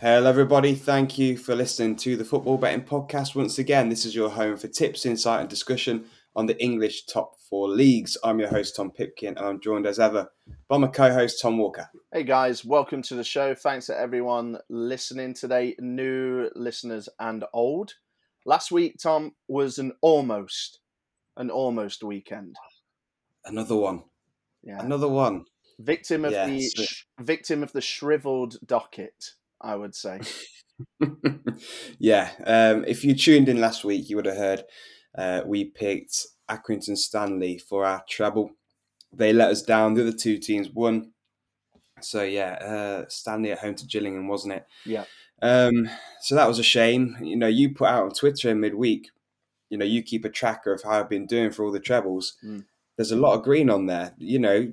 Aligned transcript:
Hello, 0.00 0.30
everybody. 0.30 0.74
Thank 0.74 1.18
you 1.18 1.36
for 1.36 1.54
listening 1.54 1.94
to 1.96 2.16
the 2.16 2.24
Football 2.24 2.56
Betting 2.56 2.86
Podcast. 2.86 3.34
Once 3.34 3.58
again, 3.58 3.90
this 3.90 4.06
is 4.06 4.14
your 4.14 4.30
home 4.30 4.56
for 4.56 4.66
tips, 4.66 5.04
insight, 5.04 5.40
and 5.40 5.48
discussion 5.50 6.06
on 6.34 6.46
the 6.46 6.58
English 6.58 7.04
top 7.04 7.38
four 7.50 7.68
leagues. 7.68 8.16
I'm 8.24 8.38
your 8.38 8.48
host, 8.48 8.74
Tom 8.74 8.92
Pipkin, 8.92 9.36
and 9.36 9.40
I'm 9.40 9.60
joined 9.60 9.86
as 9.86 10.00
ever 10.00 10.30
by 10.68 10.78
my 10.78 10.86
co 10.86 11.12
host, 11.12 11.42
Tom 11.42 11.58
Walker. 11.58 11.86
Hey, 12.14 12.22
guys. 12.22 12.64
Welcome 12.64 13.02
to 13.02 13.14
the 13.14 13.22
show. 13.22 13.54
Thanks 13.54 13.88
to 13.88 14.00
everyone 14.00 14.56
listening 14.70 15.34
today, 15.34 15.76
new 15.78 16.48
listeners 16.56 17.10
and 17.18 17.44
old. 17.52 17.92
Last 18.46 18.72
week, 18.72 18.96
Tom, 19.02 19.32
was 19.48 19.78
an 19.78 19.92
almost, 20.00 20.78
an 21.36 21.50
almost 21.50 22.02
weekend. 22.02 22.56
Another 23.44 23.76
one. 23.76 24.04
Yeah. 24.62 24.82
Another 24.82 25.08
one. 25.08 25.44
Victim 25.78 26.24
of 26.24 26.32
Yeah, 26.32 26.46
the 26.46 26.88
victim 27.18 27.62
of 27.62 27.72
the 27.72 27.82
shriveled 27.82 28.56
docket, 28.64 29.32
I 29.60 29.76
would 29.76 29.94
say. 29.94 30.20
yeah. 31.98 32.30
Um, 32.46 32.84
if 32.86 33.04
you 33.04 33.14
tuned 33.14 33.48
in 33.48 33.60
last 33.60 33.84
week, 33.84 34.08
you 34.08 34.16
would 34.16 34.26
have 34.26 34.36
heard 34.36 34.64
uh, 35.16 35.42
we 35.44 35.64
picked 35.64 36.26
Accrington 36.48 36.96
Stanley 36.96 37.58
for 37.58 37.84
our 37.84 38.02
treble. 38.08 38.52
They 39.12 39.32
let 39.32 39.50
us 39.50 39.62
down. 39.62 39.94
The 39.94 40.02
other 40.02 40.16
two 40.16 40.38
teams 40.38 40.70
won. 40.70 41.12
So, 42.00 42.22
yeah, 42.22 42.52
uh, 42.52 43.04
Stanley 43.08 43.52
at 43.52 43.58
home 43.58 43.74
to 43.74 43.86
Gillingham, 43.86 44.28
wasn't 44.28 44.54
it? 44.54 44.66
Yeah. 44.86 45.04
Um, 45.42 45.88
so 46.20 46.34
that 46.34 46.48
was 46.48 46.58
a 46.58 46.62
shame. 46.62 47.16
You 47.22 47.36
know, 47.36 47.46
you 47.46 47.74
put 47.74 47.88
out 47.88 48.04
on 48.04 48.10
Twitter 48.12 48.50
in 48.50 48.60
midweek, 48.60 49.10
you 49.70 49.78
know, 49.78 49.84
you 49.84 50.02
keep 50.02 50.24
a 50.24 50.30
tracker 50.30 50.72
of 50.72 50.82
how 50.82 50.90
I've 50.90 51.08
been 51.08 51.26
doing 51.26 51.50
for 51.50 51.64
all 51.64 51.72
the 51.72 51.80
trebles. 51.80 52.36
Mm. 52.44 52.64
There's 52.96 53.12
a 53.12 53.16
lot 53.16 53.34
of 53.34 53.44
green 53.44 53.70
on 53.70 53.86
there. 53.86 54.14
You 54.18 54.38
know, 54.38 54.72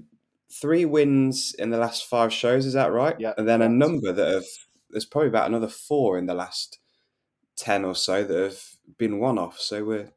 three 0.52 0.86
wins 0.86 1.56
in 1.58 1.70
the 1.70 1.78
last 1.78 2.06
five 2.06 2.34
shows, 2.34 2.66
is 2.66 2.74
that 2.74 2.92
right? 2.92 3.16
Yeah, 3.20 3.34
And 3.38 3.48
then 3.48 3.62
a 3.62 3.70
number 3.70 4.12
that 4.12 4.34
have, 4.34 4.46
there's 4.90 5.06
probably 5.06 5.30
about 5.30 5.48
another 5.48 5.68
four 5.68 6.18
in 6.18 6.26
the 6.26 6.34
last 6.34 6.80
10 7.58 7.86
or 7.86 7.96
so 7.96 8.24
that 8.24 8.38
have 8.38 8.62
been 8.98 9.20
one 9.20 9.38
off. 9.38 9.60
So 9.60 9.84
we're, 9.84 10.12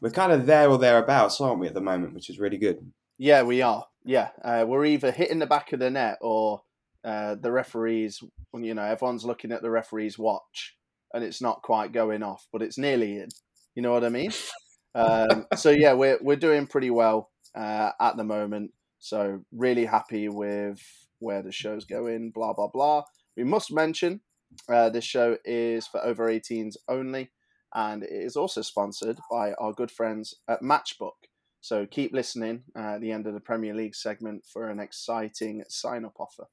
we're 0.00 0.10
kind 0.10 0.32
of 0.32 0.46
there 0.46 0.68
or 0.68 0.78
thereabouts, 0.78 1.40
aren't 1.40 1.60
we, 1.60 1.68
at 1.68 1.74
the 1.74 1.80
moment, 1.80 2.14
which 2.14 2.30
is 2.30 2.38
really 2.38 2.58
good. 2.58 2.92
Yeah, 3.18 3.42
we 3.42 3.62
are. 3.62 3.86
Yeah, 4.04 4.30
uh, 4.44 4.64
we're 4.66 4.84
either 4.84 5.12
hitting 5.12 5.38
the 5.38 5.46
back 5.46 5.72
of 5.72 5.78
the 5.78 5.90
net 5.90 6.18
or 6.20 6.62
uh, 7.04 7.36
the 7.36 7.52
referees. 7.52 8.20
You 8.52 8.74
know, 8.74 8.82
everyone's 8.82 9.24
looking 9.24 9.52
at 9.52 9.62
the 9.62 9.70
referee's 9.70 10.18
watch, 10.18 10.76
and 11.14 11.22
it's 11.22 11.40
not 11.40 11.62
quite 11.62 11.92
going 11.92 12.22
off, 12.22 12.46
but 12.52 12.62
it's 12.62 12.78
nearly 12.78 13.18
in. 13.18 13.28
You 13.74 13.82
know 13.82 13.92
what 13.92 14.04
I 14.04 14.08
mean? 14.08 14.32
um, 14.94 15.46
so 15.56 15.70
yeah, 15.70 15.92
we're 15.92 16.18
we're 16.20 16.36
doing 16.36 16.66
pretty 16.66 16.90
well 16.90 17.30
uh, 17.54 17.92
at 18.00 18.16
the 18.16 18.24
moment. 18.24 18.72
So 18.98 19.44
really 19.52 19.84
happy 19.84 20.28
with 20.28 20.80
where 21.18 21.42
the 21.42 21.52
show's 21.52 21.84
going. 21.84 22.30
Blah 22.30 22.54
blah 22.54 22.68
blah. 22.68 23.04
We 23.36 23.44
must 23.44 23.72
mention 23.72 24.20
uh, 24.68 24.90
this 24.90 25.04
show 25.04 25.36
is 25.44 25.86
for 25.86 26.04
over 26.04 26.28
18s 26.28 26.76
only, 26.88 27.30
and 27.74 28.02
it 28.02 28.10
is 28.10 28.36
also 28.36 28.62
sponsored 28.62 29.18
by 29.30 29.52
our 29.54 29.72
good 29.72 29.90
friends 29.90 30.34
at 30.48 30.62
Matchbook. 30.62 31.12
So 31.60 31.86
keep 31.86 32.12
listening 32.12 32.64
uh, 32.76 32.94
at 32.94 33.00
the 33.00 33.12
end 33.12 33.26
of 33.26 33.34
the 33.34 33.40
Premier 33.40 33.74
League 33.74 33.94
segment 33.94 34.44
for 34.46 34.68
an 34.68 34.80
exciting 34.80 35.62
sign 35.68 36.04
up 36.04 36.16
offer. 36.18 36.46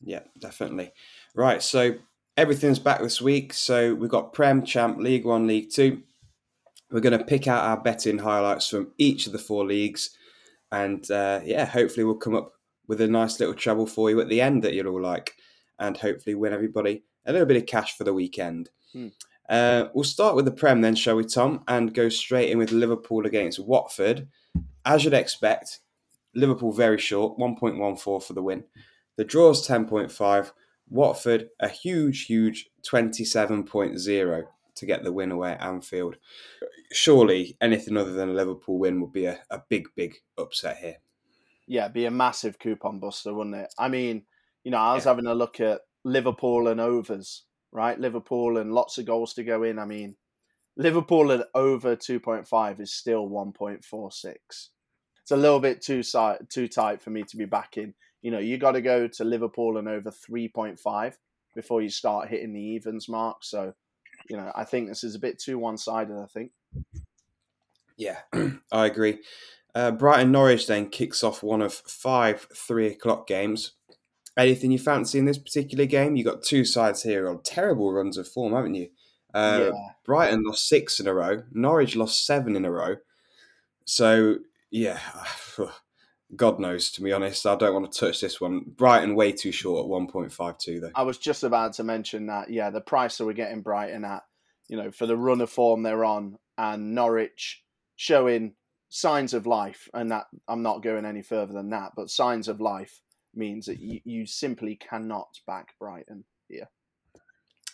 Yeah, 0.00 0.22
definitely. 0.40 0.92
Right, 1.34 1.62
so 1.62 1.94
everything's 2.36 2.80
back 2.80 3.00
this 3.00 3.20
week. 3.20 3.52
So 3.52 3.94
we've 3.94 4.10
got 4.10 4.32
Prem, 4.32 4.64
Champ, 4.64 4.98
League 4.98 5.24
One, 5.24 5.46
League 5.46 5.70
Two. 5.70 6.02
We're 6.90 7.00
going 7.00 7.18
to 7.18 7.24
pick 7.24 7.46
out 7.48 7.64
our 7.64 7.80
betting 7.80 8.18
highlights 8.18 8.68
from 8.68 8.92
each 8.98 9.26
of 9.26 9.32
the 9.32 9.38
four 9.38 9.64
leagues. 9.64 10.10
And 10.70 11.08
uh, 11.10 11.40
yeah, 11.44 11.64
hopefully 11.64 12.04
we'll 12.04 12.16
come 12.16 12.34
up 12.34 12.52
with 12.88 13.00
a 13.00 13.06
nice 13.06 13.38
little 13.38 13.54
treble 13.54 13.86
for 13.86 14.10
you 14.10 14.20
at 14.20 14.28
the 14.28 14.40
end 14.40 14.62
that 14.64 14.74
you'll 14.74 14.88
all 14.88 15.00
like. 15.00 15.34
And 15.82 15.96
hopefully 15.96 16.34
win 16.34 16.52
everybody 16.52 17.02
a 17.26 17.32
little 17.32 17.46
bit 17.46 17.56
of 17.56 17.66
cash 17.66 17.96
for 17.96 18.04
the 18.04 18.14
weekend. 18.14 18.70
Hmm. 18.92 19.08
Uh, 19.48 19.88
we'll 19.92 20.04
start 20.04 20.36
with 20.36 20.44
the 20.44 20.52
Prem 20.52 20.80
then, 20.80 20.94
shall 20.94 21.16
we, 21.16 21.24
Tom? 21.24 21.64
And 21.68 21.92
go 21.92 22.08
straight 22.08 22.50
in 22.50 22.58
with 22.58 22.72
Liverpool 22.72 23.26
against 23.26 23.58
Watford. 23.58 24.28
As 24.84 25.04
you'd 25.04 25.12
expect, 25.12 25.80
Liverpool 26.34 26.72
very 26.72 26.98
short, 26.98 27.38
1.14 27.38 28.22
for 28.22 28.32
the 28.32 28.42
win. 28.42 28.64
The 29.16 29.24
draw 29.24 29.50
is 29.50 29.66
10.5. 29.66 30.52
Watford, 30.88 31.48
a 31.60 31.68
huge, 31.68 32.26
huge 32.26 32.70
27.0 32.88 34.44
to 34.74 34.86
get 34.86 35.04
the 35.04 35.12
win 35.12 35.32
away 35.32 35.52
at 35.52 35.62
Anfield. 35.62 36.16
Surely 36.92 37.56
anything 37.60 37.96
other 37.96 38.12
than 38.12 38.30
a 38.30 38.34
Liverpool 38.34 38.78
win 38.78 39.00
would 39.00 39.12
be 39.12 39.26
a, 39.26 39.40
a 39.50 39.62
big, 39.68 39.88
big 39.96 40.16
upset 40.38 40.78
here. 40.78 40.96
Yeah, 41.66 41.88
be 41.88 42.04
a 42.04 42.10
massive 42.10 42.58
coupon 42.58 42.98
buster, 42.98 43.32
wouldn't 43.32 43.56
it? 43.56 43.74
I 43.78 43.88
mean, 43.88 44.24
you 44.64 44.70
know, 44.70 44.78
I 44.78 44.94
was 44.94 45.04
Yeah. 45.04 45.10
having 45.10 45.26
a 45.26 45.34
look 45.34 45.60
at 45.60 45.82
Liverpool 46.04 46.68
and 46.68 46.80
overs, 46.80 47.44
right? 47.72 47.98
Liverpool 47.98 48.58
and 48.58 48.72
lots 48.72 48.98
of 48.98 49.06
goals 49.06 49.34
to 49.34 49.44
go 49.44 49.62
in. 49.62 49.78
I 49.78 49.84
mean, 49.84 50.16
Liverpool 50.76 51.32
at 51.32 51.48
over 51.54 51.96
2.5 51.96 52.80
is 52.80 52.92
still 52.94 53.28
1.46. 53.28 54.70
It's 55.22 55.30
a 55.30 55.36
little 55.36 55.60
bit 55.60 55.80
too 55.82 56.02
too 56.48 56.68
tight 56.68 57.02
for 57.02 57.10
me 57.10 57.22
to 57.24 57.36
be 57.36 57.44
backing. 57.44 57.94
You 58.22 58.30
know, 58.30 58.38
you 58.38 58.58
got 58.58 58.72
to 58.72 58.82
go 58.82 59.06
to 59.08 59.24
Liverpool 59.24 59.76
and 59.78 59.88
over 59.88 60.10
3.5 60.10 61.18
before 61.54 61.82
you 61.82 61.90
start 61.90 62.28
hitting 62.28 62.52
the 62.52 62.60
evens 62.60 63.08
mark. 63.08 63.38
So, 63.44 63.74
you 64.28 64.36
know, 64.36 64.50
I 64.54 64.64
think 64.64 64.88
this 64.88 65.04
is 65.04 65.14
a 65.14 65.18
bit 65.20 65.38
too 65.38 65.58
one 65.58 65.76
sided, 65.76 66.16
I 66.16 66.26
think. 66.26 66.52
Yeah, 67.96 68.20
I 68.72 68.86
agree. 68.86 69.22
Uh, 69.74 69.90
Brighton 69.90 70.32
Norwich 70.32 70.66
then 70.66 70.88
kicks 70.90 71.22
off 71.24 71.42
one 71.42 71.62
of 71.62 71.72
five 71.74 72.46
three 72.54 72.88
o'clock 72.88 73.26
games. 73.26 73.72
Anything 74.36 74.70
you 74.70 74.78
fancy 74.78 75.18
in 75.18 75.26
this 75.26 75.38
particular 75.38 75.84
game? 75.84 76.16
You 76.16 76.24
got 76.24 76.42
two 76.42 76.64
sides 76.64 77.02
here 77.02 77.28
on 77.28 77.42
terrible 77.42 77.92
runs 77.92 78.16
of 78.16 78.26
form, 78.26 78.54
haven't 78.54 78.74
you? 78.74 78.88
Uh, 79.34 79.70
yeah. 79.72 79.92
Brighton 80.04 80.42
lost 80.44 80.68
six 80.68 81.00
in 81.00 81.06
a 81.06 81.14
row. 81.14 81.42
Norwich 81.52 81.96
lost 81.96 82.26
seven 82.26 82.56
in 82.56 82.64
a 82.64 82.70
row. 82.70 82.96
So 83.84 84.38
yeah, 84.70 84.98
God 86.36 86.58
knows. 86.58 86.90
To 86.92 87.02
be 87.02 87.12
honest, 87.12 87.46
I 87.46 87.56
don't 87.56 87.74
want 87.74 87.92
to 87.92 87.98
touch 87.98 88.20
this 88.20 88.40
one. 88.40 88.64
Brighton 88.66 89.14
way 89.14 89.32
too 89.32 89.52
short 89.52 89.84
at 89.84 89.88
one 89.88 90.06
point 90.06 90.32
five 90.32 90.58
two 90.58 90.80
though. 90.80 90.90
I 90.94 91.02
was 91.02 91.18
just 91.18 91.44
about 91.44 91.74
to 91.74 91.84
mention 91.84 92.26
that. 92.26 92.50
Yeah, 92.50 92.70
the 92.70 92.80
price 92.80 93.18
that 93.18 93.26
we're 93.26 93.32
getting 93.34 93.62
Brighton 93.62 94.04
at, 94.04 94.22
you 94.68 94.76
know, 94.76 94.90
for 94.90 95.06
the 95.06 95.16
run 95.16 95.40
of 95.40 95.50
form 95.50 95.82
they're 95.82 96.04
on, 96.04 96.38
and 96.56 96.94
Norwich 96.94 97.62
showing 97.96 98.54
signs 98.88 99.34
of 99.34 99.46
life, 99.46 99.88
and 99.94 100.10
that 100.10 100.26
I'm 100.48 100.62
not 100.62 100.82
going 100.82 101.04
any 101.04 101.22
further 101.22 101.52
than 101.52 101.70
that, 101.70 101.92
but 101.96 102.10
signs 102.10 102.48
of 102.48 102.60
life 102.60 103.00
means 103.34 103.66
that 103.66 103.80
you, 103.80 104.00
you 104.04 104.26
simply 104.26 104.76
cannot 104.76 105.28
back 105.46 105.74
Brighton 105.78 106.24
here. 106.48 106.68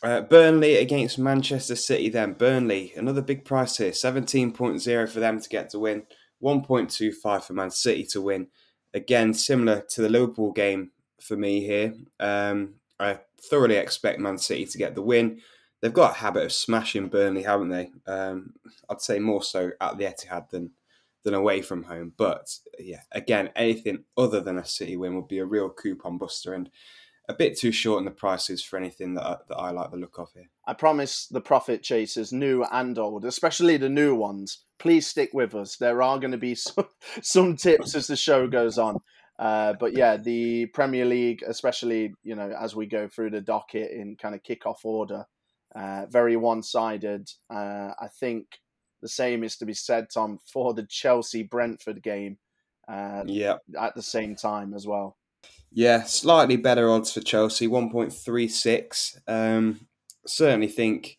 Uh, 0.02 0.20
Burnley 0.20 0.76
against 0.76 1.18
Manchester 1.18 1.74
City. 1.74 2.08
Then 2.08 2.34
Burnley, 2.34 2.92
another 2.96 3.22
big 3.22 3.44
price 3.44 3.78
here, 3.78 3.92
seventeen 3.92 4.52
point 4.52 4.80
zero 4.80 5.06
for 5.06 5.20
them 5.20 5.40
to 5.40 5.48
get 5.48 5.70
to 5.70 5.78
win, 5.78 6.04
one 6.38 6.62
point 6.62 6.90
two 6.90 7.12
five 7.12 7.44
for 7.44 7.52
Man 7.52 7.70
City 7.70 8.04
to 8.12 8.20
win. 8.20 8.46
Again, 8.94 9.34
similar 9.34 9.84
to 9.90 10.02
the 10.02 10.08
Liverpool 10.08 10.52
game 10.52 10.92
for 11.20 11.36
me 11.36 11.60
here. 11.60 11.94
Um, 12.20 12.74
I 13.00 13.18
thoroughly 13.50 13.76
expect 13.76 14.20
Man 14.20 14.38
City 14.38 14.66
to 14.66 14.78
get 14.78 14.94
the 14.94 15.02
win. 15.02 15.40
They've 15.80 15.92
got 15.92 16.12
a 16.12 16.18
habit 16.18 16.44
of 16.44 16.52
smashing 16.52 17.08
Burnley, 17.08 17.42
haven't 17.42 17.68
they? 17.68 17.90
Um, 18.06 18.54
I'd 18.88 19.00
say 19.00 19.18
more 19.18 19.42
so 19.42 19.70
at 19.80 19.98
the 19.98 20.04
Etihad 20.04 20.50
than 20.50 20.70
than 21.24 21.34
away 21.34 21.62
from 21.62 21.84
home. 21.84 22.12
But 22.16 22.48
yeah, 22.78 23.02
again, 23.12 23.50
anything 23.56 24.04
other 24.16 24.40
than 24.40 24.58
a 24.58 24.64
City 24.64 24.96
win 24.96 25.16
would 25.16 25.28
be 25.28 25.38
a 25.38 25.46
real 25.46 25.68
coupon 25.68 26.18
buster 26.18 26.54
and 26.54 26.70
a 27.28 27.34
bit 27.34 27.58
too 27.58 27.72
short 27.72 27.98
in 27.98 28.06
the 28.06 28.10
prices 28.10 28.62
for 28.62 28.78
anything 28.78 29.14
that 29.14 29.24
I, 29.24 29.36
that 29.48 29.56
I 29.56 29.70
like 29.70 29.90
the 29.90 29.98
look 29.98 30.18
of 30.18 30.30
here. 30.34 30.48
I 30.66 30.72
promise 30.72 31.26
the 31.26 31.42
profit 31.42 31.82
chasers, 31.82 32.32
new 32.32 32.64
and 32.72 32.98
old, 32.98 33.24
especially 33.24 33.76
the 33.76 33.90
new 33.90 34.14
ones, 34.14 34.64
please 34.78 35.06
stick 35.06 35.30
with 35.34 35.54
us. 35.54 35.76
There 35.76 36.02
are 36.02 36.18
going 36.18 36.32
to 36.32 36.38
be 36.38 36.54
some, 36.54 36.88
some 37.22 37.56
tips 37.56 37.94
as 37.94 38.06
the 38.06 38.16
show 38.16 38.46
goes 38.46 38.78
on. 38.78 38.98
Uh, 39.38 39.74
but 39.78 39.96
yeah, 39.96 40.16
the 40.16 40.66
Premier 40.66 41.04
League, 41.04 41.44
especially 41.46 42.12
you 42.24 42.34
know 42.34 42.50
as 42.58 42.74
we 42.74 42.86
go 42.86 43.06
through 43.06 43.30
the 43.30 43.40
docket 43.40 43.92
in 43.92 44.16
kind 44.16 44.34
of 44.34 44.42
kick-off 44.42 44.84
order, 44.84 45.26
uh, 45.76 46.06
very 46.10 46.36
one-sided. 46.36 47.28
Uh, 47.48 47.92
I 48.00 48.08
think 48.18 48.46
the 49.02 49.08
same 49.08 49.44
is 49.44 49.56
to 49.58 49.66
be 49.66 49.74
said, 49.74 50.08
Tom, 50.12 50.38
for 50.52 50.74
the 50.74 50.84
Chelsea 50.88 51.42
Brentford 51.42 52.02
game 52.02 52.38
uh, 52.88 53.24
Yeah, 53.26 53.58
at 53.78 53.94
the 53.94 54.02
same 54.02 54.34
time 54.36 54.74
as 54.74 54.86
well. 54.86 55.16
yeah, 55.70 56.02
slightly 56.04 56.56
better 56.56 56.90
odds 56.90 57.12
for 57.12 57.20
Chelsea, 57.20 57.66
one 57.66 57.90
point 57.90 58.12
three 58.12 58.48
six. 58.48 59.18
Um, 59.26 59.86
certainly 60.26 60.68
think, 60.68 61.18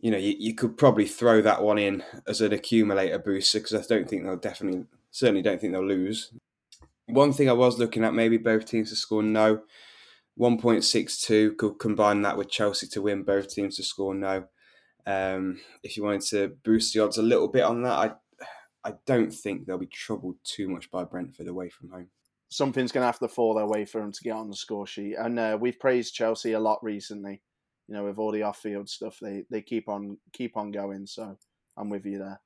you 0.00 0.10
know, 0.10 0.18
you, 0.18 0.34
you 0.38 0.54
could 0.54 0.76
probably 0.76 1.06
throw 1.06 1.40
that 1.42 1.62
one 1.62 1.78
in 1.78 2.02
as 2.26 2.40
an 2.40 2.52
accumulator 2.52 3.18
booster 3.18 3.58
because 3.60 3.74
I 3.74 3.82
don't 3.94 4.08
think 4.08 4.24
they'll 4.24 4.36
definitely, 4.36 4.84
certainly 5.10 5.42
don't 5.42 5.60
think 5.60 5.72
they'll 5.72 5.86
lose. 5.86 6.32
One 7.06 7.32
thing 7.32 7.48
I 7.48 7.54
was 7.54 7.78
looking 7.78 8.04
at, 8.04 8.14
maybe 8.14 8.36
both 8.36 8.66
teams 8.66 8.90
to 8.90 8.96
score 8.96 9.22
no. 9.22 9.62
1.62 10.38 11.56
could 11.56 11.78
combine 11.78 12.22
that 12.22 12.36
with 12.36 12.50
Chelsea 12.50 12.86
to 12.88 13.02
win, 13.02 13.22
both 13.24 13.48
teams 13.48 13.76
to 13.76 13.82
score 13.82 14.14
no. 14.14 14.44
Um, 15.08 15.58
if 15.82 15.96
you 15.96 16.02
wanted 16.02 16.20
to 16.28 16.48
boost 16.64 16.92
the 16.92 17.00
odds 17.02 17.16
a 17.16 17.22
little 17.22 17.48
bit 17.48 17.62
on 17.64 17.82
that, 17.82 17.92
I 17.92 18.12
I 18.84 18.92
don't 19.06 19.32
think 19.32 19.64
they'll 19.66 19.78
be 19.78 19.86
troubled 19.86 20.36
too 20.44 20.68
much 20.68 20.90
by 20.90 21.04
Brentford 21.04 21.48
away 21.48 21.70
from 21.70 21.88
home. 21.90 22.08
something's 22.50 22.92
going 22.92 23.02
to 23.02 23.06
have 23.06 23.18
to 23.20 23.28
fall 23.28 23.54
their 23.54 23.66
way 23.66 23.84
for 23.84 24.00
them 24.00 24.12
to 24.12 24.22
get 24.22 24.32
on 24.32 24.48
the 24.48 24.56
score 24.56 24.86
sheet. 24.86 25.16
And 25.18 25.38
uh, 25.38 25.58
we've 25.60 25.78
praised 25.78 26.14
Chelsea 26.14 26.52
a 26.52 26.60
lot 26.60 26.78
recently. 26.82 27.42
You 27.86 27.94
know, 27.94 28.04
with 28.04 28.18
all 28.18 28.32
the 28.32 28.42
off-field 28.42 28.88
stuff, 28.88 29.18
they 29.20 29.44
they 29.50 29.62
keep 29.62 29.88
on 29.88 30.18
keep 30.32 30.56
on 30.56 30.70
going. 30.70 31.06
So 31.06 31.38
I'm 31.76 31.88
with 31.88 32.04
you 32.04 32.18
there. 32.18 32.40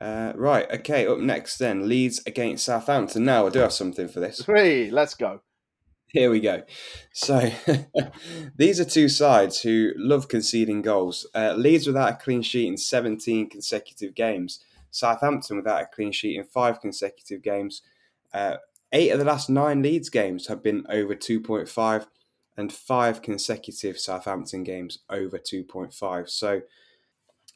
Uh, 0.00 0.32
right, 0.34 0.68
okay. 0.72 1.06
Up 1.06 1.18
next, 1.18 1.58
then 1.58 1.88
Leeds 1.88 2.20
against 2.26 2.64
Southampton. 2.64 3.24
Now 3.24 3.46
I 3.46 3.50
do 3.50 3.60
have 3.60 3.72
something 3.72 4.08
for 4.08 4.18
this. 4.18 4.44
Hey, 4.44 4.90
let's 4.90 5.14
go. 5.14 5.40
Here 6.14 6.30
we 6.30 6.38
go. 6.38 6.62
So 7.12 7.50
these 8.56 8.78
are 8.78 8.84
two 8.84 9.08
sides 9.08 9.60
who 9.62 9.90
love 9.96 10.28
conceding 10.28 10.80
goals. 10.80 11.26
Uh, 11.34 11.54
Leeds 11.56 11.88
without 11.88 12.12
a 12.12 12.14
clean 12.14 12.40
sheet 12.40 12.68
in 12.68 12.76
17 12.76 13.50
consecutive 13.50 14.14
games. 14.14 14.60
Southampton 14.92 15.56
without 15.56 15.82
a 15.82 15.86
clean 15.86 16.12
sheet 16.12 16.38
in 16.38 16.44
five 16.44 16.80
consecutive 16.80 17.42
games. 17.42 17.82
Uh, 18.32 18.58
eight 18.92 19.10
of 19.10 19.18
the 19.18 19.24
last 19.24 19.50
nine 19.50 19.82
Leeds 19.82 20.08
games 20.08 20.46
have 20.46 20.62
been 20.62 20.86
over 20.88 21.16
2.5, 21.16 22.06
and 22.56 22.72
five 22.72 23.20
consecutive 23.20 23.98
Southampton 23.98 24.62
games 24.62 25.00
over 25.10 25.36
2.5. 25.36 26.30
So, 26.30 26.62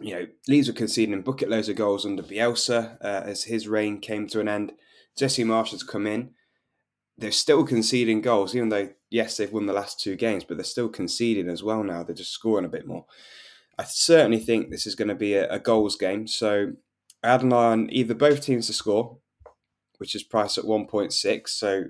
you 0.00 0.14
know, 0.14 0.26
Leeds 0.49 0.66
were 0.66 0.75
conceding 0.75 1.22
bucket 1.22 1.49
loads 1.49 1.69
of 1.69 1.76
goals 1.76 2.05
under 2.05 2.25
Bielsa 2.25 2.96
uh, 3.00 3.22
as 3.25 3.44
his 3.44 3.69
reign 3.69 4.00
came 4.00 4.26
to 4.26 4.40
an 4.40 4.49
end. 4.49 4.72
Jesse 5.16 5.44
Marsch 5.44 5.70
has 5.70 5.84
come 5.84 6.08
in 6.08 6.31
they're 7.19 7.32
still 7.32 7.65
conceding 7.65 8.20
goals, 8.20 8.55
even 8.55 8.69
though 8.69 8.91
yes, 9.11 9.37
they've 9.37 9.53
won 9.53 9.67
the 9.67 9.73
last 9.73 10.00
two 10.00 10.15
games, 10.15 10.44
but 10.44 10.56
they're 10.56 10.65
still 10.65 10.88
conceding 10.88 11.49
as 11.49 11.62
well 11.62 11.82
now. 11.82 12.03
They're 12.03 12.15
just 12.15 12.32
scoring 12.32 12.65
a 12.65 12.69
bit 12.69 12.87
more. 12.87 13.06
I 13.76 13.85
certainly 13.85 14.38
think 14.38 14.70
this 14.70 14.87
is 14.87 14.94
going 14.94 15.09
to 15.09 15.15
be 15.15 15.35
a, 15.35 15.49
a 15.50 15.59
goals 15.59 15.97
game. 15.97 16.26
So 16.26 16.73
I 17.23 17.35
on 17.53 17.93
either 17.93 18.15
both 18.15 18.41
teams 18.41 18.69
to 18.69 18.73
score, 18.73 19.19
which 19.99 20.15
is 20.15 20.23
priced 20.23 20.59
at 20.59 20.65
1.6. 20.65 21.49
So 21.49 21.85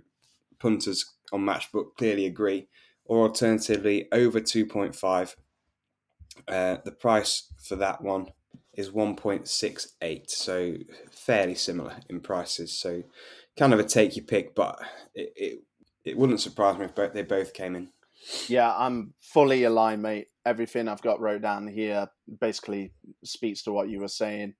punters 0.59 1.15
on 1.33 1.45
Matchbook 1.45 1.97
clearly 1.97 2.27
agree, 2.27 2.69
or 3.05 3.27
alternatively 3.27 4.09
over 4.13 4.41
2.5. 4.41 5.35
Uh, 6.47 6.77
the 6.85 6.93
price 6.93 7.53
for 7.63 7.77
that 7.77 8.01
one 8.01 8.29
is 8.79 8.91
1.68, 8.91 10.31
so 10.31 10.75
fairly 11.11 11.57
similar 11.57 11.97
in 12.09 12.21
prices. 12.21 12.79
So 12.79 13.03
kind 13.59 13.75
of 13.75 13.81
a 13.81 13.85
take 13.85 14.15
your 14.17 14.25
pick, 14.25 14.55
but 14.55 14.81
it, 15.17 15.33
it, 15.35 15.59
it 16.05 16.17
wouldn't 16.17 16.41
surprise 16.41 16.79
me 16.79 16.85
if 16.85 16.95
both, 16.95 17.13
they 17.13 17.23
both 17.23 17.53
came 17.53 17.75
in. 17.75 17.89
Yeah, 18.47 18.73
I'm 18.73 19.15
fully 19.19 19.65
aligned, 19.65 20.03
mate. 20.03 20.29
Everything 20.47 20.87
I've 20.87 21.03
got 21.03 21.21
wrote 21.21 21.43
down 21.43 21.67
here 21.67 22.07
basically 22.41 22.93
speaks 23.25 23.63
to 23.63 23.73
what 23.73 23.89
you 23.89 23.99
were 23.99 24.07
saying. 24.07 24.55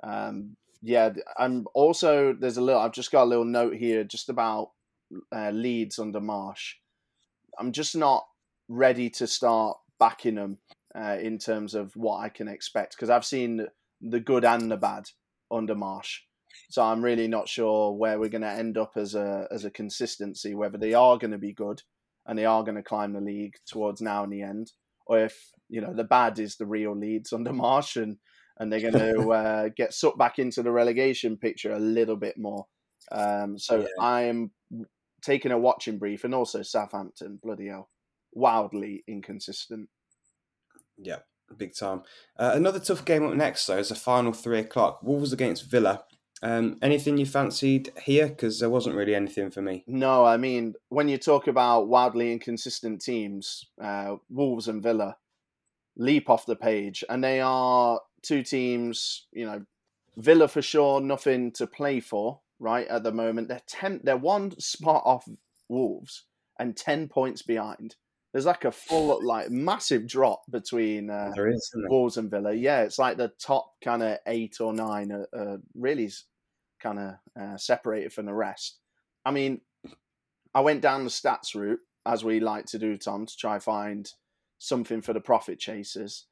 Um, 0.00 0.56
yeah, 0.80 1.10
I'm 1.36 1.66
also 1.74 2.36
there's 2.38 2.58
a 2.58 2.62
little. 2.62 2.80
I've 2.80 2.92
just 2.92 3.10
got 3.10 3.24
a 3.24 3.30
little 3.30 3.44
note 3.44 3.74
here 3.74 4.04
just 4.04 4.28
about 4.28 4.70
uh, 5.32 5.48
under 5.48 6.20
Marsch. 6.20 6.74
I'm 7.58 7.72
just 7.72 7.96
not 7.96 8.24
ready 8.68 9.10
to 9.10 9.26
start 9.26 9.76
backing 9.98 10.36
them 10.36 10.58
uh, 10.96 11.16
in 11.20 11.38
terms 11.38 11.74
of 11.74 11.92
what 11.94 12.18
I 12.18 12.28
can 12.28 12.48
expect 12.48 12.96
because 12.96 13.10
I've 13.10 13.24
seen 13.24 13.66
the 14.00 14.20
good 14.20 14.44
and 14.44 14.70
the 14.70 14.76
bad 14.76 15.04
under 15.50 15.74
Marsch. 15.74 16.18
So 16.70 16.82
I'm 16.82 17.02
really 17.02 17.28
not 17.28 17.48
sure 17.48 17.92
where 17.92 18.18
we're 18.18 18.30
going 18.30 18.42
to 18.42 18.50
end 18.50 18.78
up 18.78 18.92
as 18.96 19.14
a 19.14 19.46
as 19.50 19.64
a 19.64 19.70
consistency. 19.70 20.54
Whether 20.54 20.78
they 20.78 20.94
are 20.94 21.18
going 21.18 21.32
to 21.32 21.38
be 21.38 21.52
good 21.52 21.82
and 22.26 22.38
they 22.38 22.46
are 22.46 22.62
going 22.62 22.76
to 22.76 22.82
climb 22.82 23.12
the 23.12 23.20
league 23.20 23.54
towards 23.66 24.00
now 24.00 24.24
and 24.24 24.32
the 24.32 24.42
end, 24.42 24.72
or 25.06 25.18
if 25.18 25.50
you 25.68 25.80
know 25.80 25.92
the 25.92 26.04
bad 26.04 26.38
is 26.38 26.56
the 26.56 26.66
real 26.66 26.96
Leeds 26.96 27.32
under 27.32 27.52
Marsch 27.52 28.00
and 28.00 28.16
and 28.58 28.72
they're 28.72 28.90
going 28.90 28.92
to 29.14 29.30
uh, 29.32 29.68
get 29.76 29.92
sucked 29.92 30.18
back 30.18 30.38
into 30.38 30.62
the 30.62 30.72
relegation 30.72 31.36
picture 31.36 31.72
a 31.72 31.78
little 31.78 32.16
bit 32.16 32.38
more. 32.38 32.66
Um, 33.12 33.58
so 33.58 33.80
yeah. 33.80 33.86
I'm 34.00 34.50
taking 35.22 35.52
a 35.52 35.58
watching 35.58 35.98
brief, 35.98 36.24
and 36.24 36.34
also 36.34 36.62
Southampton, 36.62 37.38
bloody 37.42 37.68
hell, 37.68 37.90
wildly 38.32 39.04
inconsistent. 39.06 39.88
Yeah, 40.98 41.18
big 41.56 41.74
time. 41.74 42.02
Uh, 42.38 42.52
another 42.54 42.80
tough 42.80 43.04
game 43.04 43.24
up 43.24 43.34
next, 43.34 43.66
though, 43.66 43.78
is 43.78 43.90
the 43.90 43.94
final 43.94 44.32
three 44.32 44.60
o'clock. 44.60 45.02
Wolves 45.02 45.32
against 45.32 45.70
Villa. 45.70 46.04
Um, 46.42 46.78
anything 46.82 47.16
you 47.16 47.26
fancied 47.26 47.92
here? 48.02 48.28
Because 48.28 48.60
there 48.60 48.70
wasn't 48.70 48.96
really 48.96 49.14
anything 49.14 49.50
for 49.50 49.62
me. 49.62 49.84
No, 49.86 50.24
I 50.24 50.36
mean, 50.36 50.74
when 50.90 51.08
you 51.08 51.18
talk 51.18 51.46
about 51.46 51.88
wildly 51.88 52.32
inconsistent 52.32 53.00
teams, 53.00 53.66
uh, 53.80 54.16
Wolves 54.28 54.68
and 54.68 54.82
Villa 54.82 55.16
leap 55.96 56.28
off 56.28 56.46
the 56.46 56.56
page, 56.56 57.02
and 57.08 57.24
they 57.24 57.40
are 57.40 58.00
two 58.22 58.42
teams. 58.42 59.26
You 59.32 59.46
know, 59.46 59.64
Villa 60.16 60.48
for 60.48 60.62
sure, 60.62 61.00
nothing 61.00 61.52
to 61.52 61.66
play 61.66 62.00
for 62.00 62.40
right 62.58 62.86
at 62.88 63.02
the 63.02 63.12
moment. 63.12 63.48
They're 63.48 63.60
ten. 63.66 64.00
They're 64.04 64.16
one 64.16 64.58
spot 64.60 65.02
off 65.06 65.26
Wolves 65.68 66.24
and 66.58 66.76
ten 66.76 67.08
points 67.08 67.42
behind. 67.42 67.96
There's 68.36 68.44
like 68.44 68.66
a 68.66 68.70
full, 68.70 69.26
like 69.26 69.48
massive 69.48 70.06
drop 70.06 70.42
between 70.50 71.08
uh, 71.08 71.32
there 71.34 71.48
is, 71.48 71.70
Wolves 71.88 72.18
and 72.18 72.30
Villa. 72.30 72.52
Yeah, 72.52 72.82
it's 72.82 72.98
like 72.98 73.16
the 73.16 73.32
top 73.40 73.72
kind 73.82 74.02
of 74.02 74.18
eight 74.26 74.60
or 74.60 74.74
nine 74.74 75.10
are, 75.10 75.26
are 75.32 75.56
really 75.74 76.10
kind 76.78 76.98
of 76.98 77.14
uh, 77.40 77.56
separated 77.56 78.12
from 78.12 78.26
the 78.26 78.34
rest. 78.34 78.76
I 79.24 79.30
mean, 79.30 79.62
I 80.54 80.60
went 80.60 80.82
down 80.82 81.04
the 81.04 81.08
stats 81.08 81.54
route 81.54 81.80
as 82.04 82.24
we 82.24 82.38
like 82.38 82.66
to 82.66 82.78
do, 82.78 82.98
Tom, 82.98 83.24
to 83.24 83.36
try 83.38 83.58
find 83.58 84.12
something 84.58 85.00
for 85.00 85.14
the 85.14 85.20
profit 85.22 85.58
chasers. 85.58 86.26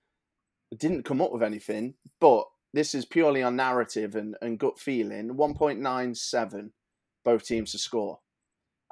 didn't 0.77 1.07
come 1.07 1.23
up 1.23 1.33
with 1.33 1.43
anything, 1.43 1.95
but 2.21 2.45
this 2.75 2.95
is 2.95 3.07
purely 3.07 3.43
on 3.43 3.57
narrative 3.57 4.15
and, 4.15 4.37
and 4.43 4.59
gut 4.59 4.79
feeling. 4.79 5.31
1.97, 5.31 6.69
both 7.25 7.47
teams 7.47 7.73
to 7.73 7.79
score. 7.79 8.19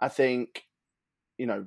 I 0.00 0.08
think, 0.08 0.62
you 1.37 1.44
know, 1.44 1.67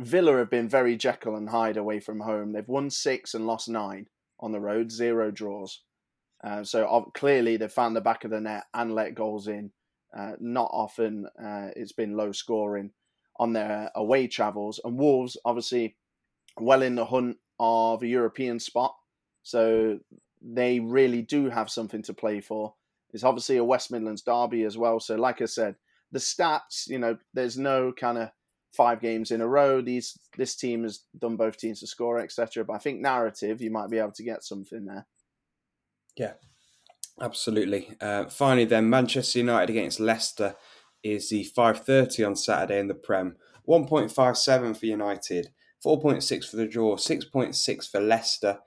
Villa 0.00 0.36
have 0.36 0.50
been 0.50 0.68
very 0.68 0.96
Jekyll 0.96 1.36
and 1.36 1.48
Hyde 1.48 1.76
away 1.76 2.00
from 2.00 2.20
home. 2.20 2.52
They've 2.52 2.68
won 2.68 2.90
six 2.90 3.34
and 3.34 3.46
lost 3.46 3.68
nine 3.68 4.06
on 4.40 4.52
the 4.52 4.60
road, 4.60 4.92
zero 4.92 5.30
draws. 5.30 5.82
Uh, 6.44 6.62
so 6.64 7.10
clearly 7.14 7.56
they've 7.56 7.72
found 7.72 7.96
the 7.96 8.00
back 8.00 8.24
of 8.24 8.30
the 8.30 8.40
net 8.40 8.64
and 8.74 8.94
let 8.94 9.14
goals 9.14 9.48
in. 9.48 9.70
Uh, 10.16 10.32
not 10.38 10.70
often 10.72 11.26
uh, 11.42 11.68
it's 11.74 11.92
been 11.92 12.16
low 12.16 12.32
scoring 12.32 12.90
on 13.38 13.52
their 13.52 13.90
away 13.94 14.26
travels. 14.26 14.80
And 14.84 14.98
Wolves, 14.98 15.36
obviously, 15.44 15.96
well 16.58 16.82
in 16.82 16.94
the 16.94 17.06
hunt 17.06 17.38
of 17.58 18.02
a 18.02 18.06
European 18.06 18.58
spot. 18.58 18.94
So 19.42 19.98
they 20.42 20.80
really 20.80 21.22
do 21.22 21.48
have 21.48 21.70
something 21.70 22.02
to 22.02 22.14
play 22.14 22.40
for. 22.40 22.74
It's 23.12 23.24
obviously 23.24 23.56
a 23.56 23.64
West 23.64 23.90
Midlands 23.90 24.22
derby 24.22 24.64
as 24.64 24.76
well. 24.76 25.00
So, 25.00 25.16
like 25.16 25.40
I 25.40 25.46
said, 25.46 25.76
the 26.12 26.18
stats, 26.18 26.86
you 26.88 26.98
know, 26.98 27.16
there's 27.32 27.56
no 27.56 27.92
kind 27.92 28.18
of 28.18 28.30
five 28.72 29.00
games 29.00 29.30
in 29.30 29.40
a 29.40 29.46
row. 29.46 29.80
These 29.80 30.18
this 30.36 30.54
team 30.54 30.82
has 30.82 31.00
done 31.18 31.36
both 31.36 31.56
teams 31.56 31.80
to 31.80 31.86
score, 31.86 32.20
etc. 32.20 32.64
But 32.64 32.74
I 32.74 32.78
think 32.78 33.00
narrative, 33.00 33.60
you 33.60 33.70
might 33.70 33.90
be 33.90 33.98
able 33.98 34.12
to 34.12 34.22
get 34.22 34.44
something 34.44 34.84
there. 34.84 35.06
Yeah, 36.16 36.32
absolutely. 37.20 37.96
Uh, 38.00 38.26
finally, 38.26 38.64
then 38.64 38.90
Manchester 38.90 39.38
United 39.40 39.70
against 39.70 40.00
Leicester 40.00 40.56
is 41.02 41.30
the 41.30 41.44
five 41.44 41.84
thirty 41.84 42.24
on 42.24 42.36
Saturday 42.36 42.78
in 42.78 42.88
the 42.88 42.94
Prem. 42.94 43.36
One 43.64 43.86
point 43.86 44.10
five 44.12 44.36
seven 44.36 44.74
for 44.74 44.86
United, 44.86 45.48
four 45.82 46.00
point 46.00 46.22
six 46.22 46.48
for 46.48 46.56
the 46.56 46.66
draw, 46.66 46.96
six 46.96 47.24
point 47.24 47.54
six 47.54 47.86
for 47.86 48.00
Leicester. 48.00 48.58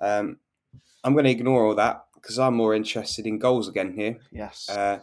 Um, 0.00 0.38
I'm 1.02 1.12
going 1.12 1.26
to 1.26 1.30
ignore 1.30 1.66
all 1.66 1.74
that 1.74 2.04
because 2.14 2.38
I'm 2.38 2.54
more 2.54 2.74
interested 2.74 3.26
in 3.26 3.38
goals 3.38 3.68
again 3.68 3.92
here. 3.92 4.18
Yes. 4.32 4.68
Uh, 4.68 5.00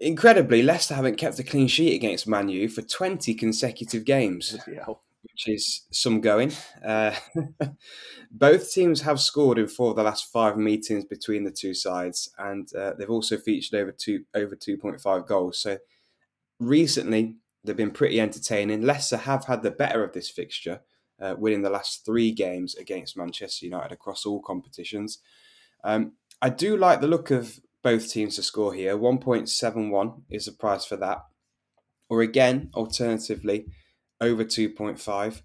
Incredibly, 0.00 0.62
Leicester 0.62 0.94
haven't 0.94 1.18
kept 1.18 1.38
a 1.38 1.44
clean 1.44 1.68
sheet 1.68 1.94
against 1.94 2.26
Man 2.26 2.48
U 2.48 2.68
for 2.68 2.82
20 2.82 3.34
consecutive 3.34 4.04
games, 4.04 4.56
which 5.22 5.48
is 5.48 5.82
some 5.92 6.20
going. 6.20 6.52
Uh, 6.84 7.14
both 8.30 8.72
teams 8.72 9.02
have 9.02 9.20
scored 9.20 9.58
in 9.58 9.68
four 9.68 9.90
of 9.90 9.96
the 9.96 10.02
last 10.02 10.32
five 10.32 10.56
meetings 10.56 11.04
between 11.04 11.44
the 11.44 11.50
two 11.50 11.74
sides, 11.74 12.28
and 12.38 12.68
uh, 12.74 12.92
they've 12.98 13.10
also 13.10 13.36
featured 13.36 13.78
over 13.78 13.92
two 13.92 14.24
over 14.34 14.56
2.5 14.56 15.26
goals. 15.26 15.58
So 15.58 15.78
recently, 16.58 17.36
they've 17.62 17.76
been 17.76 17.92
pretty 17.92 18.20
entertaining. 18.20 18.82
Leicester 18.82 19.16
have 19.16 19.44
had 19.44 19.62
the 19.62 19.70
better 19.70 20.02
of 20.02 20.12
this 20.12 20.28
fixture, 20.28 20.80
uh, 21.20 21.36
winning 21.38 21.62
the 21.62 21.70
last 21.70 22.04
three 22.04 22.32
games 22.32 22.74
against 22.74 23.16
Manchester 23.16 23.66
United 23.66 23.92
across 23.92 24.26
all 24.26 24.40
competitions. 24.40 25.20
Um, 25.84 26.12
I 26.42 26.50
do 26.50 26.76
like 26.76 27.00
the 27.00 27.06
look 27.06 27.30
of 27.30 27.60
both 27.84 28.10
teams 28.10 28.36
to 28.36 28.42
score 28.42 28.72
here. 28.72 28.96
1.71 28.96 30.22
is 30.30 30.46
the 30.46 30.52
price 30.52 30.84
for 30.84 30.96
that. 30.96 31.24
Or 32.08 32.22
again, 32.22 32.70
alternatively, 32.74 33.66
over 34.20 34.44
2.5. 34.44 35.42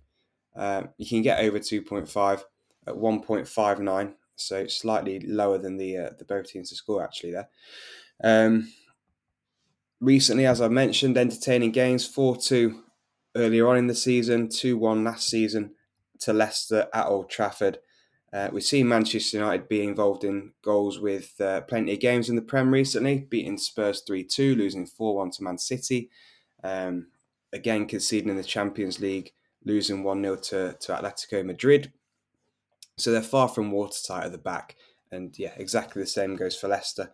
Uh, 0.55 0.84
you 0.98 1.05
can 1.05 1.22
get 1.22 1.43
over 1.43 1.60
2.5 1.60 2.41
at 2.88 2.96
1.59, 2.96 4.13
so 4.36 4.67
slightly 4.67 5.19
lower 5.19 5.58
than 5.58 5.77
the 5.77 5.98
uh, 5.98 6.10
the 6.17 6.25
both 6.25 6.48
teams 6.48 6.69
to 6.69 6.75
score 6.75 7.03
actually 7.03 7.31
there. 7.31 7.50
Um, 8.24 8.72
recently, 10.00 10.46
as 10.46 10.62
I 10.62 10.69
mentioned, 10.69 11.17
entertaining 11.17 11.72
games 11.72 12.08
4 12.08 12.38
2 12.38 12.81
earlier 13.36 13.67
on 13.67 13.77
in 13.77 13.88
the 13.88 13.96
season, 13.96 14.50
2 14.50 14.77
1 14.77 15.03
last 15.03 15.27
season 15.27 15.75
to 16.22 16.34
Leicester 16.34 16.88
at 16.93 17.08
Old 17.08 17.29
Trafford. 17.29 17.79
Uh, 18.31 18.50
we've 18.51 18.63
seen 18.63 18.88
Manchester 18.88 19.38
United 19.38 19.67
be 19.67 19.83
involved 19.83 20.24
in 20.24 20.51
goals 20.62 21.00
with 21.00 21.39
uh, 21.41 21.62
plenty 21.62 21.93
of 21.93 22.00
games 22.00 22.29
in 22.29 22.36
the 22.36 22.41
Prem 22.41 22.71
recently, 22.71 23.25
beating 23.29 23.57
Spurs 23.57 24.01
3 24.01 24.24
2, 24.24 24.55
losing 24.55 24.86
4 24.86 25.15
1 25.15 25.31
to 25.31 25.43
Man 25.43 25.57
City. 25.57 26.09
Um, 26.63 27.07
again, 27.51 27.88
conceding 27.88 28.29
in 28.29 28.38
the 28.38 28.43
Champions 28.43 29.00
League, 29.00 29.31
losing 29.65 30.03
1 30.03 30.21
0 30.21 30.36
to, 30.36 30.77
to 30.79 30.91
Atletico 30.93 31.43
Madrid. 31.43 31.91
So 32.98 33.12
they're 33.12 33.21
far 33.21 33.48
from 33.48 33.71
watertight 33.71 34.25
at 34.25 34.31
the 34.31 34.38
back. 34.38 34.75
And 35.12 35.38
yeah, 35.39 35.53
exactly 35.57 36.01
the 36.01 36.07
same 36.07 36.36
goes 36.36 36.55
for 36.55 36.67
Leicester. 36.67 37.12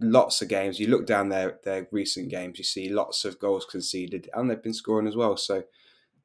Lots 0.00 0.42
of 0.42 0.48
games. 0.48 0.78
You 0.78 0.88
look 0.88 1.06
down 1.06 1.28
their, 1.28 1.58
their 1.64 1.88
recent 1.90 2.28
games, 2.28 2.58
you 2.58 2.64
see 2.64 2.88
lots 2.88 3.24
of 3.24 3.40
goals 3.40 3.66
conceded, 3.68 4.30
and 4.32 4.48
they've 4.48 4.62
been 4.62 4.74
scoring 4.74 5.08
as 5.08 5.16
well. 5.16 5.36
So 5.36 5.64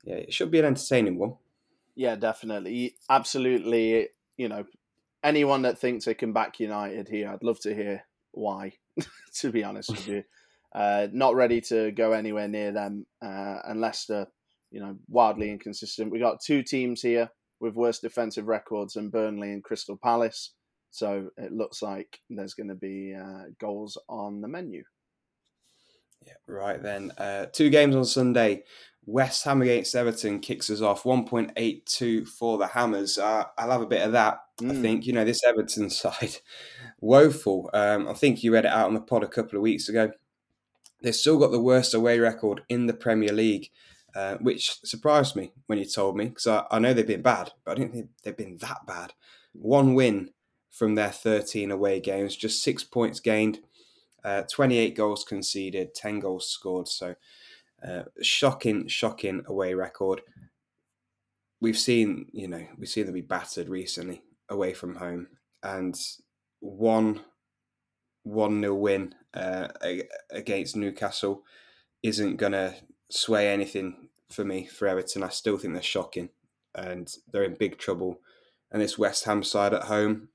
yeah, 0.03 0.15
it 0.15 0.33
should 0.33 0.51
be 0.51 0.59
an 0.59 0.65
entertaining 0.65 1.17
one. 1.17 1.35
Yeah, 1.99 2.15
definitely. 2.15 2.95
Absolutely. 3.09 4.07
You 4.37 4.47
know, 4.47 4.63
anyone 5.21 5.63
that 5.63 5.79
thinks 5.79 6.05
they 6.05 6.13
can 6.13 6.31
back 6.31 6.57
United 6.57 7.09
here, 7.09 7.27
I'd 7.27 7.43
love 7.43 7.59
to 7.63 7.75
hear 7.75 8.05
why, 8.31 8.71
to 9.41 9.51
be 9.51 9.65
honest 9.65 9.89
with 9.89 10.07
you. 10.07 10.23
Uh, 10.73 11.07
not 11.11 11.35
ready 11.35 11.59
to 11.59 11.91
go 11.91 12.13
anywhere 12.13 12.47
near 12.47 12.71
them, 12.71 13.05
uh, 13.21 13.57
and 13.65 13.81
Leicester, 13.81 14.27
you 14.71 14.79
know, 14.79 14.95
wildly 15.09 15.49
inconsistent. 15.49 16.09
We 16.09 16.19
got 16.19 16.39
two 16.39 16.63
teams 16.63 17.01
here 17.01 17.31
with 17.59 17.75
worse 17.75 17.99
defensive 17.99 18.47
records 18.47 18.93
than 18.93 19.09
Burnley 19.09 19.51
and 19.51 19.61
Crystal 19.61 19.99
Palace. 20.01 20.53
So 20.91 21.31
it 21.35 21.51
looks 21.51 21.81
like 21.81 22.21
there's 22.29 22.53
going 22.53 22.69
to 22.69 22.75
be 22.75 23.13
uh, 23.13 23.49
goals 23.59 23.97
on 24.07 24.39
the 24.39 24.47
menu. 24.47 24.83
Yeah, 26.25 26.33
right 26.47 26.81
then. 26.81 27.11
Uh, 27.17 27.47
two 27.47 27.69
games 27.69 27.95
on 27.95 28.05
Sunday. 28.05 28.63
West 29.11 29.43
Ham 29.45 29.61
against 29.63 29.95
Everton 29.95 30.39
kicks 30.39 30.69
us 30.69 30.81
off 30.81 31.03
1.82 31.03 32.27
for 32.27 32.59
the 32.59 32.67
Hammers. 32.67 33.17
Uh, 33.17 33.43
I'll 33.57 33.71
have 33.71 33.81
a 33.81 33.87
bit 33.87 34.05
of 34.05 34.11
that. 34.11 34.41
Mm. 34.61 34.71
I 34.71 34.73
hmm. 34.75 34.81
think, 34.81 35.05
you 35.07 35.13
know, 35.13 35.25
this 35.25 35.43
Everton 35.43 35.89
side, 35.89 36.37
woeful. 37.01 37.71
Um, 37.73 38.07
I 38.07 38.13
think 38.13 38.43
you 38.43 38.53
read 38.53 38.65
it 38.65 38.71
out 38.71 38.87
on 38.87 38.93
the 38.93 39.01
pod 39.01 39.23
a 39.23 39.27
couple 39.27 39.57
of 39.57 39.63
weeks 39.63 39.89
ago. 39.89 40.11
They've 41.01 41.15
still 41.15 41.39
got 41.39 41.51
the 41.51 41.61
worst 41.61 41.93
away 41.93 42.19
record 42.19 42.61
in 42.69 42.85
the 42.85 42.93
Premier 42.93 43.33
League, 43.33 43.71
uh, 44.15 44.35
which 44.35 44.79
surprised 44.83 45.35
me 45.35 45.53
when 45.65 45.79
you 45.79 45.85
told 45.85 46.15
me 46.15 46.25
because 46.25 46.45
I, 46.45 46.65
I 46.69 46.77
know 46.77 46.93
they've 46.93 47.07
been 47.07 47.21
bad, 47.21 47.51
but 47.65 47.71
I 47.71 47.75
didn't 47.75 47.93
think 47.93 48.09
they've 48.23 48.37
been 48.37 48.57
that 48.57 48.85
bad. 48.85 49.13
One 49.53 49.95
win 49.95 50.31
from 50.69 50.93
their 50.95 51.09
13 51.09 51.71
away 51.71 51.99
games, 51.99 52.35
just 52.35 52.61
six 52.61 52.83
points 52.83 53.19
gained, 53.19 53.59
uh, 54.23 54.43
28 54.43 54.95
goals 54.95 55.23
conceded, 55.23 55.95
10 55.95 56.19
goals 56.19 56.47
scored. 56.47 56.87
So, 56.87 57.15
uh, 57.87 58.03
shocking, 58.21 58.87
shocking 58.87 59.43
away 59.47 59.73
record. 59.73 60.21
We've 61.61 61.77
seen, 61.77 62.27
you 62.31 62.47
know, 62.47 62.65
we've 62.77 62.89
seen 62.89 63.05
them 63.05 63.15
be 63.15 63.21
battered 63.21 63.69
recently 63.69 64.23
away 64.49 64.73
from 64.73 64.95
home, 64.95 65.27
and 65.63 65.95
one 66.59 67.21
one 68.23 68.61
nil 68.61 68.77
win 68.77 69.15
uh, 69.33 69.69
against 70.31 70.75
Newcastle 70.75 71.43
isn't 72.03 72.37
gonna 72.37 72.75
sway 73.09 73.49
anything 73.49 74.09
for 74.29 74.45
me 74.45 74.65
for 74.67 74.87
Everton. 74.87 75.23
I 75.23 75.29
still 75.29 75.57
think 75.57 75.73
they're 75.73 75.81
shocking, 75.81 76.29
and 76.75 77.11
they're 77.31 77.43
in 77.43 77.55
big 77.55 77.77
trouble. 77.77 78.19
And 78.71 78.81
this 78.81 78.97
West 78.97 79.25
Ham 79.25 79.43
side 79.43 79.73
at 79.73 79.83
home, 79.83 80.29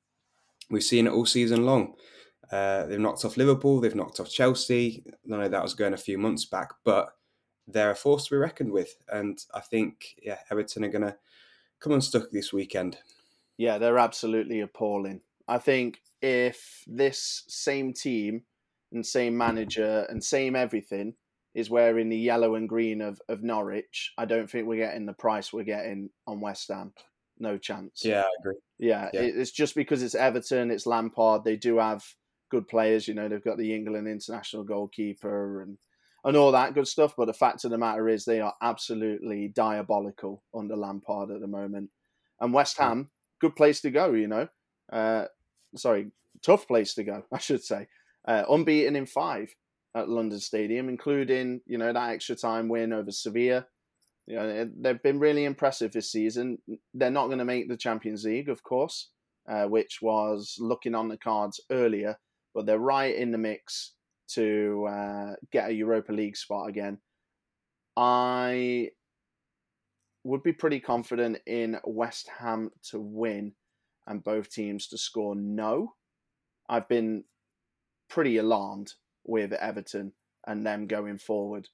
we've 0.71 0.83
seen 0.83 1.07
it 1.07 1.13
all 1.13 1.27
season 1.27 1.65
long. 1.65 1.95
Uh, 2.51 2.85
they've 2.87 3.01
knocked 3.01 3.25
off 3.25 3.37
Liverpool, 3.37 3.81
they've 3.81 3.95
knocked 3.95 4.21
off 4.21 4.31
Chelsea. 4.31 5.05
I 5.33 5.37
know 5.37 5.49
that 5.49 5.63
was 5.63 5.75
going 5.75 5.95
a 5.95 5.99
few 5.99 6.19
months 6.19 6.45
back, 6.45 6.71
but 6.85 7.11
they're 7.67 7.91
a 7.91 7.97
force 7.97 8.25
to 8.25 8.35
be 8.35 8.37
reckoned 8.37 8.73
with. 8.73 8.97
And 9.09 9.39
I 9.53 9.61
think, 9.61 10.17
yeah, 10.23 10.39
Everton 10.51 10.85
are 10.85 10.91
going 10.91 11.05
to 11.05 11.17
come 11.81 11.93
unstuck 11.93 12.31
this 12.31 12.53
weekend. 12.53 12.99
Yeah, 13.57 13.79
they're 13.79 13.99
absolutely 13.99 14.61
appalling. 14.61 15.21
I 15.47 15.59
think 15.59 16.01
if 16.23 16.83
this 16.87 17.45
same 17.49 17.93
team 17.93 18.43
and 18.93 19.05
same 19.05 19.37
manager 19.37 20.07
and 20.09 20.23
same 20.23 20.57
everything 20.57 21.15
is 21.55 21.71
wearing 21.71 22.09
the 22.09 22.19
yellow 22.19 22.57
and 22.57 22.69
green 22.69 23.01
of, 23.01 23.21
of 23.29 23.43
Norwich, 23.43 24.13
I 24.19 24.25
don't 24.25 24.51
think 24.51 24.67
we're 24.67 24.85
getting 24.85 25.07
the 25.07 25.13
price 25.13 25.53
we're 25.53 25.65
getting 25.65 26.11
on 26.27 26.41
West 26.41 26.69
Ham. 26.69 26.93
No 27.39 27.59
chance. 27.59 28.03
Yeah, 28.05 28.23
I 28.23 28.31
agree. 28.41 28.57
Yeah, 28.79 29.11
yeah. 29.13 29.21
it's 29.21 29.51
just 29.51 29.75
because 29.75 30.03
it's 30.03 30.15
Everton, 30.15 30.71
it's 30.71 30.87
Lampard. 30.87 31.45
They 31.45 31.57
do 31.57 31.79
have 31.79 32.05
good 32.51 32.67
players. 32.69 33.07
You 33.07 33.15
know, 33.15 33.29
they've 33.29 33.45
got 33.45 33.59
the 33.59 33.75
England 33.75 34.09
international 34.09 34.65
goalkeeper 34.65 35.63
and 35.63 35.79
and 36.25 36.37
all 36.37 36.53
that 36.53 36.75
good 36.75 36.89
stuff. 36.89 37.15
But 37.17 37.27
the 37.27 37.35
fact 37.35 37.65
of 37.65 37.71
the 37.71 37.79
matter 37.79 38.09
is, 38.09 38.25
they 38.25 38.41
are 38.41 38.55
absolutely 38.63 39.49
diabolical 39.49 40.43
under 40.55 40.77
Lampard 40.77 41.31
at 41.31 41.41
the 41.41 41.47
moment. 41.47 41.91
And 42.41 42.53
West 42.53 42.79
Ham, 42.79 43.11
good 43.41 43.57
place 43.57 43.81
to 43.83 43.91
go. 43.91 44.13
You 44.13 44.29
know, 44.29 44.49
uh, 44.93 45.27
sorry, 45.77 46.11
tough 46.43 46.67
place 46.67 46.95
to 46.95 47.05
go, 47.05 47.25
I 47.33 47.39
should 47.39 47.63
say. 47.63 47.87
Uh, 48.27 48.45
unbeaten 48.49 48.97
in 48.97 49.07
five 49.07 49.55
at 49.95 50.09
London 50.09 50.41
Stadium, 50.41 50.89
including 50.89 51.61
you 51.67 51.79
know 51.79 51.93
that 51.93 52.11
extra 52.11 52.35
time 52.35 52.69
win 52.69 52.93
over 52.93 53.11
Sevilla. 53.11 53.67
You 54.27 54.37
know, 54.37 54.71
they've 54.81 55.03
been 55.03 55.19
really 55.19 55.45
impressive 55.45 55.93
this 55.93 56.11
season. 56.11 56.57
They're 56.95 57.11
not 57.11 57.27
going 57.27 57.41
to 57.41 57.45
make 57.45 57.69
the 57.69 57.77
Champions 57.77 58.25
League, 58.25 58.49
of 58.49 58.63
course, 58.63 59.11
uh, 59.47 59.67
which 59.67 59.99
was 60.01 60.57
looking 60.59 60.95
on 60.95 61.09
the 61.09 61.19
cards 61.19 61.61
earlier, 61.71 62.19
but 62.55 62.65
they're 62.65 62.79
right 62.79 63.15
in 63.15 63.33
the 63.33 63.39
mix 63.39 63.93
to 64.35 64.87
uh, 64.91 65.35
get 65.53 65.69
a 65.69 65.75
Europa 65.75 66.13
League 66.13 66.37
spot 66.37 66.69
again. 66.69 66.99
I 67.97 68.91
would 70.25 70.43
be 70.43 70.53
pretty 70.53 70.81
confident 70.81 71.39
in 71.47 71.79
West 71.85 72.29
Ham 72.39 72.71
to 72.91 72.99
win 72.99 73.53
and 74.07 74.25
both 74.25 74.51
teams 74.51 74.89
to 74.89 74.99
score 74.99 75.35
no. 75.35 75.95
I've 76.69 76.89
been 76.89 77.25
pretty 78.09 78.39
alarmed 78.39 78.93
with 79.25 79.53
Everton 79.53 80.13
and 80.47 80.67
them 80.67 80.87
going 80.87 81.19
forward. 81.19 81.69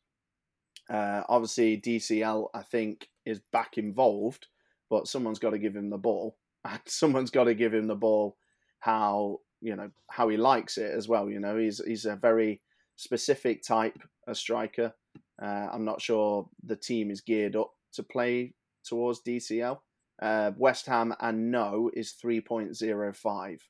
Uh, 0.89 1.23
obviously, 1.29 1.81
DCL, 1.81 2.49
I 2.55 2.63
think, 2.63 3.09
is 3.25 3.41
back 3.53 3.79
involved, 3.79 4.47
but 4.89 5.07
someone's 5.07 5.39
got 5.39 5.51
to 5.51 5.59
give 5.59 5.77
him 5.77 5.91
the 5.91 5.99
ball. 5.99 6.37
And 6.65 6.81
someone's 6.87 7.31
got 7.31 7.45
to 7.45 7.55
give 7.55 7.73
him 7.73 7.87
the 7.87 7.95
ball 7.95 8.37
how 8.81 9.39
you 9.61 9.77
know 9.77 9.91
how 10.09 10.29
he 10.29 10.37
likes 10.37 10.79
it 10.79 10.93
as 10.93 11.09
well. 11.09 11.29
You 11.29 11.41
know, 11.41 11.57
he's 11.57 11.81
he's 11.85 12.07
a 12.07 12.17
very 12.17 12.61
specific 12.97 13.63
type 13.63 13.99
of 14.27 14.37
striker. 14.37 14.95
Uh, 15.41 15.69
I'm 15.73 15.85
not 15.85 16.03
sure 16.03 16.49
the 16.63 16.77
team 16.77 17.11
is 17.11 17.21
geared 17.21 17.57
up 17.57 17.71
to 17.95 18.03
play 18.03 18.55
towards 18.85 19.23
DCL. 19.23 19.79
Uh, 20.21 20.53
West 20.57 20.87
Ham 20.87 21.15
and 21.21 21.51
no 21.51 21.91
is 21.95 22.15
3.05, 22.23 23.61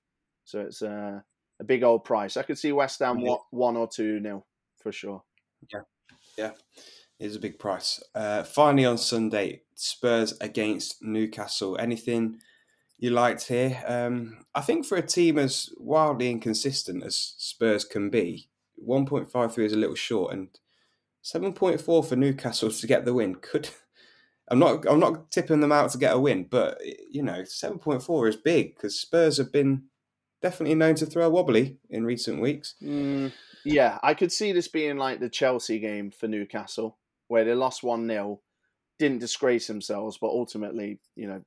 so 0.45 0.61
it's 0.61 0.83
a, 0.83 1.23
a 1.61 1.65
big 1.65 1.85
old 1.85 2.05
price. 2.05 2.37
I 2.37 2.43
could 2.43 2.59
see 2.59 2.73
West 2.73 2.99
Ham 2.99 3.21
yeah. 3.21 3.37
one 3.51 3.77
or 3.77 3.87
two 3.87 4.19
nil 4.19 4.45
for 4.83 4.91
sure. 4.91 5.23
Yeah, 5.73 5.81
yeah, 6.37 6.51
it 7.21 7.27
is 7.27 7.37
a 7.37 7.41
big 7.41 7.61
price. 7.61 8.03
Uh, 8.17 8.43
finally 8.43 8.85
on 8.85 8.99
Sunday, 8.99 9.63
Spurs 9.77 10.35
against 10.41 11.03
Newcastle. 11.03 11.77
Anything 11.79 12.41
you 13.01 13.11
liked 13.11 13.49
here. 13.49 13.83
Um, 13.87 14.45
I 14.55 14.61
think 14.61 14.85
for 14.85 14.97
a 14.97 15.03
team 15.03 15.39
as 15.39 15.71
wildly 15.79 16.31
inconsistent 16.31 17.03
as 17.03 17.35
Spurs 17.39 17.85
can 17.85 18.11
be, 18.11 18.51
1.53 18.87 19.65
is 19.65 19.73
a 19.73 19.79
little 19.79 19.95
short, 19.97 20.35
and 20.35 20.49
7.4 21.25 22.07
for 22.07 22.17
Newcastle 22.17 22.71
to 22.71 22.87
get 22.87 23.05
the 23.05 23.15
win 23.15 23.37
could. 23.37 23.71
I'm 24.49 24.59
not. 24.59 24.87
I'm 24.89 25.01
not 25.01 25.31
tipping 25.31 25.61
them 25.61 25.73
out 25.73 25.91
to 25.93 25.99
get 25.99 26.15
a 26.15 26.19
win, 26.19 26.45
but 26.51 26.79
you 27.11 27.23
know, 27.23 27.43
7.4 27.43 28.29
is 28.29 28.37
big 28.37 28.75
because 28.75 28.99
Spurs 28.99 29.39
have 29.39 29.53
been 29.53 29.85
definitely 30.43 30.75
known 30.75 30.97
to 30.97 31.07
throw 31.07 31.31
wobbly 31.31 31.79
in 31.89 32.05
recent 32.05 32.41
weeks. 32.41 32.75
Mm, 32.83 33.33
yeah, 33.65 33.99
I 34.03 34.15
could 34.15 34.33
see 34.33 34.53
this 34.53 34.69
being 34.69 34.97
like 34.97 35.21
the 35.21 35.29
Chelsea 35.29 35.79
game 35.79 36.11
for 36.11 36.27
Newcastle, 36.27 36.99
where 37.29 37.45
they 37.45 37.55
lost 37.55 37.83
one 37.83 38.09
0 38.09 38.41
didn't 38.99 39.21
disgrace 39.21 39.69
themselves, 39.69 40.19
but 40.21 40.29
ultimately, 40.29 40.99
you 41.15 41.29
know, 41.29 41.43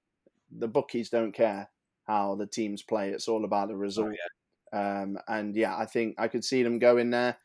the 0.58 0.68
bookies 0.68 1.10
don't 1.10 1.34
care 1.34 1.70
how 2.06 2.36
the 2.36 2.48
teams 2.48 2.84
play. 2.84 3.10
It's 3.10 3.28
all 3.28 3.46
about 3.46 3.70
the 3.70 3.76
result. 3.76 4.10
Oh, 4.10 4.12
yeah. 4.12 5.02
Um, 5.02 5.18
and 5.28 5.56
yeah, 5.56 5.78
I 5.78 5.86
think 5.86 6.16
I 6.18 6.28
could 6.28 6.44
see 6.44 6.64
them 6.64 6.80
going 6.80 7.12
there, 7.12 7.38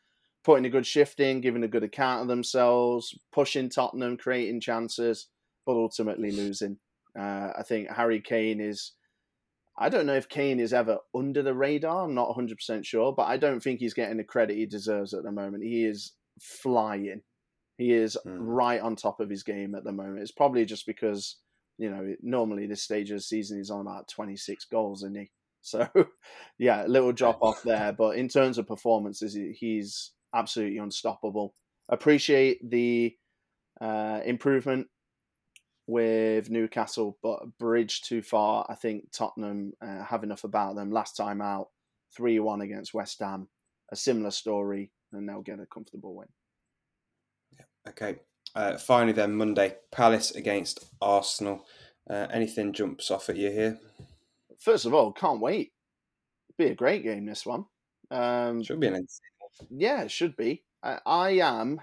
putting 0.43 0.65
a 0.65 0.69
good 0.69 0.85
shift 0.85 1.19
in, 1.19 1.41
giving 1.41 1.63
a 1.63 1.67
good 1.67 1.83
account 1.83 2.23
of 2.23 2.27
themselves, 2.27 3.17
pushing 3.31 3.69
Tottenham, 3.69 4.17
creating 4.17 4.61
chances, 4.61 5.27
but 5.65 5.73
ultimately 5.73 6.31
losing. 6.31 6.77
Uh, 7.17 7.51
I 7.57 7.63
think 7.63 7.89
Harry 7.89 8.21
Kane 8.21 8.59
is. 8.59 8.93
I 9.81 9.87
don't 9.87 10.05
know 10.05 10.15
if 10.15 10.27
Kane 10.27 10.59
is 10.59 10.73
ever 10.73 10.97
under 11.15 11.41
the 11.41 11.53
radar. 11.53 12.03
I'm 12.03 12.13
not 12.13 12.35
100% 12.35 12.83
sure, 12.83 13.13
but 13.13 13.27
I 13.27 13.37
don't 13.37 13.61
think 13.61 13.79
he's 13.79 13.93
getting 13.93 14.17
the 14.17 14.25
credit 14.25 14.57
he 14.57 14.65
deserves 14.65 15.13
at 15.13 15.23
the 15.23 15.31
moment. 15.31 15.63
He 15.63 15.85
is 15.85 16.11
flying. 16.41 17.21
He 17.77 17.93
is 17.93 18.17
mm. 18.25 18.35
right 18.39 18.81
on 18.81 18.97
top 18.97 19.21
of 19.21 19.29
his 19.29 19.43
game 19.43 19.75
at 19.75 19.85
the 19.85 19.93
moment. 19.93 20.19
It's 20.19 20.33
probably 20.33 20.65
just 20.65 20.85
because 20.85 21.37
you 21.79 21.89
know, 21.89 22.13
normally 22.21 22.67
this 22.67 22.83
stage 22.83 23.09
of 23.09 23.17
the 23.17 23.21
season 23.21 23.57
he's 23.57 23.71
on 23.71 23.81
about 23.81 24.09
26 24.09 24.65
goals, 24.65 25.03
isn't 25.03 25.17
he? 25.17 25.31
So, 25.61 25.89
yeah, 26.57 26.85
a 26.85 26.87
little 26.87 27.11
drop 27.11 27.39
off 27.41 27.63
there. 27.63 27.91
But 27.91 28.15
in 28.15 28.29
terms 28.29 28.57
of 28.57 28.65
performances, 28.65 29.37
he's 29.57 30.13
absolutely 30.33 30.77
unstoppable. 30.77 31.53
Appreciate 31.89 32.59
the 32.67 33.13
uh, 33.81 34.21
improvement 34.23 34.87
with 35.85 36.49
Newcastle, 36.49 37.17
but 37.21 37.41
a 37.43 37.47
bridge 37.59 38.03
too 38.03 38.21
far. 38.21 38.65
I 38.69 38.75
think 38.75 39.11
Tottenham 39.11 39.73
uh, 39.81 40.01
have 40.05 40.23
enough 40.23 40.45
about 40.45 40.77
them. 40.77 40.91
Last 40.91 41.17
time 41.17 41.41
out, 41.41 41.67
3 42.15 42.39
1 42.39 42.61
against 42.61 42.93
West 42.93 43.19
Ham. 43.19 43.49
A 43.91 43.97
similar 43.97 44.31
story, 44.31 44.91
and 45.11 45.27
they'll 45.27 45.41
get 45.41 45.59
a 45.59 45.65
comfortable 45.65 46.15
win. 46.15 46.27
Okay. 47.89 48.19
Uh, 48.55 48.77
finally, 48.77 49.13
then, 49.13 49.35
Monday, 49.35 49.75
Palace 49.91 50.31
against 50.31 50.85
Arsenal. 51.01 51.65
Uh, 52.09 52.27
anything 52.31 52.73
jumps 52.73 53.11
off 53.11 53.29
at 53.29 53.37
you 53.37 53.51
here? 53.51 53.79
First 54.59 54.85
of 54.85 54.93
all, 54.93 55.11
can't 55.11 55.39
wait. 55.39 55.71
Be 56.57 56.67
a 56.67 56.75
great 56.75 57.03
game, 57.03 57.25
this 57.25 57.45
one. 57.45 57.65
Um, 58.11 58.63
should 58.63 58.79
be 58.79 58.87
an 58.87 59.07
Yeah, 59.69 60.01
it 60.01 60.11
should 60.11 60.35
be. 60.35 60.63
I, 60.83 60.99
I 61.05 61.29
am. 61.39 61.79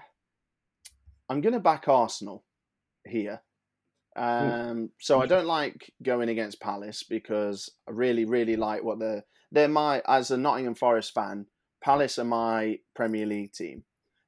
I'm 1.29 1.41
going 1.41 1.53
to 1.53 1.59
back 1.59 1.87
Arsenal 1.87 2.43
here. 3.05 3.41
Um, 4.15 4.89
so 4.99 5.21
I 5.21 5.27
don't 5.27 5.45
like 5.45 5.91
going 6.01 6.29
against 6.29 6.59
Palace 6.59 7.03
because 7.03 7.69
I 7.87 7.91
really, 7.91 8.25
really 8.25 8.55
like 8.55 8.83
what 8.83 8.99
they're. 8.99 9.23
They're 9.51 9.67
my 9.69 10.01
as 10.07 10.31
a 10.31 10.37
Nottingham 10.37 10.75
Forest 10.75 11.13
fan. 11.13 11.45
Palace 11.81 12.19
are 12.19 12.25
my 12.25 12.79
Premier 12.95 13.25
League 13.25 13.53
team. 13.53 13.83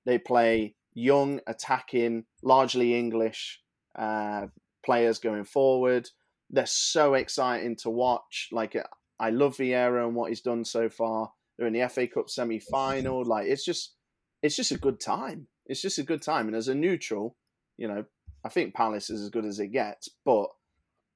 They 0.05 0.17
play 0.17 0.75
young, 0.99 1.39
attacking, 1.47 2.25
largely 2.43 2.97
English 2.97 3.61
uh, 3.97 4.47
players 4.85 5.19
going 5.19 5.45
forward. 5.45 6.09
They're 6.49 6.65
so 6.65 7.13
exciting 7.13 7.75
to 7.77 7.89
watch. 7.89 8.49
Like 8.51 8.75
I 9.19 9.29
love 9.29 9.57
Vieira 9.57 10.05
and 10.05 10.15
what 10.15 10.29
he's 10.29 10.41
done 10.41 10.65
so 10.65 10.89
far. 10.89 11.31
They're 11.57 11.67
in 11.67 11.73
the 11.73 11.87
FA 11.89 12.07
Cup 12.07 12.29
semi 12.29 12.59
final. 12.59 13.23
Like 13.23 13.47
it's 13.47 13.65
just, 13.65 13.93
it's 14.41 14.55
just 14.55 14.71
a 14.71 14.77
good 14.77 14.99
time. 14.99 15.47
It's 15.65 15.81
just 15.81 15.99
a 15.99 16.03
good 16.03 16.21
time. 16.21 16.47
And 16.47 16.55
as 16.55 16.67
a 16.67 16.75
neutral, 16.75 17.35
you 17.77 17.87
know, 17.87 18.05
I 18.43 18.49
think 18.49 18.73
Palace 18.73 19.09
is 19.09 19.21
as 19.21 19.29
good 19.29 19.45
as 19.45 19.59
it 19.59 19.67
gets, 19.67 20.09
but 20.25 20.47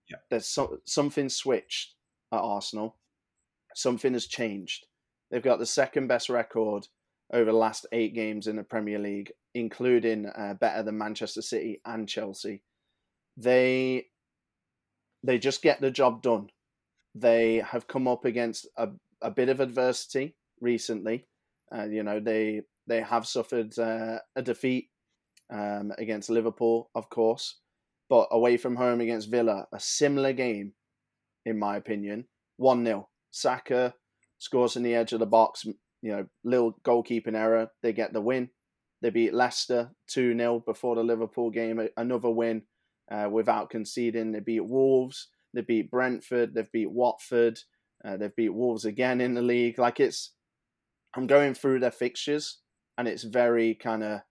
yeah. 0.09 0.17
there's 0.29 0.45
so, 0.45 0.79
something 0.85 1.29
switched 1.29 1.95
at 2.31 2.39
Arsenal. 2.39 2.97
Something 3.75 4.13
has 4.13 4.27
changed. 4.27 4.85
They've 5.31 5.41
got 5.41 5.59
the 5.59 5.65
second 5.65 6.07
best 6.07 6.29
record 6.29 6.87
over 7.31 7.51
the 7.51 7.57
last 7.57 7.85
eight 7.91 8.13
games 8.13 8.47
in 8.47 8.55
the 8.55 8.63
Premier 8.63 8.99
League, 8.99 9.31
including 9.53 10.25
uh, 10.25 10.55
better 10.55 10.83
than 10.83 10.97
Manchester 10.97 11.41
City 11.41 11.81
and 11.85 12.07
Chelsea. 12.07 12.61
They 13.37 14.07
they 15.23 15.37
just 15.37 15.61
get 15.61 15.81
the 15.81 15.91
job 15.91 16.21
done. 16.21 16.49
They 17.15 17.57
have 17.57 17.87
come 17.87 18.07
up 18.07 18.25
against 18.25 18.67
a, 18.77 18.89
a 19.21 19.31
bit 19.31 19.49
of 19.49 19.59
adversity 19.59 20.35
recently. 20.59 21.27
Uh, 21.75 21.85
you 21.85 22.03
know 22.03 22.19
they 22.19 22.61
they 22.87 23.01
have 23.01 23.25
suffered 23.25 23.77
uh, 23.79 24.19
a 24.35 24.41
defeat 24.41 24.89
um, 25.49 25.91
against 25.97 26.29
Liverpool, 26.29 26.89
of 26.95 27.09
course, 27.09 27.59
but 28.09 28.27
away 28.31 28.57
from 28.57 28.75
home 28.75 29.01
against 29.01 29.29
Villa, 29.29 29.67
a 29.71 29.79
similar 29.79 30.33
game, 30.33 30.73
in 31.45 31.57
my 31.57 31.77
opinion. 31.77 32.25
1 32.57 32.85
0. 32.85 33.09
Saka 33.31 33.95
scores 34.37 34.75
in 34.75 34.83
the 34.83 34.93
edge 34.93 35.13
of 35.13 35.19
the 35.19 35.25
box, 35.25 35.65
you 36.03 36.11
know, 36.11 36.25
little 36.43 36.77
goalkeeping 36.83 37.35
error. 37.35 37.69
They 37.81 37.93
get 37.93 38.13
the 38.13 38.21
win. 38.21 38.49
They 39.01 39.09
beat 39.09 39.33
Leicester 39.33 39.91
2 40.07 40.37
0 40.37 40.63
before 40.65 40.95
the 40.95 41.03
Liverpool 41.03 41.49
game, 41.49 41.81
another 41.97 42.29
win 42.29 42.63
uh, 43.09 43.29
without 43.31 43.69
conceding. 43.69 44.31
They 44.31 44.41
beat 44.41 44.65
Wolves, 44.65 45.29
they 45.53 45.61
beat 45.61 45.89
Brentford, 45.89 46.53
they've 46.53 46.71
beat 46.71 46.91
Watford, 46.91 47.59
uh, 48.05 48.17
they've 48.17 48.35
beat 48.35 48.53
Wolves 48.53 48.85
again 48.85 49.21
in 49.21 49.33
the 49.33 49.41
league. 49.41 49.79
Like 49.79 49.99
it's, 49.99 50.33
I'm 51.15 51.27
going 51.27 51.53
through 51.53 51.79
their 51.79 51.91
fixtures 51.91 52.59
and 52.97 53.07
it's 53.07 53.23
very 53.23 53.73
kind 53.73 54.03
of 54.03 54.21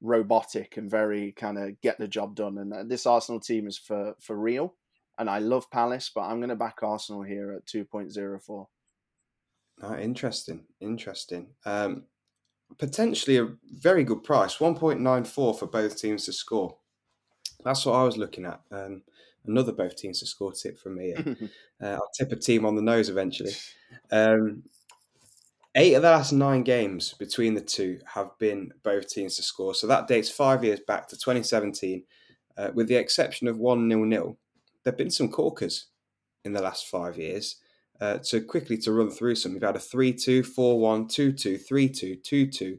robotic 0.00 0.76
and 0.76 0.90
very 0.90 1.32
kind 1.32 1.58
of 1.58 1.80
get 1.80 1.98
the 1.98 2.08
job 2.08 2.36
done. 2.36 2.58
And 2.58 2.72
uh, 2.72 2.84
this 2.86 3.06
Arsenal 3.06 3.40
team 3.40 3.66
is 3.66 3.78
for 3.78 4.14
for 4.20 4.36
real. 4.36 4.74
And 5.18 5.28
I 5.28 5.40
love 5.40 5.68
Palace, 5.70 6.12
but 6.14 6.22
I'm 6.22 6.38
going 6.38 6.50
to 6.50 6.54
back 6.54 6.78
Arsenal 6.80 7.22
here 7.22 7.52
at 7.52 7.66
2.04. 7.66 8.66
Oh, 9.82 9.96
interesting, 9.96 10.64
interesting. 10.80 11.48
Um, 11.64 12.04
potentially 12.78 13.38
a 13.38 13.48
very 13.72 14.04
good 14.04 14.24
price, 14.24 14.56
1.94 14.58 15.58
for 15.58 15.66
both 15.66 15.96
teams 15.96 16.24
to 16.26 16.32
score. 16.32 16.76
That's 17.64 17.86
what 17.86 17.94
I 17.94 18.04
was 18.04 18.16
looking 18.16 18.44
at. 18.44 18.60
Um, 18.70 19.02
another 19.46 19.72
both 19.72 19.96
teams 19.96 20.20
to 20.20 20.26
score 20.26 20.52
tip 20.52 20.78
from 20.78 20.96
me. 20.96 21.14
uh, 21.82 21.86
I'll 21.86 22.10
tip 22.16 22.32
a 22.32 22.36
team 22.36 22.66
on 22.66 22.76
the 22.76 22.82
nose 22.82 23.08
eventually. 23.08 23.52
Um, 24.10 24.64
Eight 25.74 25.94
of 25.94 26.02
the 26.02 26.10
last 26.10 26.32
nine 26.32 26.64
games 26.64 27.14
between 27.14 27.54
the 27.54 27.60
two 27.60 28.00
have 28.04 28.36
been 28.38 28.72
both 28.82 29.08
teams 29.08 29.36
to 29.36 29.44
score. 29.44 29.74
So 29.74 29.86
that 29.86 30.08
dates 30.08 30.28
five 30.28 30.64
years 30.64 30.80
back 30.80 31.06
to 31.08 31.16
2017. 31.16 32.02
Uh, 32.56 32.70
with 32.74 32.88
the 32.88 32.96
exception 32.96 33.46
of 33.46 33.58
1 33.58 33.88
0 33.88 34.10
0, 34.10 34.38
there 34.82 34.90
have 34.90 34.98
been 34.98 35.10
some 35.10 35.28
corkers 35.28 35.86
in 36.44 36.52
the 36.52 36.60
last 36.60 36.88
five 36.88 37.16
years. 37.16 37.56
Uh, 38.00 38.18
so 38.22 38.40
quickly 38.40 38.76
to 38.78 38.92
run 38.92 39.10
through 39.10 39.34
some, 39.34 39.52
we've 39.52 39.62
had 39.62 39.76
a 39.76 39.80
3 39.80 40.12
2, 40.12 40.42
4 40.42 40.80
1, 40.80 41.08
2 41.08 41.32
2, 41.32 41.58
3 41.58 41.88
2, 41.88 42.16
2 42.16 42.46
2, 42.46 42.78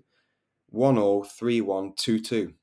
1 0.69 0.95
0, 0.95 1.23
3 1.23 1.61
1, 1.61 1.93
2 1.95 2.19
2. 2.19 2.53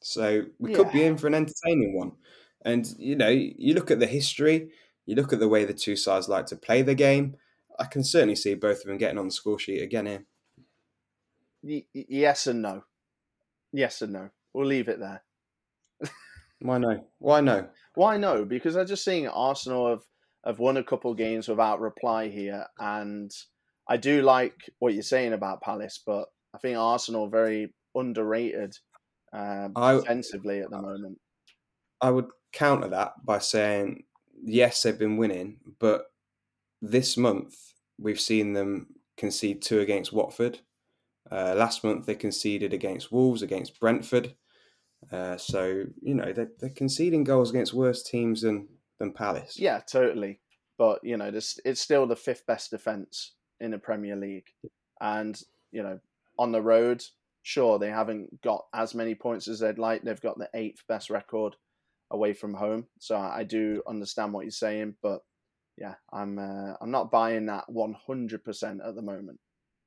So 0.00 0.44
we 0.58 0.70
yeah. 0.70 0.76
could 0.76 0.92
be 0.92 1.04
in 1.04 1.16
for 1.16 1.26
an 1.26 1.34
entertaining 1.34 1.96
one. 1.96 2.12
And, 2.62 2.86
you 2.98 3.14
know, 3.14 3.28
you 3.28 3.74
look 3.74 3.90
at 3.90 4.00
the 4.00 4.06
history, 4.06 4.70
you 5.06 5.14
look 5.14 5.32
at 5.32 5.38
the 5.38 5.48
way 5.48 5.64
the 5.64 5.74
two 5.74 5.96
sides 5.96 6.28
like 6.28 6.46
to 6.46 6.56
play 6.56 6.82
the 6.82 6.94
game. 6.94 7.36
I 7.78 7.84
can 7.84 8.02
certainly 8.02 8.34
see 8.34 8.54
both 8.54 8.80
of 8.80 8.86
them 8.86 8.98
getting 8.98 9.18
on 9.18 9.26
the 9.26 9.32
score 9.32 9.58
sheet 9.58 9.82
again 9.82 10.06
here. 10.06 10.24
Y- 11.62 11.84
yes 11.92 12.46
and 12.46 12.62
no. 12.62 12.84
Yes 13.72 14.02
and 14.02 14.12
no. 14.12 14.30
We'll 14.52 14.66
leave 14.66 14.88
it 14.88 14.98
there. 14.98 15.22
Why 16.60 16.78
no? 16.78 17.04
Why 17.18 17.40
no? 17.40 17.68
Why 17.94 18.16
no? 18.16 18.44
Because 18.44 18.76
I'm 18.76 18.86
just 18.86 19.04
seeing 19.04 19.28
Arsenal 19.28 19.90
have, 19.90 20.02
have 20.44 20.58
won 20.58 20.76
a 20.76 20.84
couple 20.84 21.14
games 21.14 21.48
without 21.48 21.80
reply 21.80 22.28
here, 22.28 22.66
and 22.78 23.30
I 23.88 23.96
do 23.96 24.22
like 24.22 24.54
what 24.78 24.94
you're 24.94 25.02
saying 25.02 25.32
about 25.32 25.62
Palace, 25.62 26.00
but 26.04 26.26
I 26.54 26.58
think 26.58 26.76
Arsenal 26.76 27.28
very 27.28 27.74
underrated 27.94 28.76
uh, 29.32 29.68
defensively 29.68 30.60
at 30.60 30.70
the 30.70 30.80
moment. 30.80 31.18
I 32.00 32.10
would 32.10 32.26
counter 32.52 32.88
that 32.88 33.12
by 33.24 33.38
saying 33.38 34.04
yes, 34.44 34.82
they've 34.82 34.98
been 34.98 35.16
winning, 35.16 35.58
but 35.78 36.06
this 36.80 37.16
month 37.16 37.56
we've 37.98 38.20
seen 38.20 38.52
them 38.52 38.86
concede 39.16 39.62
two 39.62 39.80
against 39.80 40.12
Watford. 40.12 40.60
Uh, 41.30 41.54
last 41.56 41.84
month 41.84 42.06
they 42.06 42.14
conceded 42.14 42.72
against 42.72 43.12
Wolves, 43.12 43.42
against 43.42 43.78
Brentford. 43.80 44.34
Uh, 45.12 45.36
so 45.36 45.84
you 46.02 46.14
know 46.14 46.32
they're, 46.32 46.50
they're 46.58 46.70
conceding 46.70 47.24
goals 47.24 47.50
against 47.50 47.74
worse 47.74 48.02
teams 48.02 48.42
than 48.42 48.68
than 48.98 49.12
Palace. 49.12 49.58
Yeah, 49.58 49.80
totally. 49.80 50.40
But 50.76 51.02
you 51.02 51.16
know, 51.16 51.30
this 51.30 51.58
it's 51.64 51.80
still 51.80 52.06
the 52.06 52.16
fifth 52.16 52.46
best 52.46 52.70
defense 52.70 53.32
in 53.60 53.72
the 53.72 53.78
Premier 53.78 54.16
League, 54.16 54.46
and 55.00 55.40
you 55.72 55.82
know, 55.82 55.98
on 56.38 56.52
the 56.52 56.62
road, 56.62 57.04
sure 57.42 57.78
they 57.78 57.90
haven't 57.90 58.40
got 58.42 58.66
as 58.72 58.94
many 58.94 59.14
points 59.14 59.48
as 59.48 59.60
they'd 59.60 59.78
like. 59.78 60.02
They've 60.02 60.20
got 60.20 60.38
the 60.38 60.48
eighth 60.54 60.84
best 60.88 61.10
record 61.10 61.56
away 62.10 62.32
from 62.32 62.54
home, 62.54 62.86
so 63.00 63.16
I 63.16 63.44
do 63.44 63.82
understand 63.88 64.32
what 64.32 64.44
you're 64.44 64.50
saying, 64.52 64.94
but 65.02 65.22
yeah, 65.76 65.94
I'm 66.12 66.38
uh, 66.38 66.74
I'm 66.80 66.90
not 66.90 67.10
buying 67.10 67.46
that 67.46 67.64
100% 67.70 68.86
at 68.86 68.94
the 68.94 69.02
moment. 69.02 69.38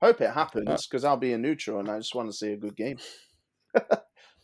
Hope 0.01 0.21
it 0.21 0.31
happens 0.31 0.87
because 0.87 1.03
I'll 1.03 1.17
be 1.17 1.33
a 1.33 1.37
neutral 1.37 1.79
and 1.79 1.89
I 1.89 1.97
just 1.97 2.15
want 2.15 2.29
to 2.29 2.35
see 2.35 2.53
a 2.53 2.57
good 2.57 2.75
game. 2.75 2.97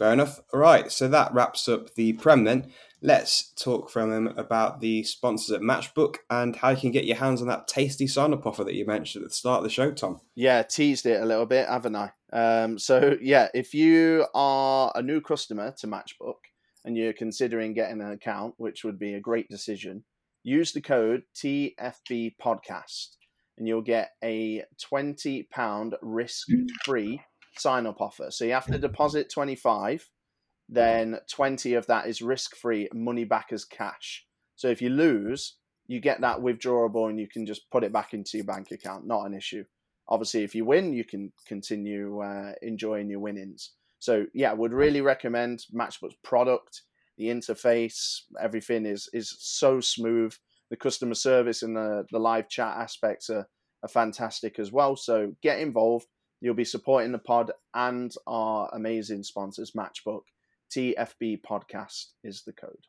Fair 0.00 0.14
enough. 0.14 0.40
All 0.54 0.60
right, 0.60 0.90
so 0.90 1.08
that 1.08 1.34
wraps 1.34 1.68
up 1.68 1.94
the 1.94 2.14
Prem 2.14 2.44
then. 2.44 2.72
Let's 3.02 3.52
talk 3.52 3.90
from 3.90 4.08
them 4.08 4.28
about 4.28 4.80
the 4.80 5.02
sponsors 5.02 5.54
at 5.54 5.60
Matchbook 5.60 6.16
and 6.30 6.56
how 6.56 6.70
you 6.70 6.78
can 6.78 6.90
get 6.90 7.04
your 7.04 7.18
hands 7.18 7.42
on 7.42 7.48
that 7.48 7.68
tasty 7.68 8.06
sign 8.06 8.32
up 8.32 8.46
offer 8.46 8.64
that 8.64 8.72
you 8.72 8.86
mentioned 8.86 9.24
at 9.24 9.28
the 9.30 9.36
start 9.36 9.58
of 9.58 9.64
the 9.64 9.68
show, 9.68 9.92
Tom. 9.92 10.22
Yeah, 10.34 10.62
teased 10.62 11.04
it 11.04 11.20
a 11.20 11.26
little 11.26 11.44
bit, 11.44 11.68
haven't 11.68 11.96
I? 11.96 12.12
Um, 12.32 12.78
so, 12.78 13.18
yeah, 13.20 13.48
if 13.52 13.74
you 13.74 14.24
are 14.34 14.90
a 14.94 15.02
new 15.02 15.20
customer 15.20 15.74
to 15.80 15.86
Matchbook 15.86 16.48
and 16.86 16.96
you're 16.96 17.12
considering 17.12 17.74
getting 17.74 18.00
an 18.00 18.12
account, 18.12 18.54
which 18.56 18.84
would 18.84 18.98
be 18.98 19.12
a 19.12 19.20
great 19.20 19.50
decision, 19.50 20.04
use 20.42 20.72
the 20.72 20.80
code 20.80 21.24
TFB 21.36 22.36
podcast 22.42 23.16
and 23.58 23.68
you'll 23.68 23.82
get 23.82 24.12
a 24.24 24.64
£20 24.90 25.92
risk 26.00 26.46
free 26.86 27.20
sign 27.56 27.86
up 27.86 28.00
offer. 28.00 28.30
So 28.30 28.44
you 28.44 28.52
have 28.52 28.66
to 28.66 28.78
deposit 28.78 29.30
25, 29.32 30.08
then 30.68 31.18
20 31.30 31.74
of 31.74 31.86
that 31.86 32.06
is 32.06 32.22
risk 32.22 32.56
free 32.56 32.88
money 32.94 33.24
back 33.24 33.48
as 33.52 33.64
cash. 33.64 34.24
So 34.56 34.68
if 34.68 34.82
you 34.82 34.90
lose, 34.90 35.56
you 35.86 36.00
get 36.00 36.20
that 36.20 36.38
withdrawable 36.38 37.08
and 37.08 37.18
you 37.18 37.28
can 37.28 37.46
just 37.46 37.70
put 37.70 37.84
it 37.84 37.92
back 37.92 38.14
into 38.14 38.36
your 38.36 38.46
bank 38.46 38.70
account. 38.70 39.06
Not 39.06 39.24
an 39.24 39.34
issue. 39.34 39.64
Obviously, 40.08 40.44
if 40.44 40.54
you 40.54 40.64
win, 40.64 40.92
you 40.92 41.04
can 41.04 41.32
continue 41.46 42.20
uh, 42.20 42.52
enjoying 42.62 43.10
your 43.10 43.20
winnings. 43.20 43.72
So 43.98 44.26
yeah, 44.34 44.52
would 44.52 44.72
really 44.72 45.00
recommend 45.00 45.64
Matchbook's 45.72 46.16
product 46.24 46.82
the 47.20 47.28
interface, 47.28 48.22
everything 48.40 48.86
is 48.86 49.08
is 49.12 49.36
so 49.38 49.78
smooth. 49.78 50.32
The 50.70 50.76
customer 50.76 51.14
service 51.14 51.62
and 51.62 51.76
the, 51.76 52.06
the 52.10 52.18
live 52.18 52.48
chat 52.48 52.78
aspects 52.78 53.28
are, 53.28 53.46
are 53.82 53.88
fantastic 53.88 54.58
as 54.58 54.72
well. 54.72 54.96
So 54.96 55.32
get 55.42 55.58
involved. 55.58 56.06
You'll 56.40 56.54
be 56.54 56.64
supporting 56.64 57.12
the 57.12 57.18
pod 57.18 57.52
and 57.74 58.12
our 58.26 58.70
amazing 58.72 59.22
sponsors, 59.22 59.72
Matchbook. 59.72 60.22
TFB 60.74 61.42
podcast 61.42 62.06
is 62.22 62.42
the 62.42 62.52
code. 62.52 62.86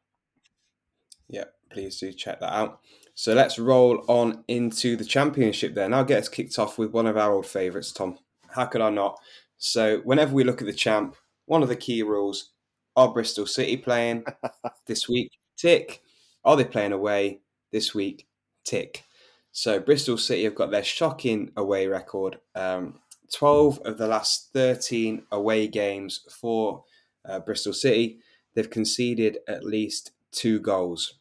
Yeah, 1.28 1.46
please 1.72 1.98
do 2.00 2.12
check 2.12 2.40
that 2.40 2.54
out. 2.54 2.80
So 3.16 3.34
let's 3.34 3.58
roll 3.58 4.04
on 4.08 4.44
into 4.48 4.96
the 4.96 5.06
championship 5.06 5.74
then. 5.74 5.94
I'll 5.94 6.04
get 6.04 6.20
us 6.20 6.30
kicked 6.30 6.60
off 6.60 6.78
with 6.78 6.92
one 6.92 7.08
of 7.08 7.18
our 7.18 7.34
old 7.34 7.46
favourites, 7.46 7.92
Tom. 7.92 8.18
How 8.50 8.66
could 8.66 8.82
I 8.82 8.90
not? 8.90 9.20
So 9.58 10.00
whenever 10.04 10.34
we 10.34 10.44
look 10.44 10.62
at 10.62 10.68
the 10.68 10.74
champ, 10.74 11.16
one 11.46 11.64
of 11.64 11.70
the 11.70 11.76
key 11.76 12.04
rules 12.04 12.52
are 12.96 13.14
Bristol 13.14 13.46
City 13.46 13.78
playing 13.78 14.26
this 14.88 15.08
week? 15.08 15.32
Tick. 15.58 16.02
Are 16.44 16.56
they 16.56 16.66
playing 16.66 16.92
away 16.92 17.40
this 17.72 17.94
week? 17.94 18.28
Tick. 18.64 19.04
So 19.52 19.80
Bristol 19.80 20.18
City 20.18 20.44
have 20.46 20.56
got 20.56 20.72
their 20.72 20.84
shocking 20.84 21.52
away 21.56 21.88
record. 21.88 22.40
Um, 22.56 23.00
12 23.34 23.80
of 23.86 23.98
the 23.98 24.08
last 24.08 24.50
13 24.54 25.24
away 25.32 25.68
games 25.68 26.22
for 26.30 26.84
uh, 27.28 27.40
Bristol 27.40 27.74
City, 27.74 28.20
they've 28.54 28.70
conceded 28.70 29.40
at 29.48 29.64
least 29.64 30.12
two 30.32 30.60
goals. 30.60 31.16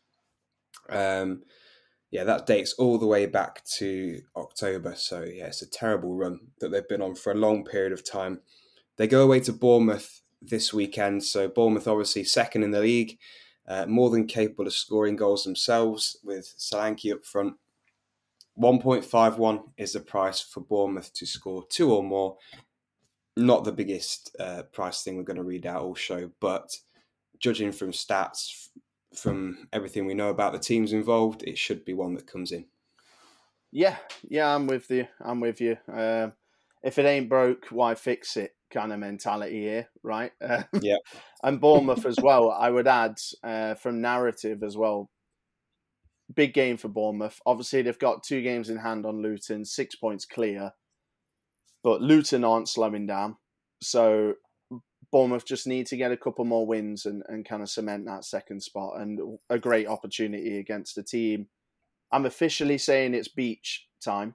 Um, 0.89 1.43
yeah, 2.11 2.25
that 2.25 2.47
dates 2.47 2.73
all 2.75 2.99
the 2.99 3.07
way 3.07 3.27
back 3.27 3.65
to 3.77 4.21
October. 4.37 4.95
So, 4.97 5.23
yeah, 5.23 5.47
it's 5.47 5.63
a 5.63 5.71
terrible 5.71 6.15
run 6.15 6.41
that 6.59 6.71
they've 6.71 6.89
been 6.89 7.03
on 7.03 7.15
for 7.15 7.33
a 7.33 7.37
long 7.37 7.65
period 7.65 7.93
of 7.93 8.05
time. 8.05 8.41
They 8.97 9.07
go 9.07 9.23
away 9.23 9.41
to 9.41 9.53
Bournemouth 9.53 10.21
this 10.43 10.75
weekend. 10.75 11.23
So, 11.23 11.49
Bournemouth 11.49 11.87
obviously 11.87 12.25
second 12.25 12.65
in 12.65 12.73
the 12.73 12.81
league, 12.81 13.19
uh, 13.69 13.87
more 13.87 14.11
than 14.11 14.27
capable 14.27 14.67
of 14.67 14.73
scoring 14.73 15.15
goals 15.15 15.45
themselves 15.45 16.17
with 16.25 16.53
Solanke 16.59 17.13
up 17.13 17.25
front. 17.25 17.55
1.51 18.61 19.63
is 19.79 19.95
the 19.95 20.01
price 20.01 20.41
for 20.41 20.61
Bournemouth 20.61 21.13
to 21.15 21.27
score 21.27 21.65
two 21.69 21.93
or 21.93 22.03
more. 22.03 22.37
Not 23.37 23.65
the 23.65 23.73
biggest 23.73 24.37
uh, 24.39 24.65
price 24.65 25.03
thing 25.03 25.17
we're 25.17 25.23
going 25.23 25.39
to 25.39 25.43
read 25.43 25.67
out 25.67 25.83
all 25.83 25.95
show, 25.95 26.31
but 26.41 26.77
judging 27.39 27.73
from 27.73 27.93
stats, 27.93 28.69
from 29.15 29.67
everything 29.73 30.05
we 30.05 30.15
know 30.15 30.29
about 30.29 30.53
the 30.53 30.59
teams 30.59 30.93
involved, 30.93 31.43
it 31.45 31.57
should 31.57 31.85
be 31.85 31.95
one 31.95 32.15
that 32.15 32.27
comes 32.27 32.53
in. 32.53 32.67
Yeah, 33.73 33.97
yeah, 34.29 34.55
I'm 34.55 34.67
with 34.67 34.91
you. 34.91 35.07
I'm 35.21 35.41
with 35.41 35.61
you. 35.61 35.79
Uh, 35.91 36.31
if 36.83 36.99
it 36.99 37.07
ain't 37.07 37.29
broke, 37.29 37.67
why 37.71 37.95
fix 37.95 38.37
it? 38.37 38.55
Kind 38.71 38.93
of 38.93 38.99
mentality 38.99 39.61
here, 39.61 39.89
right? 40.03 40.33
Uh, 40.41 40.65
yeah. 40.81 40.97
and 41.43 41.61
Bournemouth 41.61 42.05
as 42.05 42.19
well. 42.21 42.51
I 42.51 42.71
would 42.71 42.87
add 42.87 43.19
uh, 43.43 43.75
from 43.75 44.01
narrative 44.01 44.63
as 44.63 44.77
well. 44.77 45.09
Big 46.35 46.55
game 46.55 46.77
for 46.77 46.89
Bournemouth. 46.89 47.41
Obviously, 47.47 47.83
they've 47.83 47.99
got 47.99 48.23
two 48.23 48.43
games 48.43 48.69
in 48.71 48.77
hand 48.77 49.05
on 49.07 49.23
Luton, 49.23 49.65
six 49.65 49.95
points 49.97 50.25
clear. 50.25 50.73
But 51.83 52.03
Luton 52.03 52.45
aren't 52.45 52.69
slowing 52.69 53.07
down. 53.07 53.37
So 53.83 54.35
Bournemouth 55.11 55.47
just 55.47 55.67
need 55.67 55.87
to 55.89 55.97
get 55.97 56.13
a 56.13 56.17
couple 56.17 56.45
more 56.45 56.67
wins 56.67 57.07
and, 57.07 57.23
and 57.29 57.45
kind 57.49 57.63
of 57.63 57.71
cement 57.71 58.05
that 58.07 58.25
second 58.25 58.63
spot 58.63 59.01
and 59.01 59.39
a 59.49 59.59
great 59.59 59.87
opportunity 59.89 60.59
against 60.59 60.95
the 60.95 61.03
team. 61.03 61.49
I'm 62.13 62.27
officially 62.27 62.79
saying 62.79 63.15
it's 63.15 63.29
beach 63.29 63.87
time. 64.05 64.35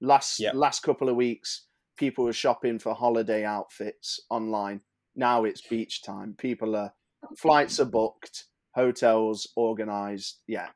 Last 0.00 0.40
Yep. 0.40 0.54
last 0.54 0.80
couple 0.82 1.08
of 1.08 1.16
weeks, 1.16 1.66
people 1.96 2.24
were 2.24 2.32
shopping 2.32 2.78
for 2.78 2.94
holiday 2.94 3.44
outfits 3.44 4.20
online. 4.28 4.82
Now 5.14 5.44
it's 5.44 5.66
beach 5.66 6.02
time. 6.02 6.34
People 6.36 6.76
are 6.76 6.92
flights 7.38 7.80
are 7.80 7.86
booked, 7.86 8.44
hotels 8.74 9.46
organized. 9.56 10.40
Yeah, 10.46 10.68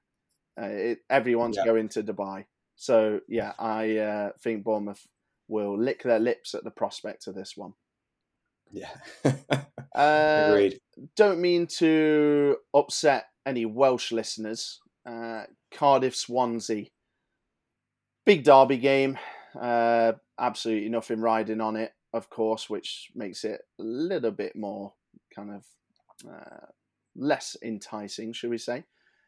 uh, 0.61 0.67
it, 0.67 0.99
everyone's 1.11 1.57
Yeah. 1.57 1.65
going 1.65 1.89
to 1.91 2.03
Dubai. 2.03 2.47
So 2.77 3.21
yeah, 3.29 3.53
I 3.59 3.97
uh, 3.99 4.31
think 4.43 4.65
Bournemouth 4.65 5.07
will 5.49 5.79
lick 5.79 6.03
their 6.03 6.21
lips 6.21 6.55
at 6.55 6.65
the 6.65 6.71
prospect 6.71 7.27
of 7.27 7.35
this 7.35 7.57
one. 7.57 7.75
Yeah. 8.73 8.91
Uh, 9.25 9.33
Agreed. 10.53 10.81
don't 11.17 11.41
mean 11.41 11.67
to 11.79 12.57
upset 12.73 13.27
any 13.45 13.67
Welsh 13.67 14.13
listeners. 14.13 14.81
Uh, 15.05 15.45
Cardiff 15.73 16.15
Swansea. 16.15 16.87
Big 18.25 18.45
derby 18.45 18.77
game. 18.79 19.19
Uh, 19.61 20.13
absolutely 20.39 20.89
nothing 20.89 21.21
riding 21.21 21.61
on 21.61 21.75
it, 21.75 21.93
of 22.13 22.31
course, 22.31 22.71
which 22.71 23.11
makes 23.15 23.45
it 23.45 23.61
a 23.81 23.83
little 23.83 24.31
bit 24.31 24.55
more 24.55 24.93
kind 25.35 25.51
of 25.51 25.65
uh, 26.31 26.67
less 27.17 27.57
enticing, 27.63 28.33
should 28.33 28.51
we 28.51 28.59
say. 28.59 28.85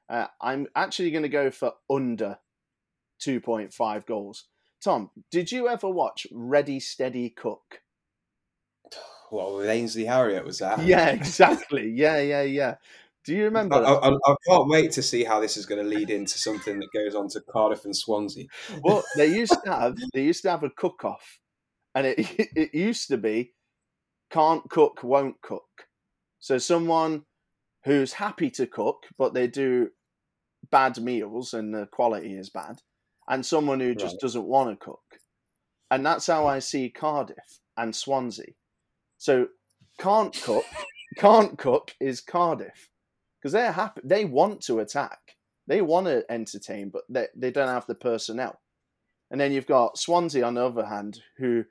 Uh, 0.09 0.27
I'm 0.41 0.67
actually 0.75 1.11
going 1.11 1.23
to 1.23 1.29
go 1.29 1.51
for 1.51 1.73
under 1.91 2.39
2.5 3.21 4.07
goals. 4.07 4.45
Tom, 4.83 5.11
did 5.31 5.53
you 5.53 5.69
ever 5.69 5.89
watch 5.89 6.27
Ready 6.33 6.81
Steady 6.81 7.31
Cook? 7.31 7.83
What 9.31 9.55
with 9.57 9.67
Ainsley 9.67 10.05
Harriott 10.05 10.45
was 10.45 10.59
that? 10.59 10.85
Yeah, 10.85 11.09
exactly. 11.13 11.89
Yeah, 11.89 12.21
yeah, 12.21 12.43
yeah. 12.43 12.75
Do 13.25 13.35
you 13.35 13.45
remember? 13.45 13.77
I, 13.77 13.93
I- 13.95 14.11
I 14.11 14.35
can't 14.47 14.69
wait 14.69 14.93
to 14.93 15.03
see 15.03 15.25
how 15.25 15.41
this 15.41 15.57
is 15.57 15.65
going 15.65 15.83
to 15.83 15.89
lead 15.89 16.11
into 16.11 16.37
something 16.37 16.79
that 16.81 16.93
goes 16.93 17.15
on 17.15 17.29
to 17.29 17.41
Cardiff 17.41 17.87
and 17.87 17.97
Swansea. 17.97 18.47
well, 18.83 19.03
they 19.17 19.29
used 19.29 19.57
to 19.65 19.73
have 19.73 19.97
they 20.13 20.23
used 20.23 20.43
to 20.43 20.51
have 20.51 20.65
a 20.65 20.69
cook 20.71 21.05
off, 21.05 21.39
and 21.95 22.07
it 22.09 22.19
it 22.55 22.75
used 22.75 23.09
to 23.09 23.17
be 23.17 23.55
can't 24.31 24.69
cook, 24.69 25.03
won't 25.03 25.41
cook. 25.41 25.87
So 26.41 26.59
someone 26.59 27.25
who's 27.85 28.13
happy 28.15 28.51
to 28.51 28.67
cook, 28.67 29.07
but 29.19 29.35
they 29.35 29.47
do 29.47 29.91
bad 30.71 31.01
meals 31.01 31.55
and 31.55 31.75
the 31.75 31.87
quality 31.87 32.35
is 32.35 32.51
bad, 32.51 32.81
and 33.29 33.45
someone 33.45 33.81
who 33.81 33.95
just 33.95 34.15
Right. 34.15 34.21
doesn't 34.21 34.45
want 34.47 34.71
to 34.71 34.85
cook, 34.85 35.21
and 35.91 36.05
that's 36.07 36.27
how 36.27 36.47
I 36.47 36.59
see 36.61 36.91
Cardiff 36.91 37.61
and 37.77 37.95
Swansea. 37.95 38.55
So 39.19 39.49
can't 39.99 40.33
cook, 40.43 40.65
can't 41.19 41.59
cook 41.59 41.95
is 42.01 42.21
Cardiff 42.21 42.89
because 43.41 43.53
they're 43.53 43.73
happy. 43.73 44.01
They 44.05 44.25
want 44.25 44.61
to 44.63 44.81
attack. 44.81 45.19
They 45.67 45.81
want 45.81 46.07
to 46.07 46.25
entertain, 46.31 46.91
but 46.91 47.03
they, 47.09 47.29
they 47.37 47.51
don't 47.51 47.69
have 47.69 47.87
the 47.87 47.95
personnel. 47.95 48.61
And 49.31 49.41
then 49.41 49.53
you've 49.53 49.67
got 49.67 49.97
Swansea 49.97 50.45
on 50.45 50.55
the 50.55 50.65
other 50.67 50.85
hand, 50.85 51.21
who 51.39 51.65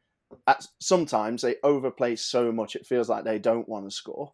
at, 0.47 0.65
sometimes 0.79 1.41
they 1.41 1.57
overplay 1.63 2.15
so 2.15 2.51
much 2.51 2.75
it 2.75 2.87
feels 2.87 3.09
like 3.09 3.23
they 3.25 3.37
don't 3.37 3.67
want 3.69 3.85
to 3.85 3.91
score. 3.91 4.33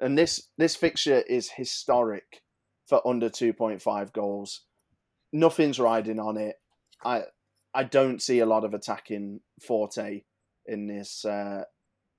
And 0.00 0.16
this 0.16 0.48
this 0.56 0.76
fixture 0.76 1.20
is 1.20 1.50
historic 1.50 2.42
for 2.86 3.06
under 3.06 3.28
two 3.28 3.52
point 3.52 3.82
five 3.82 4.12
goals. 4.12 4.62
Nothing's 5.32 5.78
riding 5.78 6.18
on 6.18 6.36
it. 6.36 6.56
I 7.04 7.24
I 7.74 7.84
don't 7.84 8.20
see 8.20 8.40
a 8.40 8.46
lot 8.46 8.64
of 8.64 8.74
attacking 8.74 9.40
forte 9.60 10.22
in 10.66 10.86
this 10.86 11.24
uh, 11.24 11.64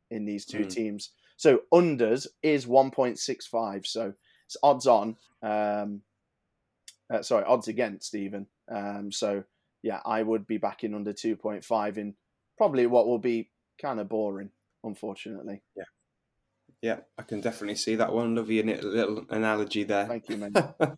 in 0.10 0.26
these 0.26 0.46
two 0.46 0.60
Mm. 0.65 0.70
teams. 0.70 1.10
So 1.38 1.62
unders 1.74 2.28
is 2.44 2.67
one 2.67 2.91
point 2.91 3.17
six 3.20 3.48
five. 3.48 3.86
So 3.86 4.13
it's 4.46 4.58
odds 4.62 4.88
on. 4.88 5.17
Um, 5.41 6.02
uh, 7.12 7.22
sorry, 7.24 7.44
odds 7.46 7.67
against 7.67 8.15
even. 8.15 8.48
Um, 8.70 9.12
so 9.12 9.44
yeah, 9.84 10.00
I 10.06 10.22
would 10.22 10.46
be 10.48 10.58
backing 10.58 10.94
under 10.94 11.13
two 11.13 11.36
point 11.36 11.65
five 11.65 11.98
in 11.98 12.15
probably 12.58 12.86
what 12.86 13.08
will 13.08 13.20
be 13.20 13.50
kind 13.82 14.00
of 14.00 14.08
boring, 14.08 14.52
unfortunately. 14.84 15.62
Yeah, 15.76 15.84
I 17.17 17.24
can 17.24 17.41
definitely 17.41 17.76
see 17.76 17.96
that 17.96 18.12
one. 18.12 18.36
Love 18.36 18.50
your 18.50 18.65
little, 18.65 19.26
analogy 19.30 19.84
there. 19.84 20.08
Thank 20.08 20.30
you, 20.30 20.38
man. 20.38 20.54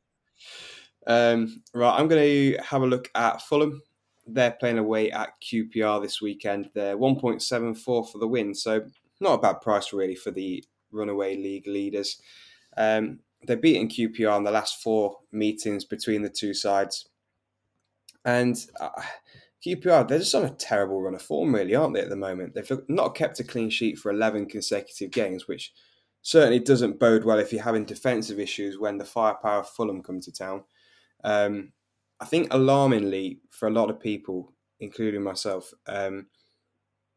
um, 1.07 1.61
right, 1.73 1.99
I'm 1.99 2.07
going 2.07 2.23
to 2.23 2.57
have 2.63 2.81
a 2.81 2.87
look 2.87 3.09
at 3.15 3.41
Fulham. 3.41 3.81
They're 4.25 4.51
playing 4.51 4.77
away 4.77 5.11
at 5.11 5.33
QPR 5.41 6.01
this 6.01 6.21
weekend. 6.21 6.69
They're 6.73 6.97
1.74 6.97 7.75
for 7.83 8.17
the 8.17 8.27
win, 8.27 8.55
so 8.55 8.85
not 9.19 9.33
a 9.33 9.41
bad 9.41 9.61
price 9.61 9.91
really 9.91 10.15
for 10.15 10.31
the 10.31 10.63
runaway 10.91 11.35
league 11.35 11.67
leaders. 11.67 12.21
Um, 12.77 13.19
they've 13.45 13.59
beaten 13.59 13.89
QPR 13.89 14.37
in 14.37 14.43
the 14.43 14.51
last 14.51 14.81
four 14.81 15.17
meetings 15.31 15.83
between 15.83 16.21
the 16.21 16.29
two 16.29 16.53
sides. 16.53 17.09
And 18.23 18.57
uh, 18.79 18.89
QPR, 19.65 20.07
they're 20.07 20.19
just 20.19 20.35
on 20.35 20.45
a 20.45 20.49
terrible 20.49 21.01
run 21.01 21.15
of 21.15 21.21
form, 21.21 21.55
really, 21.55 21.75
aren't 21.75 21.93
they, 21.93 22.01
at 22.01 22.09
the 22.09 22.15
moment? 22.15 22.53
They've 22.53 22.79
not 22.89 23.15
kept 23.15 23.39
a 23.39 23.43
clean 23.43 23.69
sheet 23.69 23.97
for 23.97 24.11
11 24.11 24.47
consecutive 24.47 25.11
games, 25.11 25.47
which 25.47 25.71
certainly 26.21 26.59
doesn't 26.59 26.99
bode 26.99 27.23
well 27.23 27.39
if 27.39 27.53
you're 27.53 27.63
having 27.63 27.85
defensive 27.85 28.39
issues 28.39 28.77
when 28.77 28.97
the 28.97 29.05
firepower 29.05 29.59
of 29.59 29.69
Fulham 29.69 30.03
come 30.03 30.19
to 30.21 30.31
town. 30.31 30.63
Um, 31.23 31.71
I 32.19 32.25
think 32.25 32.53
alarmingly 32.53 33.39
for 33.51 33.67
a 33.67 33.71
lot 33.71 33.89
of 33.89 33.99
people, 33.99 34.53
including 34.79 35.23
myself, 35.23 35.73
um, 35.87 36.27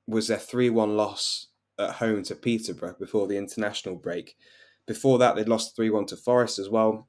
was 0.06 0.28
their 0.28 0.38
3 0.38 0.70
1 0.70 0.96
loss 0.96 1.48
at 1.78 1.90
home 1.90 2.22
to 2.24 2.35
Peterborough 2.35 2.96
before 2.98 3.26
the 3.26 3.37
international 3.37 3.96
break. 3.96 4.37
Before 4.87 5.18
that, 5.18 5.37
they'd 5.37 5.48
lost 5.48 5.76
3 5.76 5.90
1 5.90 6.06
to 6.06 6.16
Forest 6.16 6.59
as 6.59 6.68
well, 6.68 7.09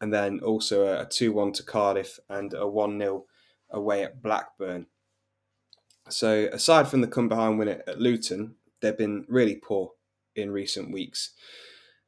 and 0.00 0.12
then 0.12 0.40
also 0.40 1.00
a 1.00 1.06
2 1.06 1.32
1 1.32 1.52
to 1.52 1.62
Cardiff 1.62 2.18
and 2.28 2.54
a 2.54 2.66
1 2.66 2.98
0 2.98 3.24
away 3.70 4.02
at 4.02 4.22
Blackburn. 4.22 4.86
So, 6.08 6.48
aside 6.52 6.88
from 6.88 7.00
the 7.00 7.06
come 7.06 7.28
behind 7.28 7.58
win 7.58 7.68
at 7.68 8.00
Luton, 8.00 8.54
they've 8.80 8.96
been 8.96 9.26
really 9.28 9.56
poor 9.56 9.92
in 10.34 10.50
recent 10.50 10.92
weeks. 10.92 11.32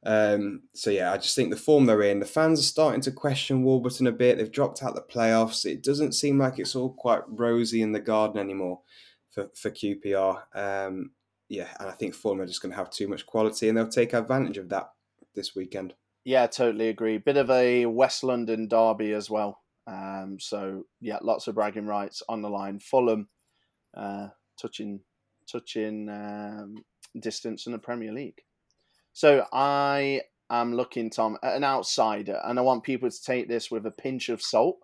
Um, 0.03 0.63
so 0.73 0.89
yeah, 0.89 1.13
I 1.13 1.17
just 1.17 1.35
think 1.35 1.51
the 1.51 1.57
form 1.57 1.85
they're 1.85 2.01
in, 2.01 2.19
the 2.19 2.25
fans 2.25 2.59
are 2.59 2.63
starting 2.63 3.01
to 3.01 3.11
question 3.11 3.63
Warburton 3.63 4.07
a 4.07 4.11
bit. 4.11 4.37
They've 4.37 4.51
dropped 4.51 4.81
out 4.81 4.95
the 4.95 5.01
playoffs. 5.01 5.65
It 5.65 5.83
doesn't 5.83 6.13
seem 6.13 6.39
like 6.39 6.57
it's 6.57 6.75
all 6.75 6.93
quite 6.93 7.21
rosy 7.27 7.81
in 7.81 7.91
the 7.91 7.99
garden 7.99 8.39
anymore 8.39 8.81
for 9.29 9.49
for 9.55 9.69
QPR. 9.69 10.41
Um, 10.55 11.11
yeah, 11.49 11.67
and 11.79 11.89
I 11.89 11.93
think 11.93 12.15
Fulham 12.15 12.41
are 12.41 12.47
just 12.47 12.61
going 12.61 12.71
to 12.71 12.77
have 12.77 12.89
too 12.89 13.07
much 13.07 13.25
quality, 13.25 13.67
and 13.67 13.77
they'll 13.77 13.87
take 13.87 14.13
advantage 14.13 14.57
of 14.57 14.69
that 14.69 14.89
this 15.35 15.55
weekend. 15.55 15.93
Yeah, 16.23 16.47
totally 16.47 16.89
agree. 16.89 17.17
Bit 17.17 17.37
of 17.37 17.49
a 17.49 17.85
West 17.85 18.23
London 18.23 18.67
derby 18.67 19.11
as 19.11 19.29
well. 19.29 19.60
Um, 19.87 20.37
so 20.39 20.85
yeah, 20.99 21.17
lots 21.21 21.47
of 21.47 21.55
bragging 21.55 21.85
rights 21.85 22.21
on 22.29 22.41
the 22.41 22.49
line. 22.49 22.79
Fulham 22.79 23.29
uh, 23.95 24.27
touching 24.61 25.01
touching 25.51 26.07
um, 26.09 26.75
distance 27.19 27.65
in 27.65 27.73
the 27.73 27.79
Premier 27.79 28.13
League. 28.13 28.41
So 29.13 29.45
I 29.51 30.21
am 30.49 30.73
looking, 30.75 31.09
Tom, 31.09 31.37
at 31.43 31.55
an 31.55 31.63
outsider, 31.63 32.39
and 32.43 32.57
I 32.57 32.61
want 32.61 32.83
people 32.83 33.09
to 33.09 33.23
take 33.23 33.49
this 33.49 33.69
with 33.69 33.85
a 33.85 33.91
pinch 33.91 34.29
of 34.29 34.41
salt. 34.41 34.77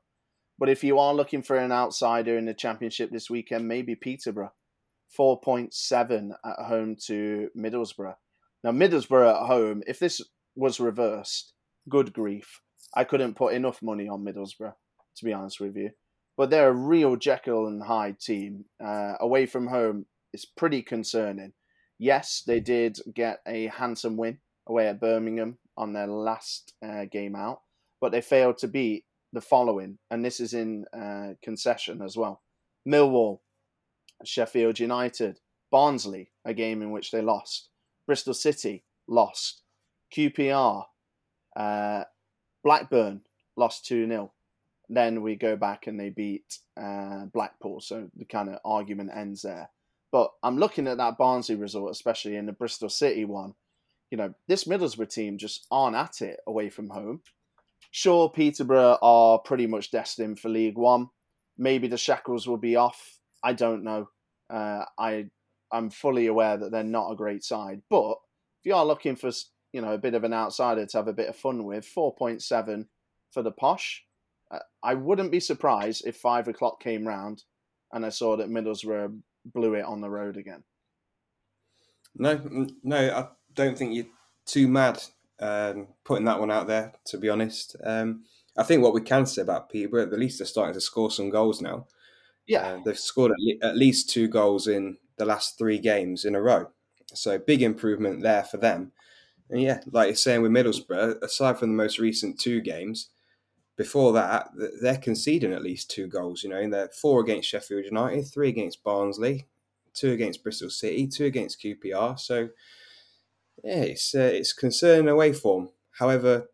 But 0.59 0.69
if 0.69 0.83
you 0.83 0.97
are 0.99 1.13
looking 1.13 1.43
for 1.43 1.55
an 1.55 1.71
outsider 1.71 2.37
in 2.37 2.45
the 2.45 2.53
Championship 2.53 3.11
this 3.11 3.29
weekend, 3.29 3.67
maybe 3.67 3.95
Peterborough. 3.95 4.51
4.7 5.17 6.31
at 6.45 6.65
home 6.65 6.95
to 7.05 7.49
Middlesbrough. 7.57 8.15
Now, 8.63 8.71
Middlesbrough 8.71 9.41
at 9.41 9.47
home, 9.47 9.83
if 9.87 9.99
this 9.99 10.21
was 10.55 10.79
reversed, 10.79 11.53
good 11.89 12.13
grief. 12.13 12.61
I 12.93 13.03
couldn't 13.03 13.35
put 13.35 13.53
enough 13.53 13.81
money 13.81 14.07
on 14.07 14.25
Middlesbrough, 14.25 14.73
to 15.17 15.25
be 15.25 15.33
honest 15.33 15.59
with 15.59 15.75
you. 15.75 15.91
But 16.35 16.49
they're 16.49 16.69
a 16.69 16.73
real 16.73 17.15
Jekyll 17.15 17.67
and 17.67 17.83
Hyde 17.83 18.19
team. 18.19 18.65
Uh, 18.83 19.13
away 19.19 19.45
from 19.45 19.67
home, 19.67 20.05
it's 20.33 20.45
pretty 20.45 20.81
concerning. 20.81 21.53
Yes, 21.97 22.43
they 22.45 22.59
did 22.59 22.99
get 23.13 23.39
a 23.47 23.67
handsome 23.67 24.17
win 24.17 24.37
away 24.67 24.87
at 24.87 25.01
Birmingham 25.01 25.57
on 25.75 25.93
their 25.93 26.07
last 26.07 26.73
uh, 26.85 27.05
game 27.05 27.35
out, 27.35 27.61
but 27.99 28.11
they 28.11 28.21
failed 28.21 28.57
to 28.59 28.67
beat 28.67 29.05
the 29.33 29.41
following, 29.41 29.97
and 30.09 30.23
this 30.23 30.39
is 30.39 30.53
in 30.53 30.85
uh, 30.93 31.33
concession 31.41 32.01
as 32.01 32.15
well. 32.15 32.41
Millwall, 32.87 33.39
Sheffield 34.23 34.79
United, 34.79 35.39
Barnsley, 35.71 36.31
a 36.45 36.53
game 36.53 36.81
in 36.81 36.91
which 36.91 37.11
they 37.11 37.21
lost, 37.21 37.69
Bristol 38.05 38.33
City 38.33 38.83
lost, 39.07 39.61
QPR, 40.15 40.85
uh, 41.55 42.03
Blackburn 42.63 43.21
lost 43.55 43.85
2 43.85 44.07
0. 44.07 44.31
Then 44.89 45.21
we 45.21 45.35
go 45.35 45.55
back 45.55 45.87
and 45.87 45.99
they 45.99 46.09
beat 46.09 46.59
uh, 46.79 47.25
Blackpool. 47.25 47.81
So 47.81 48.09
the 48.15 48.25
kind 48.25 48.49
of 48.49 48.59
argument 48.63 49.11
ends 49.13 49.41
there. 49.41 49.69
But 50.11 50.31
I'm 50.41 50.57
looking 50.57 50.87
at 50.87 50.97
that 50.97 51.17
Barnsley 51.17 51.55
result, 51.55 51.91
especially 51.91 52.37
in 52.37 52.45
the 52.45 52.53
Bristol 52.53 52.89
City 52.89 53.25
one. 53.25 53.53
You 54.09 54.17
know, 54.17 54.33
this 54.47 54.63
Middlesbrough 54.63 55.09
team 55.09 55.37
just 55.37 55.67
aren't 55.69 55.97
at 55.97 56.21
it 56.21 56.39
away 56.47 56.69
from 56.69 56.89
home. 56.89 57.21
Sure, 57.91 58.29
Peterborough 58.29 58.97
are 59.01 59.39
pretty 59.39 59.67
much 59.67 59.91
destined 59.91 60.39
for 60.39 60.49
League 60.49 60.77
One. 60.77 61.09
Maybe 61.57 61.87
the 61.87 61.97
shackles 61.97 62.47
will 62.47 62.57
be 62.57 62.75
off. 62.75 63.19
I 63.43 63.53
don't 63.53 63.83
know. 63.83 64.09
Uh, 64.49 64.85
I 64.97 65.25
I'm 65.71 65.89
fully 65.89 66.27
aware 66.27 66.55
that 66.57 66.71
they're 66.71 66.83
not 66.83 67.11
a 67.11 67.15
great 67.15 67.43
side, 67.43 67.81
but 67.89 68.11
if 68.59 68.65
you 68.65 68.75
are 68.75 68.85
looking 68.85 69.17
for 69.17 69.31
you 69.73 69.81
know 69.81 69.93
a 69.93 69.97
bit 69.97 70.13
of 70.13 70.23
an 70.23 70.33
outsider 70.33 70.85
to 70.85 70.97
have 70.97 71.07
a 71.07 71.13
bit 71.13 71.27
of 71.27 71.35
fun 71.35 71.65
with, 71.65 71.85
four 71.85 72.15
point 72.15 72.41
seven 72.41 72.87
for 73.31 73.43
the 73.43 73.51
posh. 73.51 74.05
Uh, 74.49 74.59
I 74.83 74.93
wouldn't 74.93 75.31
be 75.31 75.39
surprised 75.39 76.05
if 76.05 76.17
five 76.17 76.47
o'clock 76.47 76.81
came 76.81 77.07
round 77.07 77.43
and 77.93 78.05
I 78.05 78.09
saw 78.09 78.37
that 78.37 78.49
Middlesbrough 78.49 79.19
blew 79.53 79.75
it 79.75 79.85
on 79.85 80.01
the 80.01 80.09
road 80.09 80.37
again. 80.37 80.63
No, 82.15 82.67
no, 82.83 82.97
I 82.97 83.27
don't 83.53 83.77
think 83.77 83.93
you're 83.93 84.05
too 84.45 84.67
mad 84.67 85.01
um, 85.39 85.87
putting 86.03 86.25
that 86.25 86.39
one 86.39 86.51
out 86.51 86.67
there. 86.67 86.93
To 87.07 87.17
be 87.17 87.29
honest, 87.29 87.75
um, 87.83 88.23
I 88.57 88.63
think 88.63 88.81
what 88.81 88.93
we 88.93 89.01
can 89.01 89.25
say 89.25 89.41
about 89.41 89.69
Peterborough, 89.69 90.03
at 90.03 90.19
least 90.19 90.39
they're 90.39 90.47
starting 90.47 90.73
to 90.73 90.81
score 90.81 91.11
some 91.11 91.29
goals 91.29 91.61
now. 91.61 91.87
Yeah, 92.47 92.67
uh, 92.67 92.79
they've 92.83 92.97
scored 92.97 93.31
at, 93.31 93.37
le- 93.39 93.69
at 93.69 93.77
least 93.77 94.09
two 94.09 94.27
goals 94.27 94.67
in 94.67 94.97
the 95.17 95.25
last 95.25 95.57
three 95.57 95.79
games 95.79 96.25
in 96.25 96.33
a 96.35 96.41
row, 96.41 96.67
so 97.13 97.37
big 97.37 97.61
improvement 97.61 98.21
there 98.21 98.43
for 98.43 98.57
them. 98.57 98.91
And 99.49 99.61
yeah, 99.61 99.81
like 99.91 100.07
you're 100.07 100.15
saying 100.15 100.41
with 100.41 100.51
Middlesbrough, 100.51 101.21
aside 101.21 101.59
from 101.59 101.69
the 101.69 101.83
most 101.83 101.99
recent 101.99 102.39
two 102.39 102.61
games, 102.61 103.09
before 103.77 104.11
that, 104.13 104.49
they're 104.81 104.97
conceding 104.97 105.53
at 105.53 105.61
least 105.61 105.91
two 105.91 106.07
goals. 106.07 106.43
You 106.43 106.49
know, 106.49 106.59
in 106.59 106.71
their 106.71 106.89
four 106.89 107.21
against 107.21 107.47
Sheffield 107.47 107.85
United, 107.85 108.27
three 108.27 108.49
against 108.49 108.83
Barnsley, 108.83 109.47
two 109.93 110.11
against 110.11 110.43
Bristol 110.43 110.69
City, 110.69 111.07
two 111.07 111.25
against 111.25 111.61
QPR. 111.61 112.19
So, 112.19 112.49
yeah, 113.63 113.83
it's 113.83 114.13
uh, 114.13 114.31
it's 114.33 114.51
concerning 114.51 115.07
away 115.07 115.31
form. 115.31 115.69
However, 115.99 116.49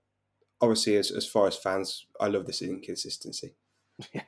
obviously, 0.62 0.98
as, 0.98 1.12
as 1.12 1.26
far 1.26 1.48
as 1.48 1.58
fans, 1.58 2.06
I 2.20 2.28
love 2.28 2.46
this 2.46 2.62
inconsistency. 2.62 3.56
Yeah. 4.12 4.24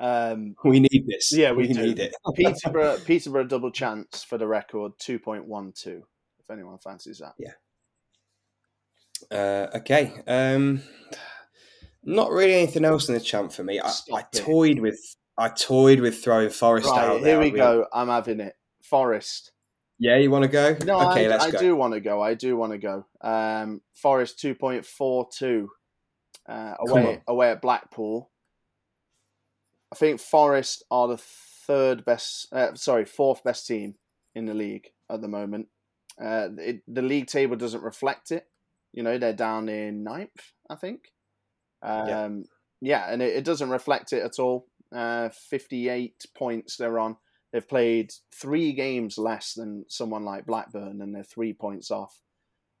Um, 0.00 0.56
we 0.64 0.80
need 0.80 1.04
this. 1.06 1.30
Yeah, 1.36 1.52
we, 1.52 1.68
we 1.68 1.74
need 1.74 1.98
it. 1.98 2.14
Peterborough, 2.34 2.96
Peterborough 3.04 3.44
double 3.44 3.70
chance 3.70 4.24
for 4.24 4.38
the 4.38 4.46
record, 4.46 4.92
two 4.98 5.18
point 5.18 5.44
one 5.44 5.72
two. 5.76 6.06
If 6.40 6.50
anyone 6.50 6.78
fancies 6.78 7.18
that. 7.18 7.34
Yeah. 7.38 7.52
Uh, 9.30 9.76
okay. 9.76 10.14
Um, 10.26 10.80
not 12.04 12.30
really 12.30 12.54
anything 12.54 12.84
else 12.84 13.08
in 13.08 13.14
the 13.14 13.20
champ 13.20 13.52
for 13.52 13.64
me. 13.64 13.80
I, 13.80 13.92
I 14.12 14.22
toyed 14.32 14.78
with 14.78 15.16
I 15.38 15.48
toyed 15.48 16.00
with 16.00 16.22
throwing 16.22 16.50
Forest 16.50 16.88
right, 16.88 17.08
out 17.08 17.22
there. 17.22 17.40
Here 17.40 17.52
we 17.52 17.56
go. 17.56 17.86
I'm 17.92 18.08
having 18.08 18.40
it. 18.40 18.56
Forest. 18.82 19.52
Yeah, 19.98 20.16
you 20.16 20.30
want 20.30 20.44
to 20.44 20.48
go? 20.48 20.76
No, 20.84 21.10
okay, 21.10 21.26
I, 21.26 21.28
let's 21.28 21.44
I 21.44 21.50
go. 21.50 21.58
do 21.58 21.76
want 21.76 21.94
to 21.94 22.00
go. 22.00 22.22
I 22.22 22.34
do 22.34 22.56
want 22.56 22.72
to 22.72 22.78
go. 22.78 23.06
Um, 23.20 23.82
Forest 23.92 24.38
two 24.38 24.54
point 24.54 24.86
four 24.86 25.28
two 25.30 25.70
uh, 26.48 26.74
away 26.80 27.22
away 27.26 27.50
at 27.50 27.62
Blackpool. 27.62 28.30
I 29.92 29.96
think 29.96 30.20
Forest 30.20 30.84
are 30.90 31.08
the 31.08 31.18
third 31.18 32.04
best. 32.04 32.48
Uh, 32.52 32.74
sorry, 32.74 33.04
fourth 33.04 33.44
best 33.44 33.66
team 33.66 33.96
in 34.34 34.46
the 34.46 34.54
league 34.54 34.88
at 35.10 35.20
the 35.20 35.28
moment. 35.28 35.68
Uh, 36.20 36.48
it, 36.58 36.82
the 36.86 37.02
league 37.02 37.26
table 37.26 37.56
doesn't 37.56 37.82
reflect 37.82 38.30
it. 38.30 38.46
You 38.92 39.02
know, 39.02 39.18
they're 39.18 39.32
down 39.32 39.68
in 39.68 40.02
ninth, 40.02 40.52
I 40.68 40.76
think. 40.76 41.12
Um, 41.82 42.44
yeah. 42.80 43.06
yeah. 43.06 43.12
and 43.12 43.22
it, 43.22 43.36
it, 43.36 43.44
doesn't 43.44 43.70
reflect 43.70 44.12
it 44.12 44.22
at 44.22 44.38
all. 44.38 44.66
Uh, 44.94 45.28
58 45.30 46.26
points 46.34 46.76
they're 46.76 46.98
on. 46.98 47.16
They've 47.52 47.68
played 47.68 48.12
three 48.32 48.72
games 48.72 49.18
less 49.18 49.54
than 49.54 49.84
someone 49.88 50.24
like 50.24 50.46
Blackburn, 50.46 51.00
and 51.02 51.14
they're 51.14 51.24
three 51.24 51.52
points 51.52 51.90
off. 51.90 52.20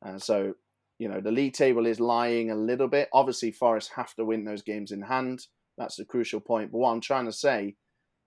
Uh, 0.04 0.18
so, 0.18 0.54
you 0.98 1.08
know, 1.08 1.20
the 1.20 1.32
league 1.32 1.54
table 1.54 1.86
is 1.86 1.98
lying 1.98 2.50
a 2.50 2.56
little 2.56 2.88
bit. 2.88 3.08
Obviously, 3.12 3.50
Forest 3.50 3.92
have 3.96 4.14
to 4.14 4.24
win 4.24 4.44
those 4.44 4.62
games 4.62 4.92
in 4.92 5.02
hand. 5.02 5.46
That's 5.76 5.96
the 5.96 6.04
crucial 6.04 6.40
point. 6.40 6.70
But 6.70 6.78
what 6.78 6.90
I'm 6.90 7.00
trying 7.00 7.26
to 7.26 7.32
say 7.32 7.76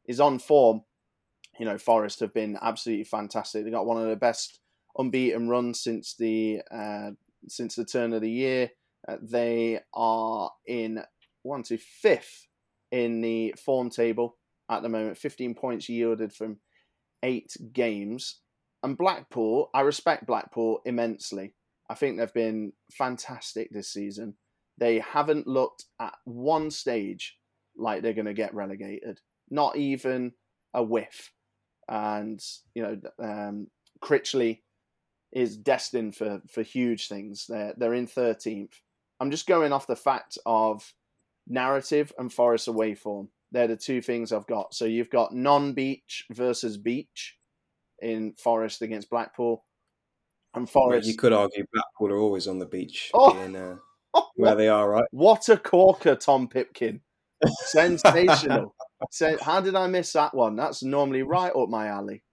is 0.05 0.19
on 0.19 0.39
form, 0.39 0.81
you 1.59 1.65
know, 1.65 1.77
Forest 1.77 2.19
have 2.19 2.33
been 2.33 2.57
absolutely 2.61 3.05
fantastic. 3.05 3.63
They 3.63 3.71
got 3.71 3.85
one 3.85 4.01
of 4.01 4.09
the 4.09 4.15
best 4.15 4.59
unbeaten 4.97 5.49
runs 5.49 5.81
since 5.81 6.15
the 6.15 6.61
uh, 6.71 7.11
since 7.47 7.75
the 7.75 7.85
turn 7.85 8.13
of 8.13 8.21
the 8.21 8.31
year. 8.31 8.71
Uh, 9.07 9.17
they 9.21 9.79
are 9.93 10.51
in 10.65 11.03
one 11.43 11.63
to 11.63 11.77
fifth 11.77 12.47
in 12.91 13.21
the 13.21 13.53
form 13.63 13.89
table 13.89 14.37
at 14.69 14.81
the 14.81 14.89
moment. 14.89 15.17
15 15.17 15.55
points 15.55 15.89
yielded 15.89 16.33
from 16.33 16.57
eight 17.23 17.55
games. 17.73 18.39
And 18.83 18.97
Blackpool, 18.97 19.69
I 19.73 19.81
respect 19.81 20.27
Blackpool 20.27 20.81
immensely. 20.85 21.55
I 21.89 21.95
think 21.95 22.17
they've 22.17 22.33
been 22.33 22.73
fantastic 22.91 23.69
this 23.71 23.91
season. 23.91 24.35
They 24.77 24.99
haven't 24.99 25.47
looked 25.47 25.85
at 25.99 26.13
one 26.25 26.71
stage 26.71 27.37
like 27.77 28.01
they're 28.01 28.13
going 28.13 28.25
to 28.25 28.33
get 28.33 28.53
relegated, 28.53 29.19
not 29.49 29.75
even 29.77 30.33
a 30.73 30.83
whiff. 30.83 31.31
And, 31.87 32.41
you 32.73 32.83
know, 32.83 32.99
um, 33.19 33.67
Critchley 34.01 34.61
is 35.31 35.57
destined 35.57 36.15
for, 36.15 36.41
for 36.49 36.61
huge 36.61 37.07
things. 37.07 37.45
They're, 37.47 37.73
they're 37.77 37.93
in 37.93 38.07
13th. 38.07 38.73
I'm 39.19 39.31
just 39.31 39.47
going 39.47 39.71
off 39.71 39.87
the 39.87 39.95
fact 39.95 40.37
of 40.45 40.93
narrative 41.47 42.11
and 42.17 42.31
Forest 42.31 42.67
away 42.67 42.95
form. 42.95 43.29
They're 43.51 43.67
the 43.67 43.77
two 43.77 44.01
things 44.01 44.31
I've 44.31 44.47
got. 44.47 44.73
So 44.73 44.85
you've 44.85 45.09
got 45.09 45.33
non 45.33 45.73
beach 45.73 46.25
versus 46.31 46.77
beach 46.77 47.37
in 48.01 48.33
Forest 48.37 48.81
against 48.81 49.09
Blackpool. 49.09 49.63
And 50.55 50.69
Forest. 50.69 51.07
you 51.07 51.15
could 51.15 51.33
argue 51.33 51.65
Blackpool 51.73 52.11
are 52.11 52.21
always 52.21 52.47
on 52.47 52.59
the 52.59 52.65
beach 52.65 53.09
oh. 53.13 53.39
in, 53.39 53.55
uh, 53.55 53.75
where 54.35 54.55
they 54.55 54.67
are, 54.67 54.89
right? 54.89 55.05
What 55.11 55.49
a 55.49 55.57
corker, 55.57 56.15
Tom 56.15 56.47
Pipkin. 56.47 57.01
Sensational. 57.65 58.75
so 59.11 59.37
How 59.41 59.61
did 59.61 59.75
I 59.75 59.87
miss 59.87 60.13
that 60.13 60.33
one? 60.33 60.55
That's 60.55 60.83
normally 60.83 61.23
right 61.23 61.55
up 61.55 61.69
my 61.69 61.87
alley. 61.87 62.23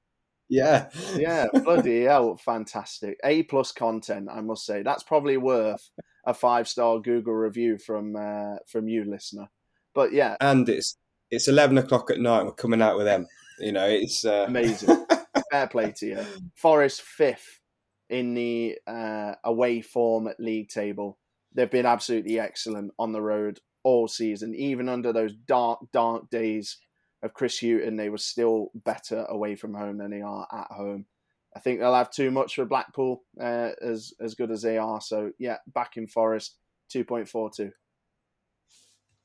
Yeah. 0.48 0.88
yeah, 1.16 1.46
bloody 1.52 2.02
hell, 2.02 2.36
fantastic. 2.36 3.18
A 3.24 3.44
plus 3.44 3.72
content, 3.72 4.28
I 4.30 4.40
must 4.40 4.66
say. 4.66 4.82
That's 4.82 5.04
probably 5.04 5.36
worth 5.36 5.88
a 6.30 6.34
five 6.34 6.68
star 6.68 6.98
Google 7.00 7.34
review 7.34 7.78
from 7.78 8.16
uh, 8.16 8.56
from 8.66 8.88
you, 8.88 9.04
listener. 9.04 9.50
But 9.94 10.12
yeah, 10.12 10.36
and 10.40 10.68
it's 10.68 10.96
it's 11.30 11.48
eleven 11.48 11.78
o'clock 11.78 12.10
at 12.10 12.18
night. 12.18 12.44
We're 12.44 12.52
coming 12.52 12.82
out 12.82 12.96
with 12.96 13.06
them. 13.06 13.26
You 13.58 13.72
know, 13.72 13.86
it's 13.86 14.24
uh... 14.24 14.46
amazing. 14.48 15.06
Fair 15.50 15.66
play 15.66 15.92
to 15.96 16.06
you. 16.06 16.26
Forest 16.54 17.02
fifth 17.02 17.60
in 18.08 18.34
the 18.34 18.78
uh, 18.86 19.34
away 19.44 19.80
form 19.80 20.28
at 20.28 20.40
league 20.40 20.68
table. 20.68 21.18
They've 21.54 21.70
been 21.70 21.86
absolutely 21.86 22.38
excellent 22.38 22.92
on 22.98 23.12
the 23.12 23.20
road 23.20 23.60
all 23.82 24.08
season, 24.08 24.54
even 24.54 24.88
under 24.88 25.12
those 25.12 25.34
dark, 25.34 25.80
dark 25.92 26.30
days 26.30 26.78
of 27.22 27.34
Chris 27.34 27.60
Hughton, 27.60 27.96
they 27.96 28.08
were 28.08 28.18
still 28.18 28.70
better 28.74 29.24
away 29.28 29.56
from 29.56 29.74
home 29.74 29.98
than 29.98 30.10
they 30.10 30.22
are 30.22 30.46
at 30.52 30.68
home. 30.70 31.06
I 31.54 31.58
think 31.58 31.80
they'll 31.80 31.94
have 31.94 32.10
too 32.10 32.30
much 32.30 32.54
for 32.54 32.64
Blackpool, 32.64 33.22
uh, 33.40 33.70
as 33.82 34.12
as 34.20 34.34
good 34.34 34.50
as 34.50 34.62
they 34.62 34.78
are. 34.78 35.00
So 35.00 35.32
yeah, 35.38 35.56
back 35.74 35.96
in 35.96 36.06
Forest, 36.06 36.56
two 36.88 37.04
point 37.04 37.28
four 37.28 37.50
two. 37.50 37.72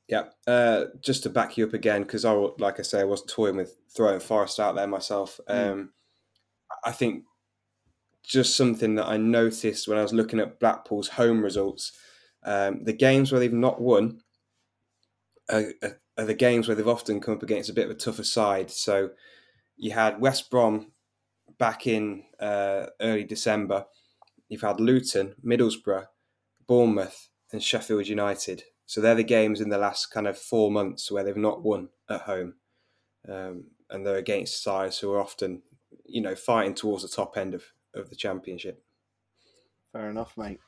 Yeah, 0.08 0.24
uh, 0.46 0.84
just 1.00 1.24
to 1.24 1.30
back 1.30 1.56
you 1.56 1.66
up 1.66 1.74
again, 1.74 2.02
because 2.02 2.24
I, 2.24 2.32
like 2.32 2.78
I 2.78 2.82
say, 2.82 3.00
I 3.00 3.04
was 3.04 3.24
toying 3.24 3.56
with 3.56 3.76
throwing 3.94 4.20
Forest 4.20 4.60
out 4.60 4.76
there 4.76 4.86
myself. 4.86 5.40
Mm. 5.48 5.72
Um, 5.72 5.92
I 6.84 6.92
think 6.92 7.24
just 8.22 8.56
something 8.56 8.96
that 8.96 9.06
I 9.06 9.16
noticed 9.16 9.88
when 9.88 9.98
I 9.98 10.02
was 10.02 10.12
looking 10.12 10.40
at 10.40 10.60
Blackpool's 10.60 11.08
home 11.08 11.42
results, 11.42 11.92
um, 12.44 12.84
the 12.84 12.92
games 12.92 13.30
where 13.30 13.40
they've 13.40 13.52
not 13.52 13.80
won 13.80 14.20
are, 15.48 15.72
are, 16.16 16.24
the 16.24 16.34
games 16.34 16.66
where 16.66 16.74
they've 16.74 16.86
often 16.86 17.20
come 17.20 17.34
up 17.34 17.42
against 17.42 17.70
a 17.70 17.72
bit 17.72 17.84
of 17.84 17.90
a 17.90 17.94
tougher 17.94 18.24
side. 18.24 18.70
So 18.70 19.10
you 19.76 19.92
had 19.92 20.20
West 20.20 20.50
Brom 20.50 20.92
back 21.58 21.86
in 21.86 22.24
uh, 22.40 22.86
early 23.00 23.24
December. 23.24 23.86
You've 24.48 24.62
had 24.62 24.80
Luton, 24.80 25.34
Middlesbrough, 25.44 26.06
Bournemouth, 26.66 27.30
and 27.52 27.62
Sheffield 27.62 28.06
United. 28.06 28.64
So 28.86 29.00
they're 29.00 29.14
the 29.14 29.24
games 29.24 29.60
in 29.60 29.68
the 29.68 29.78
last 29.78 30.12
kind 30.12 30.26
of 30.26 30.38
four 30.38 30.70
months 30.70 31.10
where 31.10 31.24
they've 31.24 31.36
not 31.36 31.62
won 31.62 31.88
at 32.08 32.22
home, 32.22 32.54
um, 33.28 33.64
and 33.90 34.06
they're 34.06 34.16
against 34.16 34.62
sides 34.62 34.98
who 34.98 35.12
are 35.12 35.20
often, 35.20 35.62
you 36.04 36.20
know, 36.20 36.36
fighting 36.36 36.74
towards 36.74 37.02
the 37.02 37.08
top 37.08 37.36
end 37.36 37.54
of, 37.54 37.64
of 37.94 38.10
the 38.10 38.16
championship. 38.16 38.84
Fair 39.92 40.10
enough, 40.10 40.36
mate. 40.36 40.60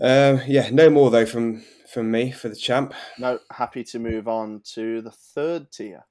Um, 0.00 0.40
yeah, 0.46 0.70
no 0.70 0.90
more 0.90 1.10
though 1.10 1.26
from 1.26 1.64
from 1.92 2.10
me 2.10 2.30
for 2.30 2.48
the 2.48 2.56
champ. 2.56 2.94
No, 3.18 3.40
happy 3.50 3.82
to 3.84 3.98
move 3.98 4.28
on 4.28 4.62
to 4.74 5.00
the 5.00 5.10
third 5.10 5.72
tier. 5.72 6.06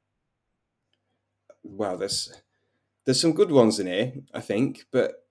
Well, 1.64 1.98
there's 1.98 2.34
there's 3.08 3.22
some 3.22 3.32
good 3.32 3.52
ones 3.52 3.80
in 3.80 3.88
here, 3.88 4.12
I 4.34 4.42
think, 4.42 4.84
but 4.92 5.24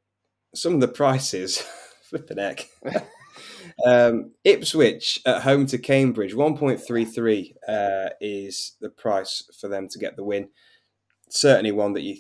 some 0.55 0.73
of 0.73 0.81
the 0.81 0.89
prices, 0.89 1.59
flipping 2.05 2.39
heck. 2.39 2.71
um, 3.87 4.33
Ipswich 4.45 5.21
at 5.27 5.43
home 5.43 5.67
to 5.67 5.77
Cambridge, 5.77 6.33
1.33 6.33 7.55
uh, 7.69 8.11
is 8.19 8.77
the 8.81 8.89
price 8.89 9.45
for 9.61 9.69
them 9.69 9.89
to 9.89 9.99
get 9.99 10.17
the 10.17 10.25
win. 10.25 10.49
Certainly 11.29 11.73
one 11.73 11.93
that 11.93 12.01
you 12.01 12.17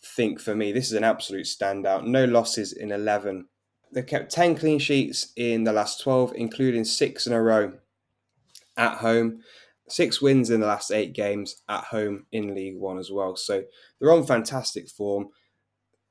think 0.00 0.40
for 0.40 0.54
me, 0.54 0.70
this 0.70 0.86
is 0.86 0.92
an 0.92 1.02
absolute 1.02 1.46
standout. 1.46 2.06
No 2.06 2.24
losses 2.24 2.72
in 2.72 2.92
11. 2.92 3.48
They 3.90 4.04
kept 4.04 4.30
10 4.30 4.54
clean 4.54 4.78
sheets 4.78 5.32
in 5.34 5.64
the 5.64 5.72
last 5.72 6.02
12, 6.02 6.34
including 6.36 6.84
six 6.84 7.26
in 7.26 7.32
a 7.32 7.42
row 7.42 7.72
at 8.76 8.98
home 8.98 9.40
six 9.88 10.22
wins 10.22 10.50
in 10.50 10.60
the 10.60 10.66
last 10.66 10.90
eight 10.90 11.12
games 11.12 11.62
at 11.68 11.84
home 11.84 12.26
in 12.32 12.54
League 12.54 12.78
One 12.78 12.98
as 12.98 13.10
well. 13.10 13.36
So 13.36 13.64
they're 13.98 14.12
on 14.12 14.26
fantastic 14.26 14.88
form. 14.88 15.28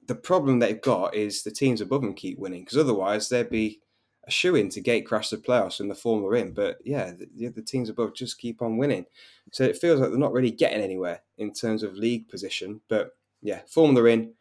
The 0.08 0.16
problem 0.16 0.60
they've 0.60 0.82
got 0.82 1.16
is 1.16 1.44
the 1.44 1.52
teams 1.52 1.82
above 1.82 2.02
them 2.02 2.14
keep 2.14 2.38
winning 2.38 2.64
because 2.64 2.78
otherwise 2.78 3.30
they'd 3.30 3.50
be 3.50 3.80
a 4.26 4.32
shoe 4.32 4.56
in 4.56 4.70
to 4.70 4.82
gate 4.82 5.06
crash 5.06 5.30
the 5.30 5.38
playoffs 5.38 5.80
in 5.80 5.88
the 5.88 5.96
form 5.96 6.22
they're 6.22 6.36
in. 6.36 6.54
But 6.54 6.78
yeah, 6.84 7.12
the, 7.12 7.50
the 7.50 7.62
teams 7.62 7.90
above 7.90 8.14
just 8.14 8.40
keep 8.40 8.62
on 8.62 8.78
winning. 8.78 9.06
So 9.52 9.64
it 9.64 9.78
feels 9.78 10.00
like 10.00 10.10
they're 10.10 10.20
not 10.20 10.34
really 10.34 10.52
getting 10.52 10.82
anywhere 10.82 11.22
in 11.38 11.54
terms 11.54 11.84
of 11.84 11.96
league 11.96 12.30
position. 12.30 12.82
But 12.88 13.12
yeah, 13.42 13.62
form 13.68 13.96
they're 13.96 14.08
in, 14.08 14.34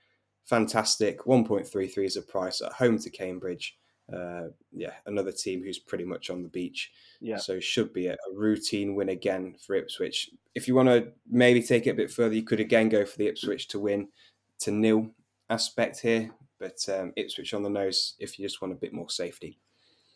fantastic. 0.45 1.21
1.33 1.21 2.05
is 2.05 2.14
the 2.14 2.23
price 2.23 2.61
at 2.61 2.73
home 2.73 2.99
to 2.99 3.11
Cambridge 3.11 3.77
uh, 4.12 4.48
yeah, 4.72 4.92
another 5.07 5.33
team 5.33 5.62
who's 5.62 5.79
pretty 5.79 6.05
much 6.05 6.31
on 6.31 6.42
the 6.42 6.48
beach. 6.48 6.92
Yeah. 7.20 7.38
So 7.38 7.61
should 7.61 7.92
be 7.92 8.09
a, 8.09 8.14
a, 8.14 8.35
routine 8.35 8.94
win 8.94 9.09
again 9.11 9.55
for 9.64 9.75
Ipswich. 9.75 10.31
If 10.55 10.68
you 10.68 10.75
want 10.75 10.88
to 10.88 11.09
maybe 11.31 11.62
take 11.62 11.87
it 11.87 11.90
a 11.90 11.94
bit 11.94 12.11
further, 12.11 12.35
you 12.35 12.42
could 12.42 12.61
again 12.61 12.88
go 12.88 13.05
for 13.05 13.16
the 13.16 13.29
Ipswich 13.29 13.68
to 13.68 13.79
win 13.79 14.09
to 14.61 14.70
nil 14.70 15.09
aspect 15.51 16.01
here, 16.01 16.31
but 16.59 16.79
um, 16.88 17.12
Ipswich 17.16 17.55
on 17.55 17.62
the 17.62 17.70
nose 17.70 18.14
if 18.18 18.38
you 18.38 18.44
just 18.44 18.61
want 18.61 18.72
a 18.72 18.77
bit 18.77 18.92
more 18.92 19.09
safety. 19.09 19.59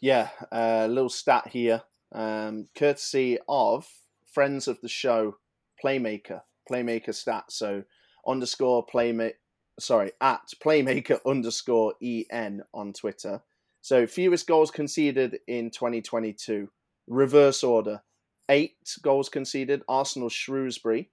Yeah, 0.00 0.28
a 0.52 0.84
uh, 0.84 0.86
little 0.88 1.08
stat 1.08 1.48
here, 1.48 1.82
um, 2.12 2.68
courtesy 2.74 3.38
of 3.48 3.88
friends 4.30 4.68
of 4.68 4.80
the 4.82 4.88
show, 4.88 5.38
Playmaker, 5.82 6.42
Playmaker 6.70 7.08
stats. 7.08 7.52
So 7.52 7.82
underscore 8.26 8.84
playmate, 8.84 9.36
sorry, 9.80 10.12
at 10.20 10.42
Playmaker 10.62 11.18
underscore 11.26 11.94
en 12.02 12.62
on 12.74 12.92
Twitter 12.92 13.42
so 13.86 14.04
fewest 14.04 14.48
goals 14.48 14.72
conceded 14.72 15.38
in 15.46 15.70
2022. 15.70 16.68
Reverse 17.06 17.62
order. 17.62 18.02
Eight 18.48 18.74
goals 19.00 19.28
conceded, 19.28 19.84
Arsenal 19.88 20.28
Shrewsbury. 20.28 21.10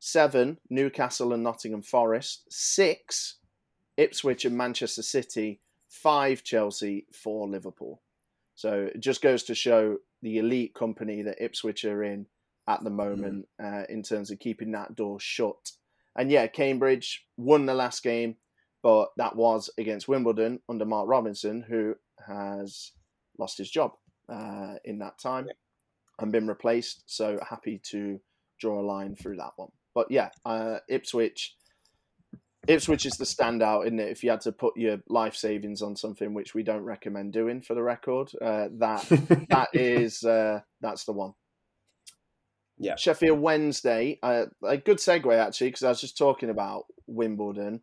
Seven, 0.00 0.56
Newcastle 0.70 1.34
and 1.34 1.42
Nottingham 1.42 1.82
Forest. 1.82 2.44
Six, 2.48 3.36
Ipswich 3.98 4.46
and 4.46 4.56
Manchester 4.56 5.02
City. 5.02 5.60
Five, 5.90 6.42
Chelsea. 6.42 7.04
Four, 7.12 7.46
Liverpool. 7.46 8.00
So 8.54 8.88
it 8.94 9.00
just 9.00 9.20
goes 9.20 9.42
to 9.42 9.54
show 9.54 9.98
the 10.22 10.38
elite 10.38 10.74
company 10.74 11.20
that 11.20 11.44
Ipswich 11.44 11.84
are 11.84 12.02
in 12.02 12.24
at 12.66 12.82
the 12.82 12.88
moment 12.88 13.48
mm. 13.60 13.82
uh, 13.82 13.84
in 13.90 14.02
terms 14.02 14.30
of 14.30 14.38
keeping 14.38 14.72
that 14.72 14.96
door 14.96 15.20
shut. 15.20 15.72
And 16.16 16.30
yeah, 16.30 16.46
Cambridge 16.46 17.26
won 17.36 17.66
the 17.66 17.74
last 17.74 18.02
game 18.02 18.36
but 18.82 19.08
that 19.16 19.36
was 19.36 19.70
against 19.78 20.08
Wimbledon 20.08 20.60
under 20.68 20.84
Mark 20.84 21.08
Robinson, 21.08 21.64
who 21.68 21.94
has 22.26 22.92
lost 23.38 23.58
his 23.58 23.70
job 23.70 23.92
uh, 24.28 24.74
in 24.84 24.98
that 24.98 25.18
time 25.18 25.46
yeah. 25.46 25.52
and 26.20 26.32
been 26.32 26.46
replaced. 26.46 27.04
So 27.06 27.38
happy 27.48 27.80
to 27.90 28.20
draw 28.60 28.80
a 28.80 28.82
line 28.82 29.16
through 29.16 29.36
that 29.36 29.52
one. 29.56 29.70
But 29.94 30.10
yeah, 30.10 30.30
uh, 30.44 30.78
Ipswich. 30.88 31.54
Ipswich 32.66 33.06
is 33.06 33.16
the 33.16 33.24
standout, 33.24 33.86
isn't 33.86 33.98
it? 33.98 34.10
If 34.10 34.22
you 34.22 34.30
had 34.30 34.42
to 34.42 34.52
put 34.52 34.76
your 34.76 34.98
life 35.08 35.34
savings 35.34 35.80
on 35.80 35.96
something, 35.96 36.34
which 36.34 36.54
we 36.54 36.62
don't 36.62 36.84
recommend 36.84 37.32
doing 37.32 37.62
for 37.62 37.74
the 37.74 37.82
record, 37.82 38.30
uh, 38.42 38.68
that 38.78 39.06
that 39.48 39.68
is 39.72 40.22
uh, 40.22 40.60
that's 40.80 41.04
the 41.04 41.12
one. 41.12 41.32
Yeah, 42.76 42.96
Sheffield 42.96 43.40
Wednesday, 43.40 44.18
uh, 44.22 44.46
a 44.62 44.76
good 44.76 44.98
segue 44.98 45.36
actually, 45.36 45.68
because 45.68 45.82
I 45.82 45.88
was 45.88 46.00
just 46.00 46.18
talking 46.18 46.50
about 46.50 46.84
Wimbledon. 47.06 47.80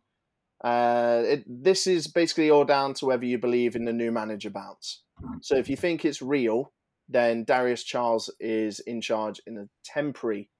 Uh, 0.64 1.22
it, 1.24 1.44
this 1.46 1.86
is 1.86 2.06
basically 2.06 2.50
all 2.50 2.64
down 2.64 2.94
to 2.94 3.06
whether 3.06 3.24
you 3.24 3.38
believe 3.38 3.76
in 3.76 3.84
the 3.84 3.92
new 3.92 4.10
manager 4.10 4.50
bounce. 4.50 5.02
So 5.42 5.56
if 5.56 5.68
you 5.68 5.76
think 5.76 6.04
it's 6.04 6.20
real, 6.20 6.72
then 7.08 7.44
Darius 7.44 7.84
Charles 7.84 8.30
is 8.40 8.80
in 8.80 9.00
charge 9.00 9.40
in 9.46 9.58
a 9.58 9.68
temporary 9.84 10.50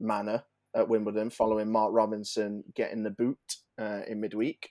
manner 0.00 0.44
at 0.74 0.88
Wimbledon, 0.88 1.30
following 1.30 1.70
Mark 1.70 1.92
Robinson 1.92 2.64
getting 2.74 3.02
the 3.02 3.10
boot 3.10 3.38
uh, 3.80 4.00
in 4.06 4.20
midweek. 4.20 4.70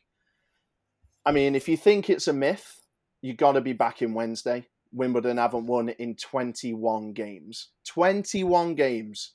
I 1.26 1.32
mean, 1.32 1.56
if 1.56 1.68
you 1.68 1.76
think 1.76 2.10
it's 2.10 2.28
a 2.28 2.34
myth, 2.34 2.80
you've 3.22 3.38
got 3.38 3.54
to 3.54 3.62
be 3.62 3.74
back 3.74 4.02
in 4.02 4.14
Wednesday. 4.14 4.68
Wimbledon 4.94 5.38
haven't 5.38 5.68
won 5.68 5.90
in 5.90 6.16
21 6.16 7.12
games. 7.14 7.70
21 7.88 8.76
games. 8.76 9.34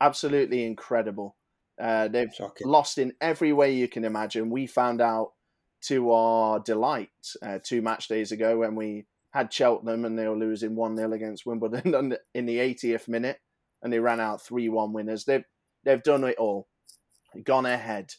Absolutely 0.00 0.64
incredible. 0.64 1.36
Uh, 1.80 2.08
they've 2.08 2.32
Shocking. 2.32 2.68
lost 2.68 2.98
in 2.98 3.12
every 3.20 3.52
way 3.52 3.74
you 3.74 3.88
can 3.88 4.04
imagine. 4.04 4.50
We 4.50 4.66
found 4.66 5.00
out 5.00 5.32
to 5.82 6.12
our 6.12 6.60
delight 6.60 7.10
uh, 7.42 7.58
two 7.62 7.82
match 7.82 8.08
days 8.08 8.32
ago 8.32 8.58
when 8.58 8.74
we 8.74 9.06
had 9.32 9.52
Cheltenham 9.52 10.04
and 10.04 10.18
they 10.18 10.28
were 10.28 10.36
losing 10.36 10.76
1 10.76 10.96
0 10.96 11.12
against 11.12 11.44
Wimbledon 11.44 12.16
in 12.34 12.46
the 12.46 12.58
80th 12.58 13.08
minute 13.08 13.38
and 13.82 13.92
they 13.92 13.98
ran 13.98 14.20
out 14.20 14.42
3 14.42 14.68
1 14.68 14.92
winners. 14.92 15.24
They've, 15.24 15.44
they've 15.84 16.02
done 16.02 16.24
it 16.24 16.38
all. 16.38 16.68
Gone 17.44 17.66
ahead, 17.66 18.12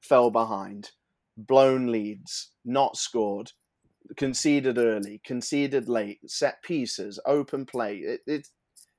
fell 0.00 0.30
behind, 0.30 0.90
blown 1.36 1.92
leads, 1.92 2.50
not 2.64 2.96
scored, 2.96 3.52
conceded 4.16 4.76
early, 4.76 5.20
conceded 5.24 5.88
late, 5.88 6.18
set 6.26 6.62
pieces, 6.62 7.20
open 7.24 7.64
play. 7.64 7.98
It, 7.98 8.20
it, 8.26 8.48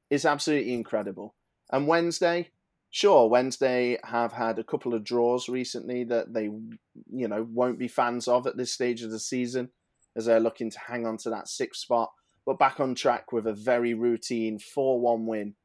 it's 0.10 0.26
absolutely 0.26 0.74
incredible. 0.74 1.36
And 1.72 1.88
Wednesday, 1.88 2.52
sure, 2.96 3.28
Wednesday 3.28 3.98
have 4.06 4.32
had 4.32 4.58
a 4.58 4.64
couple 4.64 4.94
of 4.94 5.04
draws 5.04 5.50
recently 5.50 6.06
that 6.06 6.34
they, 6.34 6.44
you 6.44 7.28
know, 7.28 7.46
won't 7.52 7.78
be 7.78 7.90
fans 7.90 8.26
of 8.26 8.48
at 8.48 8.56
this 8.56 8.72
stage 8.72 9.02
of 9.04 9.12
the 9.12 9.20
season 9.20 9.70
as 10.16 10.26
they're 10.26 10.40
looking 10.40 10.70
to 10.70 10.80
hang 10.80 11.06
on 11.06 11.18
to 11.18 11.30
that 11.30 11.50
sixth 11.50 11.82
spot. 11.82 12.10
But 12.46 12.58
back 12.58 12.80
on 12.80 12.96
track 12.96 13.34
with 13.34 13.48
a 13.48 13.54
very 13.54 13.94
routine 13.94 14.60
4 14.60 15.02
1 15.02 15.26
win 15.26 15.56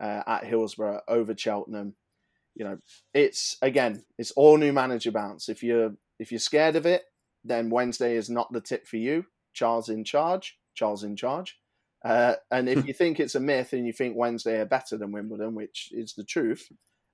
uh, 0.00 0.22
at 0.26 0.44
Hillsborough 0.44 1.02
over 1.06 1.36
Cheltenham. 1.36 1.94
You 2.54 2.64
know, 2.64 2.78
it's 3.12 3.58
again, 3.60 4.02
it's 4.16 4.30
all 4.30 4.56
new 4.56 4.72
manager 4.72 5.12
bounce. 5.12 5.50
If 5.50 5.62
you're 5.62 5.92
if 6.18 6.32
you're 6.32 6.38
scared 6.38 6.74
of 6.74 6.86
it, 6.86 7.02
then 7.44 7.68
Wednesday 7.68 8.16
is 8.16 8.30
not 8.30 8.50
the 8.50 8.62
tip 8.62 8.86
for 8.86 8.96
you. 8.96 9.26
Charles 9.52 9.90
in 9.90 10.04
charge. 10.04 10.56
Charles 10.74 11.04
in 11.04 11.16
charge. 11.16 11.58
Uh, 12.04 12.34
and 12.50 12.68
if 12.68 12.86
you 12.86 12.92
think 12.94 13.18
it's 13.18 13.34
a 13.34 13.40
myth 13.40 13.72
and 13.72 13.86
you 13.86 13.92
think 13.92 14.16
Wednesday 14.16 14.60
are 14.60 14.66
better 14.66 14.96
than 14.96 15.12
Wimbledon, 15.12 15.54
which 15.54 15.90
is 15.92 16.14
the 16.14 16.24
truth, 16.24 16.70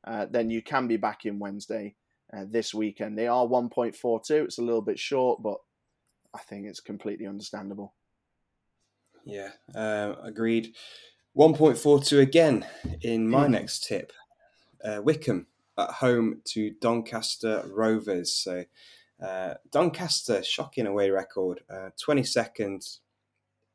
uh, 0.06 0.26
then 0.30 0.50
you 0.50 0.62
can 0.62 0.86
be 0.86 0.96
back 0.96 1.24
in 1.24 1.38
Wednesday 1.38 1.94
uh, 2.36 2.44
this 2.48 2.74
weekend. 2.74 3.18
They 3.18 3.26
are 3.26 3.46
1.42. 3.46 4.44
It's 4.44 4.58
a 4.58 4.62
little 4.62 4.82
bit 4.82 4.98
short, 4.98 5.42
but 5.42 5.56
I 6.34 6.38
think 6.38 6.66
it's 6.66 6.80
completely 6.80 7.26
understandable. 7.26 7.94
Yeah, 9.24 9.50
uh, 9.74 10.14
agreed. 10.22 10.74
1.42 11.36 12.20
again 12.20 12.66
in 13.00 13.28
my 13.28 13.46
mm. 13.46 13.52
next 13.52 13.84
tip. 13.84 14.12
Uh, 14.84 15.00
Wycombe 15.02 15.46
at 15.78 15.90
home 15.90 16.42
to 16.44 16.72
Doncaster 16.80 17.64
Rovers. 17.72 18.32
So 18.32 18.64
uh, 19.24 19.54
Doncaster, 19.72 20.42
shocking 20.42 20.86
away 20.86 21.10
record, 21.10 21.60
uh, 21.70 21.90
22nd 22.06 22.98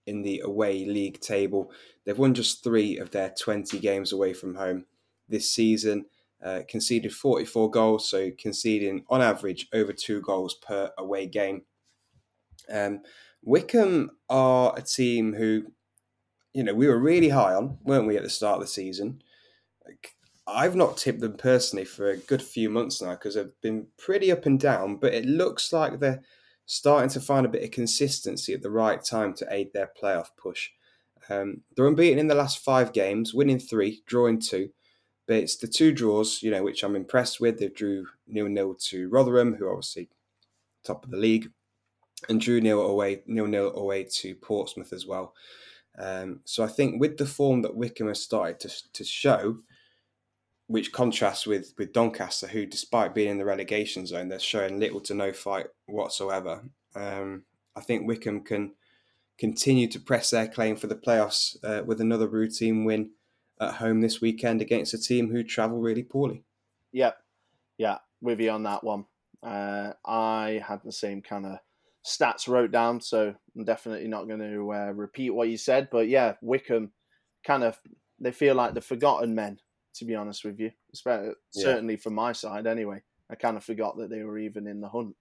in 0.10 0.24
the 0.24 0.42
away 0.44 0.86
league 0.86 1.22
table. 1.22 1.72
They've 2.04 2.18
won 2.18 2.34
just 2.34 2.64
three 2.64 2.98
of 2.98 3.12
their 3.12 3.30
20 3.30 3.80
games 3.80 4.12
away 4.12 4.34
from 4.34 4.56
home 4.56 4.86
this 5.30 5.50
season. 5.50 6.06
Uh, 6.44 6.62
conceded 6.68 7.14
44 7.14 7.70
goals, 7.70 8.10
so 8.10 8.32
conceding 8.38 9.04
on 9.10 9.22
average 9.22 9.68
over 9.74 9.94
two 9.94 10.22
goals 10.22 10.56
per 10.56 10.92
away 10.98 11.28
game. 11.28 11.64
Um, 12.72 13.02
Wycombe 13.44 14.12
are 14.30 14.74
a 14.76 14.82
team 14.82 15.34
who, 15.34 15.66
you 16.54 16.64
know, 16.64 16.74
we 16.74 16.88
were 16.88 16.98
really 16.98 17.30
high 17.30 17.54
on, 17.54 17.78
weren't 17.84 18.08
we, 18.08 18.16
at 18.18 18.24
the 18.24 18.30
start 18.30 18.56
of 18.56 18.62
the 18.62 18.68
season? 18.68 19.22
I've 20.48 20.76
not 20.76 20.98
tipped 20.98 21.20
them 21.20 21.34
personally 21.34 21.86
for 21.86 22.10
a 22.10 22.18
good 22.18 22.42
few 22.42 22.70
months 22.70 23.02
now 23.02 23.12
because 23.12 23.36
they've 23.36 23.62
been 23.62 23.88
pretty 23.98 24.32
up 24.32 24.46
and 24.46 24.60
down, 24.60 24.96
but 24.96 25.14
it 25.14 25.26
looks 25.26 25.72
like 25.72 26.00
they're 26.00 26.24
starting 26.72 27.10
to 27.10 27.20
find 27.20 27.48
a 27.48 27.50
bit 27.50 27.64
of 27.64 27.72
consistency 27.72 28.54
at 28.54 28.62
the 28.62 28.70
right 28.70 29.04
time 29.04 29.34
to 29.34 29.48
aid 29.50 29.74
their 29.74 29.92
playoff 30.00 30.28
push. 30.38 30.70
Um, 31.28 31.62
they're 31.76 31.88
unbeaten 31.88 32.20
in 32.20 32.28
the 32.28 32.36
last 32.36 32.60
five 32.60 32.94
games, 32.94 33.34
winning 33.34 33.58
three, 33.58 34.04
drawing 34.06 34.40
two. 34.40 34.70
But 35.26 35.38
it's 35.38 35.58
the 35.58 35.68
two 35.68 35.92
draws, 35.92 36.44
you 36.44 36.52
know, 36.52 36.62
which 36.62 36.84
I'm 36.84 36.96
impressed 36.96 37.40
with. 37.40 37.58
They 37.58 37.70
drew 37.70 38.06
nil 38.28 38.48
nil 38.48 38.76
to 38.90 39.10
Rotherham, 39.10 39.56
who 39.56 39.66
are 39.66 39.72
obviously 39.72 40.10
top 40.84 41.04
of 41.04 41.10
the 41.10 41.18
league, 41.18 41.50
and 42.30 42.40
drew 42.40 42.62
nil 42.62 42.82
away 42.82 43.24
nil 43.26 43.48
nil 43.48 43.76
away 43.76 44.04
to 44.04 44.36
Portsmouth 44.36 44.94
as 44.94 45.08
well. 45.08 45.34
Um, 45.98 46.42
so 46.46 46.64
I 46.64 46.68
think 46.68 47.02
with 47.02 47.18
the 47.18 47.26
form 47.26 47.64
that 47.64 47.76
Wycombe 47.76 48.10
has 48.10 48.22
started 48.22 48.60
to, 48.60 48.92
to 48.94 49.04
show, 49.04 49.58
which 50.70 50.92
contrasts 50.92 51.48
with 51.48 51.74
with 51.80 51.94
Doncaster, 51.94 52.46
who, 52.46 52.68
despite 52.68 53.16
being 53.16 53.32
in 53.32 53.38
the 53.40 53.46
relegation 53.46 54.06
zone, 54.06 54.30
they're 54.30 54.40
showing 54.40 54.80
little 54.80 55.02
to 55.02 55.16
no 55.16 55.34
fight 55.34 55.66
whatsoever. 55.88 56.62
Um, 56.96 57.46
I 57.76 57.82
think 57.82 58.08
Wycombe 58.08 58.44
can 58.44 58.74
continue 59.40 59.88
to 59.88 60.00
press 60.00 60.30
their 60.30 60.48
claim 60.48 60.76
for 60.76 60.86
the 60.86 60.96
playoffs 60.96 61.58
uh, 61.64 61.84
with 61.84 62.00
another 62.00 62.28
routine 62.28 62.86
win 62.86 63.10
at 63.60 63.76
home 63.76 64.02
this 64.02 64.22
weekend 64.22 64.62
against 64.62 64.94
a 64.94 65.00
team 65.00 65.32
who 65.32 65.44
travel 65.44 65.80
really 65.80 66.04
poorly. 66.04 66.44
Yep, 66.92 67.18
yeah, 67.80 67.98
with 68.22 68.40
you 68.40 68.52
on 68.52 68.62
that 68.64 68.84
one. 68.84 69.06
Uh, 69.42 69.94
I 70.06 70.62
had 70.64 70.82
the 70.84 70.92
same 70.92 71.24
kind 71.24 71.48
of 71.48 71.58
stats 72.06 72.48
wrote 72.48 72.72
down, 72.72 73.02
so 73.02 73.34
I'm 73.58 73.64
definitely 73.64 74.08
not 74.08 74.28
going 74.28 74.42
to 74.42 74.72
uh, 74.72 74.92
repeat 74.92 75.32
what 75.32 75.50
you 75.50 75.58
said. 75.58 75.90
But 75.92 76.10
yeah, 76.10 76.36
Wycombe 76.44 76.92
kind 77.44 77.64
of 77.64 77.80
they 78.20 78.32
feel 78.32 78.54
like 78.54 78.76
the 78.76 78.82
forgotten 78.82 79.34
men 79.34 79.60
to 80.00 80.06
be 80.06 80.16
honest 80.16 80.44
with 80.44 80.60
you. 80.60 80.72
Certainly 81.52 81.96
yeah. 81.96 82.00
from 82.00 82.16
my 82.16 82.32
side, 82.32 82.68
anyway. 82.68 83.02
I 83.32 83.36
kind 83.36 83.58
of 83.58 83.64
forgot 83.64 83.98
that 83.98 84.10
they 84.10 84.24
were 84.24 84.40
even 84.40 84.68
in 84.68 84.82
the 84.82 84.90
hunt. 84.90 85.16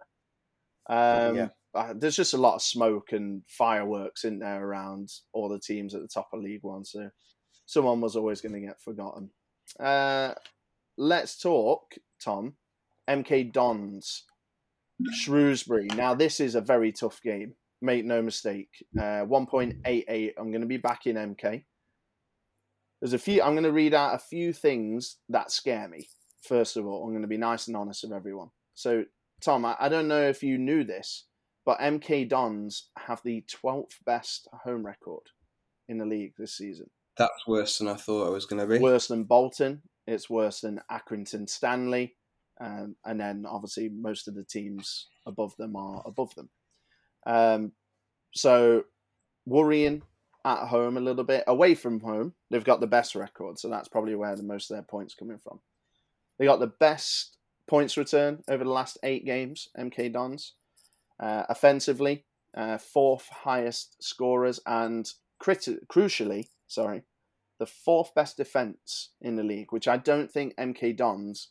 Um, 0.89 1.37
yeah. 1.37 1.49
There's 1.95 2.16
just 2.16 2.35
a 2.35 2.39
lot 2.39 2.55
of 2.55 2.62
smoke 2.62 3.12
and 3.12 3.43
fireworks 3.47 4.24
in 4.24 4.39
there 4.39 4.64
around 4.64 5.11
all 5.33 5.49
the 5.49 5.61
teams 5.61 5.95
at 5.95 6.01
the 6.01 6.09
top 6.09 6.29
of 6.33 6.41
League 6.41 6.62
One, 6.62 6.85
so 6.85 7.11
someone 7.66 8.01
was 8.01 8.16
always 8.16 8.41
going 8.41 8.55
to 8.55 8.66
get 8.66 8.81
forgotten. 8.81 9.31
Uh, 9.79 10.33
let's 10.97 11.39
talk, 11.39 11.95
Tom. 12.24 12.55
MK 13.09 13.53
Dons, 13.53 14.24
Shrewsbury. 15.12 15.89
Now, 15.95 16.14
this 16.14 16.41
is 16.41 16.55
a 16.55 16.61
very 16.61 16.93
tough 16.93 17.20
game. 17.22 17.55
Make 17.81 18.05
no 18.05 18.20
mistake. 18.22 18.85
Uh, 18.99 19.24
1.88. 19.24 20.33
I'm 20.37 20.51
going 20.51 20.62
to 20.62 20.66
be 20.66 20.76
back 20.79 21.07
in 21.07 21.16
MK. 21.16 21.64
There's 23.01 23.12
a 23.12 23.18
few. 23.18 23.42
I'm 23.42 23.53
going 23.53 23.64
to 23.64 23.72
read 23.72 23.94
out 23.94 24.14
a 24.14 24.18
few 24.18 24.53
things 24.53 25.16
that 25.28 25.51
scare 25.51 25.88
me. 25.88 26.09
First 26.42 26.76
of 26.76 26.86
all, 26.86 27.05
I'm 27.05 27.11
going 27.11 27.22
to 27.22 27.28
be 27.28 27.36
nice 27.36 27.68
and 27.68 27.76
honest 27.76 28.03
with 28.05 28.12
everyone. 28.12 28.51
So, 28.74 29.05
Tom, 29.40 29.64
I, 29.64 29.76
I 29.78 29.88
don't 29.88 30.09
know 30.09 30.22
if 30.22 30.42
you 30.42 30.59
knew 30.59 30.84
this, 30.84 31.24
but 31.64 31.78
MK 31.78 32.28
Dons 32.28 32.88
have 32.96 33.20
the 33.24 33.44
12th 33.62 33.96
best 34.05 34.49
home 34.64 34.84
record 34.84 35.22
in 35.88 35.99
the 35.99 36.07
league 36.07 36.34
this 36.38 36.57
season. 36.57 36.90
That's 37.16 37.46
worse 37.46 37.78
than 37.78 37.88
I 37.88 37.94
thought 37.94 38.28
it 38.28 38.32
was 38.32 38.46
going 38.46 38.61
to 38.61 38.66
be. 38.66 38.78
Worse 38.78 39.09
than 39.09 39.24
Bolton. 39.24 39.82
It's 40.07 40.30
worse 40.30 40.61
than 40.61 40.80
Accrington 40.90 41.49
Stanley. 41.49 42.16
Um, 42.61 42.96
and 43.05 43.20
then 43.20 43.44
obviously 43.46 43.88
most 43.88 44.26
of 44.26 44.34
the 44.34 44.44
teams 44.44 45.09
above 45.26 45.57
them 45.57 45.76
are 45.76 46.03
above 46.07 46.34
them. 46.34 46.49
Um, 47.26 47.72
so 48.34 48.84
worrying 49.46 50.03
at 50.45 50.68
home 50.68 50.97
a 50.97 51.01
little 51.01 51.24
bit. 51.24 51.45
Away 51.47 51.74
from 51.74 52.01
home, 52.01 52.34
they've 52.51 52.64
got 52.64 52.80
the 52.80 52.86
best 52.86 53.14
record, 53.14 53.59
so 53.59 53.68
that's 53.68 53.89
probably 53.89 54.14
where 54.14 54.36
the 54.36 54.43
most 54.43 54.70
of 54.70 54.76
their 54.76 54.82
points 54.82 55.14
coming 55.14 55.39
from. 55.39 55.61
They 56.39 56.45
got 56.45 56.61
the 56.61 56.66
best 56.66 57.36
points 57.68 57.97
return 57.97 58.43
over 58.49 58.64
the 58.64 58.70
last 58.70 58.99
eight 59.03 59.26
games. 59.26 59.68
MK 59.78 60.12
Dons, 60.12 60.55
uh, 61.20 61.45
offensively, 61.49 62.24
uh, 62.57 62.78
fourth 62.78 63.28
highest 63.28 64.03
scorers, 64.03 64.61
and 64.66 65.12
crit- 65.39 65.89
crucially, 65.89 66.49
sorry, 66.66 67.03
the 67.59 67.66
fourth 67.66 68.14
best 68.14 68.36
defense 68.36 69.11
in 69.20 69.36
the 69.36 69.43
league, 69.43 69.72
which 69.72 69.89
I 69.89 69.97
don't 69.97 70.30
think 70.30 70.57
MK 70.57 70.97
Dons 70.97 71.49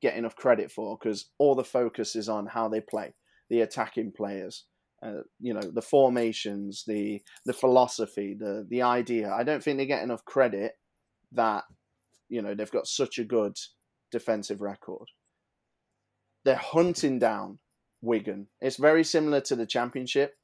get 0.00 0.16
enough 0.16 0.36
credit 0.36 0.72
for 0.72 0.96
because 0.96 1.26
all 1.38 1.54
the 1.54 1.64
focus 1.64 2.16
is 2.16 2.28
on 2.28 2.46
how 2.46 2.68
they 2.68 2.80
play, 2.80 3.14
the 3.48 3.60
attacking 3.60 4.12
players, 4.12 4.64
uh, 5.02 5.22
you 5.38 5.54
know 5.54 5.62
the 5.62 5.82
formations, 5.82 6.84
the 6.86 7.22
the 7.46 7.52
philosophy, 7.52 8.36
the 8.38 8.66
the 8.68 8.82
idea. 8.82 9.32
I 9.32 9.44
don't 9.44 9.62
think 9.62 9.78
they 9.78 9.86
get 9.86 10.02
enough 10.02 10.24
credit 10.24 10.72
that 11.32 11.64
you 12.28 12.42
know 12.42 12.54
they've 12.54 12.70
got 12.70 12.86
such 12.86 13.18
a 13.18 13.24
good 13.24 13.56
defensive 14.10 14.60
record. 14.60 15.08
They're 16.44 16.56
hunting 16.56 17.18
down 17.18 17.58
Wigan. 18.02 18.48
It's 18.60 18.76
very 18.76 19.04
similar 19.04 19.40
to 19.42 19.56
the 19.56 19.66
Championship. 19.66 20.36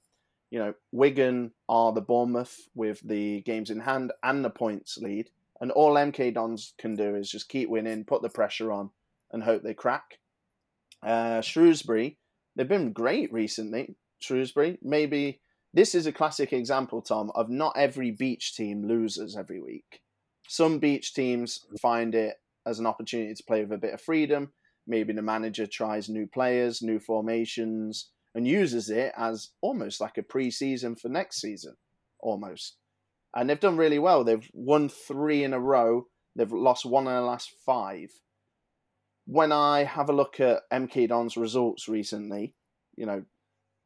You 0.50 0.60
know, 0.60 0.74
Wigan 0.92 1.52
are 1.68 1.92
the 1.92 2.00
Bournemouth 2.00 2.56
with 2.74 3.00
the 3.04 3.42
games 3.42 3.70
in 3.70 3.80
hand 3.80 4.12
and 4.22 4.44
the 4.44 4.50
points 4.50 4.96
lead, 4.96 5.30
and 5.60 5.70
all 5.70 5.94
MK 5.94 6.34
Dons 6.34 6.74
can 6.78 6.94
do 6.94 7.14
is 7.14 7.30
just 7.30 7.48
keep 7.48 7.68
winning, 7.68 8.04
put 8.04 8.22
the 8.22 8.28
pressure 8.28 8.72
on, 8.72 8.90
and 9.32 9.42
hope 9.42 9.62
they 9.62 9.74
crack. 9.74 10.18
Uh, 11.02 11.40
Shrewsbury, 11.40 12.18
they've 12.54 12.68
been 12.68 12.92
great 12.92 13.32
recently. 13.32 13.96
Shrewsbury. 14.18 14.78
Maybe 14.82 15.40
this 15.72 15.94
is 15.94 16.06
a 16.06 16.12
classic 16.12 16.52
example, 16.52 17.02
Tom, 17.02 17.30
of 17.34 17.50
not 17.50 17.76
every 17.76 18.10
beach 18.10 18.54
team 18.56 18.86
loses 18.86 19.36
every 19.36 19.60
week. 19.60 20.00
Some 20.48 20.78
beach 20.78 21.12
teams 21.12 21.66
find 21.80 22.14
it 22.14 22.36
as 22.66 22.78
an 22.78 22.86
opportunity 22.86 23.34
to 23.34 23.44
play 23.44 23.62
with 23.62 23.72
a 23.72 23.78
bit 23.78 23.94
of 23.94 24.00
freedom. 24.00 24.52
Maybe 24.86 25.12
the 25.12 25.22
manager 25.22 25.66
tries 25.66 26.08
new 26.08 26.26
players, 26.26 26.82
new 26.82 26.98
formations, 26.98 28.10
and 28.34 28.46
uses 28.46 28.90
it 28.90 29.12
as 29.16 29.50
almost 29.60 30.00
like 30.00 30.18
a 30.18 30.22
pre-season 30.22 30.94
for 30.96 31.08
next 31.08 31.40
season, 31.40 31.76
almost. 32.20 32.76
And 33.34 33.50
they've 33.50 33.58
done 33.58 33.76
really 33.76 33.98
well. 33.98 34.24
They've 34.24 34.48
won 34.52 34.88
three 34.88 35.42
in 35.42 35.52
a 35.52 35.60
row. 35.60 36.06
They've 36.36 36.52
lost 36.52 36.86
one 36.86 37.06
in 37.06 37.12
the 37.12 37.20
last 37.20 37.50
five. 37.64 38.10
When 39.26 39.52
I 39.52 39.84
have 39.84 40.08
a 40.08 40.14
look 40.14 40.38
at 40.38 40.62
MK 40.72 41.08
Don's 41.08 41.36
results 41.36 41.88
recently, 41.88 42.54
you 42.96 43.06
know, 43.06 43.24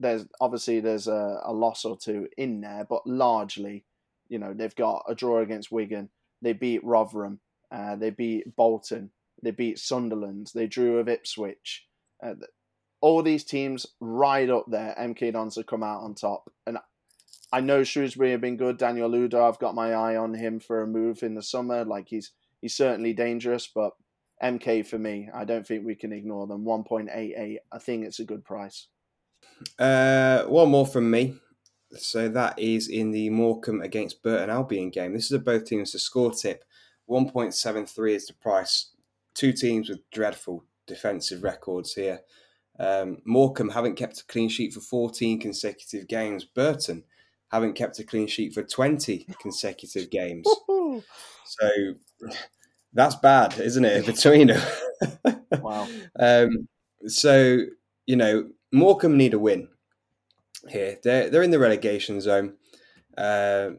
there's 0.00 0.24
obviously 0.40 0.80
there's 0.80 1.06
a, 1.06 1.40
a 1.44 1.52
loss 1.52 1.84
or 1.84 1.96
two 1.96 2.26
in 2.36 2.62
there, 2.62 2.86
but 2.88 3.06
largely, 3.06 3.84
you 4.28 4.38
know, 4.38 4.54
they've 4.54 4.74
got 4.74 5.04
a 5.06 5.14
draw 5.14 5.40
against 5.40 5.70
Wigan. 5.70 6.08
They 6.42 6.54
beat 6.54 6.82
Rotherham. 6.82 7.40
Uh, 7.70 7.96
they 7.96 8.10
beat 8.10 8.56
Bolton. 8.56 9.10
They 9.42 9.50
beat 9.50 9.78
Sunderland. 9.78 10.50
They 10.54 10.66
drew 10.66 10.96
with 10.96 11.08
Ipswich. 11.08 11.86
Uh, 12.24 12.34
all 13.00 13.22
these 13.22 13.44
teams 13.44 13.86
right 14.00 14.48
up 14.48 14.66
there. 14.68 14.94
MK 14.98 15.32
Dons 15.32 15.56
have 15.56 15.66
come 15.66 15.82
out 15.82 16.02
on 16.02 16.14
top, 16.14 16.50
and 16.66 16.78
I 17.52 17.60
know 17.60 17.84
Shrewsbury 17.84 18.32
have 18.32 18.40
been 18.40 18.56
good. 18.56 18.78
Daniel 18.78 19.10
Udoh, 19.10 19.48
I've 19.48 19.58
got 19.58 19.74
my 19.74 19.92
eye 19.92 20.16
on 20.16 20.34
him 20.34 20.60
for 20.60 20.82
a 20.82 20.86
move 20.86 21.22
in 21.22 21.34
the 21.34 21.42
summer. 21.42 21.84
Like 21.84 22.08
he's 22.08 22.32
he's 22.60 22.74
certainly 22.74 23.12
dangerous, 23.12 23.68
but 23.72 23.92
MK 24.42 24.86
for 24.86 24.98
me, 24.98 25.28
I 25.32 25.44
don't 25.44 25.66
think 25.66 25.84
we 25.84 25.94
can 25.94 26.12
ignore 26.12 26.46
them. 26.46 26.64
One 26.64 26.84
point 26.84 27.10
eight 27.12 27.34
eight. 27.36 27.60
I 27.72 27.78
think 27.78 28.04
it's 28.04 28.20
a 28.20 28.24
good 28.24 28.44
price. 28.44 28.88
Uh, 29.78 30.44
one 30.44 30.70
more 30.70 30.86
from 30.86 31.10
me. 31.10 31.36
So 31.92 32.28
that 32.28 32.58
is 32.58 32.88
in 32.88 33.10
the 33.10 33.30
Morecambe 33.30 33.82
against 33.82 34.22
Burton 34.22 34.50
Albion 34.50 34.90
game. 34.90 35.12
This 35.12 35.26
is 35.26 35.32
a 35.32 35.38
both 35.38 35.64
teams 35.64 35.92
to 35.92 35.98
score 35.98 36.30
tip. 36.30 36.64
1.73 37.08 38.14
is 38.14 38.26
the 38.26 38.34
price. 38.34 38.90
Two 39.34 39.52
teams 39.52 39.88
with 39.88 40.08
dreadful 40.10 40.64
defensive 40.86 41.42
records 41.42 41.94
here. 41.94 42.20
Um, 42.78 43.18
Morecambe 43.24 43.70
haven't 43.70 43.96
kept 43.96 44.20
a 44.20 44.24
clean 44.26 44.48
sheet 44.48 44.72
for 44.72 44.80
14 44.80 45.40
consecutive 45.40 46.08
games. 46.08 46.44
Burton 46.44 47.04
haven't 47.50 47.74
kept 47.74 47.98
a 47.98 48.04
clean 48.04 48.26
sheet 48.26 48.54
for 48.54 48.62
20 48.62 49.26
consecutive 49.40 50.10
games. 50.10 50.48
so 51.44 51.68
that's 52.92 53.16
bad, 53.16 53.58
isn't 53.58 53.84
it, 53.84 54.06
between 54.14 54.48
them? 54.48 54.62
wow. 55.60 55.88
Um, 56.18 56.68
so, 57.06 57.58
you 58.06 58.16
know, 58.16 58.48
Morecambe 58.72 59.16
need 59.16 59.34
a 59.34 59.38
win 59.38 59.68
here. 60.68 60.98
They're 61.02 61.30
they're 61.30 61.42
in 61.42 61.50
the 61.50 61.58
relegation 61.58 62.20
zone. 62.20 62.54
Uh, 63.16 63.70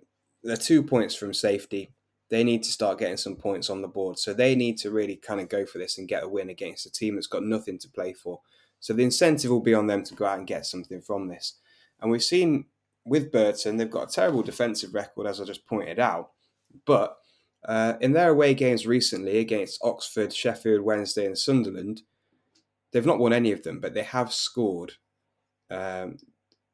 they're 0.43 0.57
two 0.57 0.83
points 0.83 1.15
from 1.15 1.33
safety. 1.33 1.93
they 2.31 2.43
need 2.45 2.63
to 2.63 2.71
start 2.71 2.97
getting 2.97 3.17
some 3.17 3.35
points 3.35 3.69
on 3.69 3.81
the 3.81 3.87
board. 3.87 4.17
So 4.17 4.33
they 4.33 4.55
need 4.55 4.77
to 4.79 4.89
really 4.89 5.17
kind 5.17 5.41
of 5.41 5.49
go 5.49 5.65
for 5.65 5.77
this 5.79 5.97
and 5.97 6.07
get 6.07 6.23
a 6.23 6.27
win 6.27 6.49
against 6.49 6.85
a 6.85 6.91
team 6.91 7.15
that's 7.15 7.27
got 7.27 7.43
nothing 7.43 7.77
to 7.79 7.89
play 7.89 8.13
for. 8.13 8.39
So 8.79 8.93
the 8.93 9.03
incentive 9.03 9.51
will 9.51 9.59
be 9.59 9.73
on 9.73 9.85
them 9.85 10.03
to 10.05 10.15
go 10.15 10.25
out 10.25 10.39
and 10.39 10.47
get 10.47 10.65
something 10.65 11.01
from 11.01 11.27
this. 11.27 11.59
And 12.01 12.09
we've 12.09 12.23
seen 12.23 12.65
with 13.05 13.33
Burton, 13.33 13.75
they've 13.77 13.91
got 13.91 14.09
a 14.09 14.11
terrible 14.11 14.43
defensive 14.43 14.93
record, 14.93 15.27
as 15.27 15.41
I 15.41 15.43
just 15.43 15.67
pointed 15.67 15.99
out. 15.99 16.31
But 16.85 17.17
uh, 17.65 17.95
in 17.99 18.13
their 18.13 18.29
away 18.29 18.53
games 18.53 18.87
recently 18.87 19.39
against 19.39 19.83
Oxford, 19.83 20.33
Sheffield 20.33 20.81
Wednesday, 20.81 21.25
and 21.25 21.37
Sunderland, 21.37 22.01
they've 22.91 23.05
not 23.05 23.19
won 23.19 23.33
any 23.33 23.51
of 23.51 23.63
them, 23.63 23.79
but 23.79 23.93
they 23.93 24.03
have 24.03 24.33
scored. 24.33 24.93
Um, 25.69 26.17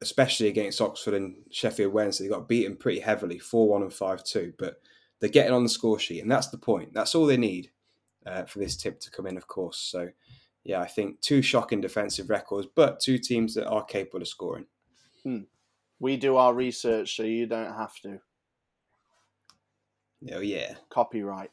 especially 0.00 0.48
against 0.48 0.80
Oxford 0.80 1.14
and 1.14 1.36
Sheffield 1.50 1.92
Wednesday, 1.92 2.24
they 2.24 2.30
got 2.30 2.48
beaten 2.48 2.76
pretty 2.76 3.00
heavily, 3.00 3.38
four 3.38 3.68
one 3.68 3.82
and 3.82 3.92
five 3.92 4.22
two. 4.24 4.52
But 4.58 4.80
they're 5.20 5.28
getting 5.28 5.52
on 5.52 5.62
the 5.62 5.68
score 5.68 5.98
sheet, 5.98 6.20
and 6.20 6.30
that's 6.30 6.48
the 6.48 6.58
point. 6.58 6.94
That's 6.94 7.14
all 7.14 7.26
they 7.26 7.36
need 7.36 7.70
uh, 8.26 8.44
for 8.44 8.58
this 8.58 8.76
tip 8.76 9.00
to 9.00 9.10
come 9.10 9.26
in, 9.26 9.36
of 9.36 9.46
course. 9.46 9.78
So, 9.78 10.10
yeah, 10.64 10.80
I 10.80 10.86
think 10.86 11.20
two 11.20 11.42
shocking 11.42 11.80
defensive 11.80 12.30
records, 12.30 12.68
but 12.74 13.00
two 13.00 13.18
teams 13.18 13.54
that 13.54 13.66
are 13.66 13.84
capable 13.84 14.22
of 14.22 14.28
scoring. 14.28 14.66
Hmm. 15.22 15.42
We 16.00 16.16
do 16.16 16.36
our 16.36 16.54
research, 16.54 17.16
so 17.16 17.24
you 17.24 17.46
don't 17.46 17.74
have 17.74 17.94
to. 18.02 18.20
Oh 20.32 20.40
yeah, 20.40 20.74
copyright. 20.90 21.50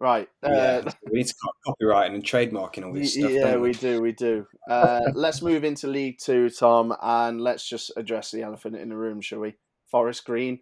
Right. 0.00 0.28
Yeah, 0.42 0.82
uh, 0.86 0.90
we 1.10 1.18
need 1.18 1.26
to 1.26 1.28
start 1.28 1.54
copyrighting 1.66 2.14
and 2.14 2.24
trademarking 2.24 2.86
all 2.86 2.94
this 2.94 3.14
stuff. 3.14 3.30
Yeah, 3.30 3.56
we? 3.56 3.68
we? 3.68 3.72
do, 3.74 4.00
we 4.00 4.12
do. 4.12 4.46
Uh, 4.68 5.02
let's 5.14 5.42
move 5.42 5.62
into 5.62 5.88
League 5.88 6.18
Two, 6.18 6.48
Tom, 6.48 6.96
and 7.02 7.40
let's 7.40 7.68
just 7.68 7.92
address 7.98 8.30
the 8.30 8.42
elephant 8.42 8.76
in 8.76 8.88
the 8.88 8.96
room, 8.96 9.20
shall 9.20 9.40
we? 9.40 9.56
Forest 9.90 10.24
Green, 10.24 10.60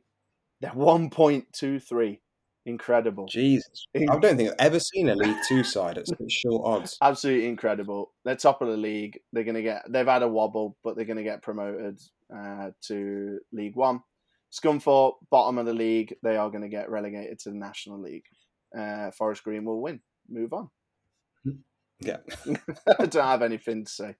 they're 0.61 0.73
one 0.73 1.11
point 1.11 1.47
two 1.53 1.79
three. 1.79 2.21
Incredible. 2.67 3.27
Jesus. 3.27 3.87
I 3.97 4.19
don't 4.19 4.37
think 4.37 4.51
I've 4.51 4.57
ever 4.59 4.81
seen 4.81 5.09
a 5.09 5.15
League 5.15 5.39
Two 5.49 5.65
side 5.65 5.97
at 5.97 6.07
such 6.07 6.19
short 6.29 6.67
odds. 6.67 6.99
Absolutely 7.03 7.49
incredible. 7.49 8.13
They're 8.25 8.37
top 8.37 8.61
of 8.61 8.69
the 8.69 8.77
league. 8.77 9.19
They're 9.33 9.45
going 9.45 9.55
to 9.55 9.63
get, 9.63 9.85
they've 9.89 10.07
had 10.07 10.23
a 10.23 10.29
wobble, 10.29 10.77
but 10.85 10.95
they're 10.95 11.07
going 11.07 11.17
to 11.17 11.23
get 11.23 11.41
promoted 11.41 11.99
uh, 12.35 12.73
to 12.89 13.39
League 13.53 13.75
One. 13.75 14.03
Scunthorpe, 14.53 15.15
bottom 15.31 15.57
of 15.57 15.65
the 15.65 15.73
league. 15.73 16.15
They 16.23 16.37
are 16.37 16.51
going 16.51 16.63
to 16.63 16.69
get 16.69 16.91
relegated 16.91 17.39
to 17.41 17.51
the 17.51 17.57
National 17.57 18.03
League. 18.03 18.27
Uh, 18.77 19.11
Forest 19.11 19.45
Green 19.45 19.65
will 19.65 19.81
win. 19.81 20.01
Move 20.29 20.53
on. 20.53 20.71
Yeah. 22.01 22.19
I 23.01 23.07
don't 23.07 23.25
have 23.25 23.43
anything 23.43 23.85
to 23.85 23.91
say. 23.91 24.15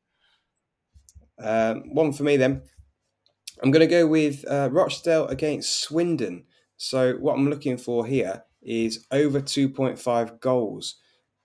Um, 1.39 1.95
one 1.95 2.13
for 2.13 2.25
me 2.25 2.37
then. 2.37 2.63
I'm 3.63 3.71
going 3.71 3.87
to 3.89 3.95
go 3.95 4.05
with 4.05 4.45
uh, 4.51 4.69
Rochdale 4.73 5.29
against 5.29 5.81
Swindon. 5.81 6.45
So 6.77 7.15
what 7.15 7.35
I'm 7.35 7.49
looking 7.49 7.77
for 7.77 8.05
here 8.05 8.43
is 8.63 9.07
over 9.11 9.41
2.5 9.41 10.41
goals. 10.41 10.97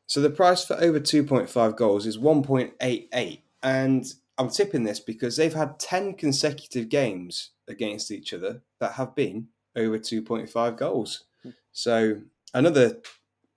So 0.07 0.21
the 0.21 0.29
price 0.29 0.65
for 0.65 0.75
over 0.81 0.99
2.5 0.99 1.75
goals 1.75 2.05
is 2.05 2.17
1.88. 2.17 3.41
And 3.61 4.05
I'm 4.37 4.49
tipping 4.49 4.83
this 4.83 4.99
because 4.99 5.37
they've 5.37 5.53
had 5.53 5.79
10 5.79 6.15
consecutive 6.15 6.89
games 6.89 7.51
against 7.67 8.11
each 8.11 8.33
other 8.33 8.61
that 8.79 8.93
have 8.93 9.15
been 9.15 9.47
over 9.75 9.97
2.5 9.97 10.77
goals. 10.77 11.25
So 11.71 12.21
another 12.53 12.97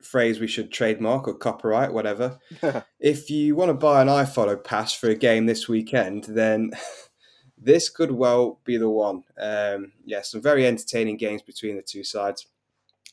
phrase 0.03 0.41
we 0.41 0.47
should 0.47 0.73
trademark 0.73 1.29
or 1.29 1.35
copyright, 1.35 1.93
whatever. 1.93 2.39
if 3.01 3.31
you 3.31 3.55
want 3.55 3.69
to 3.69 3.75
buy 3.75 4.03
an 4.03 4.09
iFollow 4.09 4.63
pass 4.63 4.95
for 4.95 5.09
a 5.09 5.15
game 5.15 5.47
this 5.47 5.69
weekend, 5.69 6.25
then 6.25 6.73
this 7.59 7.89
could 7.89 8.11
well 8.11 8.61
be 8.65 8.77
the 8.77 8.89
one. 8.89 9.25
Um, 9.39 9.93
yeah, 10.05 10.23
some 10.23 10.41
very 10.41 10.67
entertaining 10.67 11.17
games 11.17 11.43
between 11.43 11.77
the 11.77 11.83
two 11.83 12.05
sides. 12.05 12.47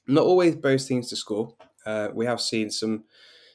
Not 0.07 0.25
always 0.25 0.55
both 0.55 0.87
teams 0.87 1.09
to 1.09 1.15
score. 1.15 1.55
Uh, 1.85 2.09
we 2.13 2.25
have 2.25 2.41
seen 2.41 2.69
some 2.69 3.05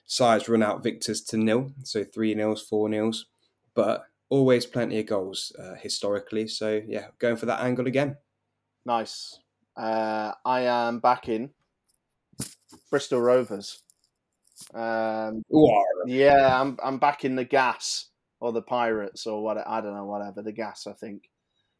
sides 0.06 0.48
run 0.48 0.62
out 0.62 0.82
victors 0.82 1.22
to 1.22 1.36
nil, 1.36 1.70
so 1.84 2.04
three 2.04 2.34
nils, 2.34 2.62
four 2.62 2.88
nils, 2.88 3.26
but 3.74 4.04
always 4.30 4.66
plenty 4.66 4.98
of 4.98 5.06
goals 5.06 5.52
uh, 5.58 5.74
historically. 5.74 6.48
So 6.48 6.80
yeah, 6.86 7.08
going 7.18 7.36
for 7.36 7.46
that 7.46 7.60
angle 7.60 7.86
again. 7.86 8.16
Nice. 8.84 9.38
Uh, 9.76 10.32
I 10.44 10.62
am 10.62 10.98
back 10.98 11.28
in 11.28 11.50
Bristol 12.90 13.20
Rovers. 13.20 13.80
Um, 14.74 15.44
yeah, 16.06 16.60
I'm 16.60 16.78
I'm 16.82 16.98
back 16.98 17.24
in 17.24 17.36
the 17.36 17.44
gas 17.44 18.10
or 18.40 18.52
the 18.52 18.62
Pirates 18.62 19.26
or 19.26 19.42
what 19.42 19.58
I 19.66 19.80
don't 19.80 19.94
know, 19.94 20.04
whatever 20.04 20.42
the 20.42 20.52
gas. 20.52 20.86
I 20.86 20.92
think 20.92 21.28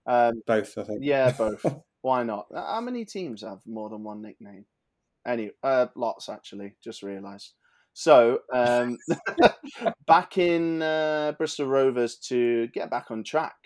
um, 0.06 0.42
both. 0.46 0.76
I 0.78 0.84
think 0.84 1.00
yeah, 1.02 1.32
both. 1.38 1.64
Why 2.02 2.22
not? 2.22 2.46
How 2.54 2.80
many 2.80 3.04
teams 3.04 3.42
have 3.42 3.60
more 3.66 3.88
than 3.88 4.04
one 4.04 4.22
nickname? 4.22 4.64
Any, 5.26 5.50
uh, 5.62 5.86
lots 5.94 6.28
actually. 6.28 6.74
Just 6.82 7.02
realised. 7.02 7.52
So 7.92 8.40
um, 8.52 8.96
back 10.06 10.38
in 10.38 10.82
uh, 10.82 11.32
Bristol 11.36 11.66
Rovers 11.66 12.16
to 12.28 12.68
get 12.68 12.90
back 12.90 13.10
on 13.10 13.24
track, 13.24 13.56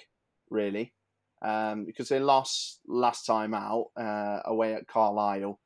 really, 0.49 0.95
um, 1.43 1.85
because 1.85 2.09
they 2.09 2.19
lost 2.19 2.81
last 2.89 3.27
time 3.27 3.53
out 3.53 3.89
uh, 3.95 4.41
away 4.47 4.75
at 4.75 4.89
Carlisle. 4.89 5.61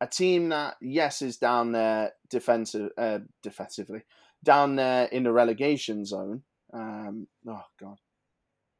A 0.00 0.06
team 0.06 0.50
that 0.50 0.76
yes 0.80 1.22
is 1.22 1.36
down 1.36 1.72
there 1.72 2.12
defensive, 2.28 2.90
uh, 2.98 3.20
defensively, 3.42 4.02
down 4.42 4.76
there 4.76 5.06
in 5.06 5.22
the 5.22 5.32
relegation 5.32 6.04
zone. 6.04 6.42
Um, 6.72 7.28
oh 7.48 7.64
God, 7.80 7.98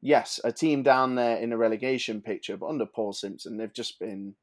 yes, 0.03 0.41
a 0.45 0.53
team 0.53 0.83
down 0.83 1.15
there 1.15 1.37
in 1.37 1.51
the 1.51 1.57
relegation 1.57 2.21
picture, 2.21 2.57
but 2.57 2.69
under 2.69 2.87
Paul 2.87 3.13
Simpson, 3.13 3.57
they've 3.57 3.73
just 3.73 3.99
been 3.99 4.35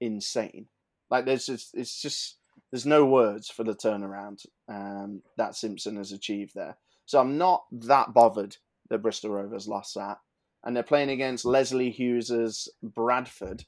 insane. 0.00 0.66
Like 1.10 1.26
there's 1.26 1.46
just 1.46 1.74
it's 1.74 2.00
just 2.00 2.36
there's 2.70 2.86
no 2.86 3.06
words 3.06 3.48
for 3.48 3.64
the 3.64 3.74
turnaround 3.74 4.44
um, 4.68 5.22
that 5.36 5.54
Simpson 5.54 5.96
has 5.96 6.12
achieved 6.12 6.54
there. 6.54 6.76
So 7.06 7.20
I'm 7.20 7.38
not 7.38 7.64
that 7.72 8.12
bothered 8.12 8.56
that 8.90 8.98
Bristol 8.98 9.30
Rovers 9.30 9.68
lost 9.68 9.94
that, 9.94 10.18
and 10.64 10.74
they're 10.74 10.82
playing 10.82 11.10
against 11.10 11.44
Leslie 11.44 11.90
Hughes's 11.90 12.68
Bradford, 12.82 13.64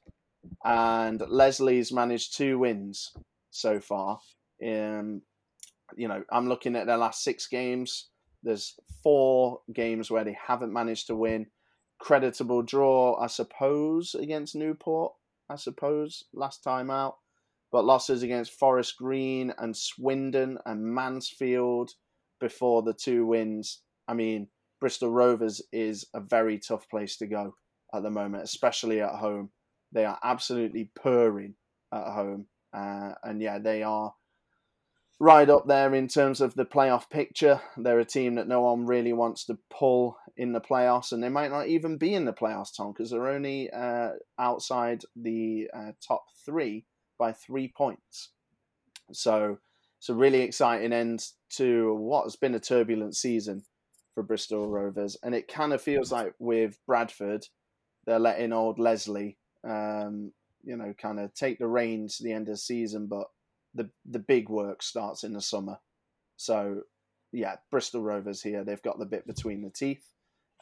and 0.65 1.23
Leslie's 1.29 1.93
managed 1.93 2.37
two 2.37 2.59
wins 2.59 3.13
so 3.51 3.81
far. 3.81 4.21
Um, 4.65 5.23
you 5.97 6.09
know, 6.09 6.23
I'm 6.31 6.49
looking 6.49 6.77
at 6.77 6.87
their 6.87 6.97
last 6.97 7.23
six 7.23 7.47
games. 7.47 8.09
There's 8.43 8.75
four 9.03 9.61
games 9.73 10.11
where 10.11 10.25
they 10.25 10.37
haven't 10.47 10.73
managed 10.73 11.09
to 11.09 11.17
win. 11.17 11.47
Creditable 11.99 12.63
draw, 12.63 13.21
I 13.21 13.27
suppose, 13.27 14.15
against 14.15 14.55
Newport. 14.55 15.13
I 15.51 15.57
suppose 15.57 16.25
last 16.33 16.63
time 16.63 16.91
out, 16.91 17.17
but 17.73 17.85
losses 17.85 18.23
against 18.23 18.53
Forest 18.53 18.97
Green 18.97 19.53
and 19.59 19.77
Swindon 19.77 20.59
and 20.65 20.85
Mansfield 20.85 21.91
before 22.39 22.83
the 22.83 22.95
two 22.95 23.27
wins. 23.27 23.83
I 24.07 24.15
mean, 24.15 24.49
Bristol 24.81 25.11
Rovers 25.11 25.61
is 25.73 26.07
a 26.15 26.21
very 26.21 26.59
tough 26.59 26.89
place 26.89 27.17
to 27.19 27.27
go 27.27 27.55
at 27.93 28.03
the 28.03 28.11
moment, 28.11 28.45
especially 28.45 29.01
at 29.01 29.17
home. 29.17 29.51
They 29.93 30.05
are 30.05 30.19
absolutely 30.23 30.91
purring 30.95 31.55
at 31.93 32.13
home, 32.13 32.47
uh, 32.73 33.13
and 33.23 33.43
yeah, 33.43 33.59
they 33.59 33.83
are 33.83 34.15
right 35.19 35.51
up 35.51 35.67
there 35.67 35.95
in 35.95 36.09
terms 36.09 36.41
of 36.41 36.55
the 36.55 36.65
playoff 36.65 37.11
picture. 37.11 37.61
They're 37.77 38.01
a 38.01 38.05
team 38.05 38.37
that 38.37 38.49
no 38.49 38.63
one 38.63 38.87
really 38.87 39.13
wants 39.13 39.45
to 39.47 39.59
pull 39.69 40.17
in 40.37 40.53
the 40.53 40.61
playoffs, 40.61 41.13
and 41.13 41.23
they 41.23 41.29
might 41.29 41.51
not 41.51 41.69
even 41.69 41.99
be 41.99 42.15
in 42.15 42.25
the 42.25 42.33
playoffs, 42.33 42.75
Tom, 42.75 42.93
because 42.93 43.11
they're 43.11 43.29
only 43.29 43.71
uh, 43.71 44.13
outside 44.39 45.03
the 45.15 45.69
uh, 45.75 45.93
top 46.07 46.25
three 46.45 46.87
by 47.19 47.33
three 47.33 47.69
points. 47.69 48.31
So 49.13 49.59
it's 49.99 50.09
a 50.09 50.15
really 50.15 50.41
exciting 50.41 50.93
end 50.93 51.25
to 51.57 51.95
what 51.95 52.25
has 52.25 52.37
been 52.37 52.55
a 52.55 52.61
turbulent 52.61 53.15
season 53.15 53.65
for 54.15 54.23
Bristol 54.23 54.69
Rovers, 54.69 55.19
and 55.23 55.35
it 55.35 55.47
kind 55.47 55.75
of 55.75 55.83
feels 55.83 56.11
like 56.11 56.33
with 56.39 56.79
Bradford, 56.87 57.47
they're 58.07 58.19
letting 58.19 58.55
old 58.55 58.79
Lesley, 58.79 59.37
um, 59.65 60.33
you 60.63 60.77
know, 60.77 60.95
kind 60.99 61.21
of 61.21 61.35
take 61.35 61.59
the 61.59 61.67
reins 61.67 62.17
to 62.17 62.25
the 62.25 62.33
end 62.33 62.49
of 62.49 62.55
the 62.55 62.59
season, 62.59 63.07
but 63.07 63.29
the 63.75 63.91
the 64.09 64.19
big 64.19 64.49
work 64.49 64.83
starts 64.83 65.25
in 65.25 65.33
the 65.33 65.41
summer. 65.41 65.79
So 66.37 66.83
yeah, 67.33 67.57
Bristol 67.71 68.03
Rovers 68.03 68.43
here. 68.43 68.65
They've 68.65 68.83
got 68.83 68.99
the 68.99 69.07
bit 69.07 69.27
between 69.27 69.63
the 69.63 69.71
teeth. 69.71 70.05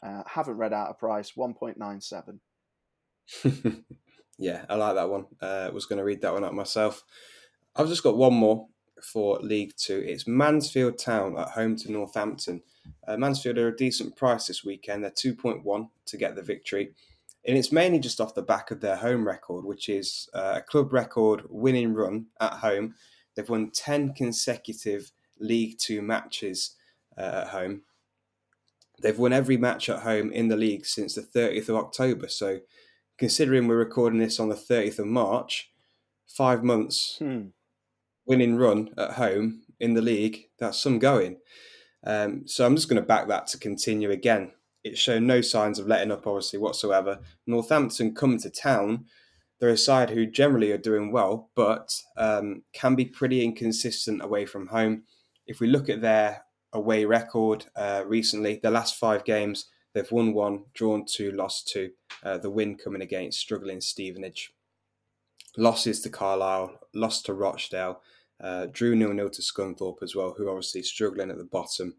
Uh, 0.01 0.23
haven't 0.27 0.57
read 0.57 0.73
out 0.73 0.91
a 0.91 0.93
price. 0.93 1.35
One 1.35 1.53
point 1.53 1.77
nine 1.77 2.01
seven. 2.01 2.39
yeah, 4.37 4.65
I 4.69 4.75
like 4.75 4.95
that 4.95 5.09
one. 5.09 5.25
Uh, 5.41 5.69
was 5.73 5.85
going 5.85 5.97
to 5.97 6.05
read 6.05 6.21
that 6.21 6.33
one 6.33 6.43
out 6.43 6.53
myself. 6.53 7.03
I've 7.75 7.87
just 7.87 8.03
got 8.03 8.17
one 8.17 8.33
more 8.33 8.67
for 9.01 9.39
League 9.39 9.73
Two. 9.77 10.03
It's 10.05 10.27
Mansfield 10.27 10.97
Town 10.97 11.37
at 11.37 11.49
home 11.49 11.75
to 11.77 11.91
Northampton. 11.91 12.61
Uh, 13.07 13.17
Mansfield 13.17 13.57
are 13.57 13.69
a 13.69 13.75
decent 13.75 14.15
price 14.15 14.47
this 14.47 14.63
weekend. 14.63 15.03
They're 15.03 15.11
two 15.11 15.35
point 15.35 15.63
one 15.63 15.89
to 16.05 16.17
get 16.17 16.35
the 16.35 16.41
victory 16.41 16.93
and 17.49 17.57
it's 17.57 17.71
mainly 17.71 17.97
just 17.97 18.21
off 18.21 18.35
the 18.35 18.43
back 18.43 18.69
of 18.69 18.79
their 18.79 18.95
home 18.95 19.25
record, 19.25 19.65
which 19.65 19.89
is 19.89 20.29
uh, 20.35 20.53
a 20.57 20.61
club 20.61 20.93
record 20.93 21.41
winning 21.49 21.95
run 21.95 22.27
at 22.39 22.53
home. 22.53 22.93
They've 23.35 23.49
won 23.49 23.71
10 23.71 24.13
consecutive 24.13 25.11
League 25.39 25.79
Two 25.79 26.03
matches 26.03 26.75
uh, 27.17 27.41
at 27.43 27.47
home. 27.47 27.81
They've 29.01 29.17
won 29.17 29.33
every 29.33 29.57
match 29.57 29.89
at 29.89 30.03
home 30.03 30.31
in 30.31 30.49
the 30.49 30.57
league 30.57 30.85
since 30.85 31.15
the 31.15 31.21
30th 31.21 31.69
of 31.69 31.75
October. 31.77 32.27
So, 32.27 32.59
considering 33.17 33.67
we're 33.67 33.77
recording 33.77 34.19
this 34.19 34.39
on 34.39 34.49
the 34.49 34.55
30th 34.55 34.99
of 34.99 35.07
March, 35.07 35.71
five 36.27 36.63
months 36.63 37.15
Hmm. 37.17 37.47
winning 38.27 38.57
run 38.57 38.93
at 38.95 39.13
home 39.13 39.63
in 39.79 39.95
the 39.95 40.01
league. 40.03 40.49
That's 40.59 40.77
some 40.79 40.99
going. 40.99 41.37
Um, 42.03 42.47
so 42.47 42.63
I'm 42.65 42.75
just 42.75 42.89
going 42.89 43.01
to 43.01 43.07
back 43.07 43.27
that 43.29 43.47
to 43.47 43.57
continue 43.57 44.11
again. 44.11 44.51
It's 44.83 44.99
shown 44.99 45.27
no 45.27 45.41
signs 45.41 45.79
of 45.79 45.87
letting 45.87 46.11
up, 46.11 46.25
obviously, 46.25 46.59
whatsoever. 46.59 47.19
Northampton 47.45 48.15
come 48.15 48.37
to 48.39 48.49
town. 48.49 49.05
They're 49.59 49.69
a 49.69 49.77
side 49.77 50.09
who 50.09 50.25
generally 50.25 50.71
are 50.71 50.77
doing 50.77 51.11
well, 51.11 51.49
but 51.55 51.93
um, 52.15 52.63
can 52.73 52.95
be 52.95 53.05
pretty 53.05 53.43
inconsistent 53.43 54.23
away 54.23 54.45
from 54.45 54.67
home. 54.67 55.03
If 55.47 55.59
we 55.59 55.67
look 55.67 55.89
at 55.89 56.01
their 56.01 56.45
away 56.71 57.03
record 57.03 57.65
uh, 57.75 58.03
recently, 58.05 58.59
the 58.61 58.71
last 58.71 58.95
five 58.95 59.25
games, 59.25 59.65
they've 59.93 60.11
won 60.11 60.33
one, 60.33 60.63
drawn 60.73 61.05
two, 61.05 61.31
lost 61.31 61.67
two. 61.67 61.91
Uh, 62.23 62.37
the 62.37 62.49
win 62.49 62.75
coming 62.75 63.01
against 63.01 63.39
struggling 63.39 63.81
Stevenage. 63.81 64.53
Losses 65.57 65.99
to 66.01 66.09
Carlisle, 66.09 66.79
lost 66.93 67.25
to 67.25 67.33
Rochdale, 67.33 68.01
uh, 68.41 68.67
drew 68.71 68.95
nil 68.95 69.13
nil 69.13 69.29
to 69.29 69.41
Scunthorpe 69.41 70.01
as 70.03 70.15
well, 70.15 70.35
who 70.37 70.47
obviously 70.47 70.83
struggling 70.83 71.31
at 71.31 71.37
the 71.37 71.43
bottom. 71.43 71.95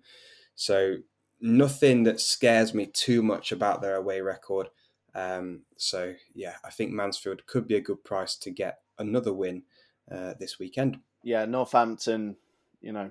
So 0.54 0.96
nothing 1.41 2.05
that 2.05 2.20
scares 2.20 2.74
me 2.74 2.86
too 2.86 3.22
much 3.22 3.53
about 3.53 3.80
their 3.82 3.97
away 3.97 4.20
record. 4.20 4.68
Um, 5.14 5.62
so 5.76 6.14
yeah, 6.34 6.57
I 6.64 6.70
think 6.70 6.93
Mansfield 6.93 7.47
could 7.47 7.66
be 7.66 7.76
a 7.76 7.80
good 7.80 8.05
price 8.05 8.36
to 8.36 8.51
get 8.51 8.80
another 8.99 9.32
win 9.32 9.62
uh, 10.11 10.34
this 10.38 10.59
weekend. 10.59 11.01
Yeah, 11.22 11.45
Northampton, 11.47 12.36
you 12.80 12.93
know, 12.93 13.11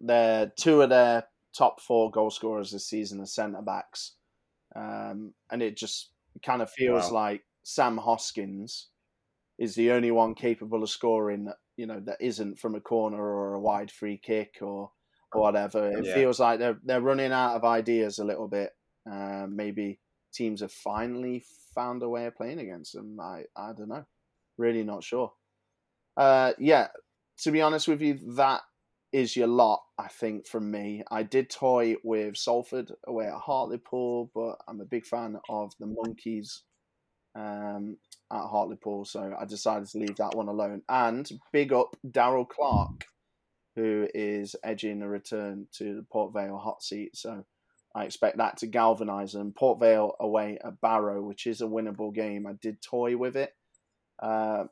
they're 0.00 0.52
two 0.56 0.82
of 0.82 0.90
their 0.90 1.24
top 1.52 1.80
four 1.80 2.10
goal 2.10 2.30
scorers 2.30 2.72
this 2.72 2.86
season 2.86 3.20
are 3.20 3.26
centre 3.26 3.62
backs, 3.62 4.12
um, 4.74 5.34
and 5.50 5.62
it 5.62 5.76
just 5.76 6.10
kind 6.42 6.62
of 6.62 6.70
feels 6.70 7.10
Wow. 7.10 7.14
like 7.14 7.44
Sam 7.62 7.98
Hoskins 7.98 8.88
is 9.58 9.74
the 9.76 9.92
only 9.92 10.10
one 10.10 10.34
capable 10.34 10.82
of 10.82 10.90
scoring. 10.90 11.52
You 11.76 11.86
know, 11.86 12.00
that 12.00 12.20
isn't 12.20 12.58
from 12.58 12.74
a 12.74 12.80
corner 12.80 13.20
or 13.22 13.54
a 13.54 13.60
wide 13.60 13.90
free 13.90 14.18
kick 14.18 14.58
or 14.60 14.90
or 15.34 15.42
whatever. 15.42 15.90
It 15.90 16.04
Yeah. 16.04 16.14
feels 16.14 16.40
like 16.40 16.58
they're 16.58 16.80
they're 16.84 17.00
running 17.00 17.32
out 17.32 17.56
of 17.56 17.64
ideas 17.64 18.18
a 18.18 18.24
little 18.24 18.48
bit. 18.48 18.72
Uh, 19.10 19.46
maybe 19.48 20.00
teams 20.32 20.60
have 20.60 20.72
finally 20.72 21.44
found 21.74 22.02
a 22.02 22.08
way 22.08 22.26
of 22.26 22.36
playing 22.36 22.58
against 22.60 22.92
them. 22.94 23.18
I 23.20 23.44
I 23.56 23.72
don't 23.72 23.88
know. 23.88 24.04
Really 24.56 24.84
not 24.84 25.02
sure. 25.04 25.32
Uh, 26.16 26.52
yeah, 26.58 26.88
to 27.38 27.50
be 27.50 27.60
honest 27.60 27.88
with 27.88 28.00
you, 28.00 28.14
that 28.36 28.62
is 29.12 29.36
your 29.36 29.46
lot. 29.48 29.82
I 29.98 30.08
think 30.08 30.46
from 30.46 30.70
me, 30.70 31.02
I 31.10 31.22
did 31.22 31.50
toy 31.50 31.96
with 32.02 32.36
Salford 32.36 32.92
away 33.06 33.26
at 33.26 33.34
Hartlepool, 33.34 34.30
but 34.34 34.56
I'm 34.68 34.80
a 34.80 34.84
big 34.84 35.06
fan 35.06 35.38
of 35.48 35.72
the 35.78 35.86
Monkeys 35.86 36.62
um, 37.36 37.96
at 38.32 38.46
Hartlepool, 38.46 39.04
so 39.04 39.34
I 39.38 39.44
decided 39.44 39.88
to 39.88 39.98
leave 39.98 40.16
that 40.16 40.34
one 40.34 40.48
alone. 40.48 40.82
And 40.88 41.28
big 41.52 41.72
up 41.72 41.96
Darrell 42.08 42.44
Clarke, 42.44 43.06
who 43.74 44.08
is 44.14 44.56
edging 44.62 45.02
a 45.02 45.08
return 45.08 45.66
to 45.72 45.96
the 45.96 46.02
Port 46.02 46.32
Vale 46.32 46.58
hot 46.58 46.82
seat. 46.82 47.16
So 47.16 47.44
I 47.94 48.04
expect 48.04 48.38
that 48.38 48.58
to 48.58 48.66
galvanise 48.66 49.32
them. 49.32 49.52
Port 49.52 49.80
Vale 49.80 50.14
away 50.20 50.58
at 50.64 50.80
Barrow, 50.80 51.22
which 51.22 51.46
is 51.46 51.60
a 51.60 51.66
winnable 51.66 52.14
game. 52.14 52.46
I 52.46 52.52
did 52.52 52.82
toy 52.82 53.16
with 53.16 53.36
it. 53.36 53.54
Uh, 54.20 54.64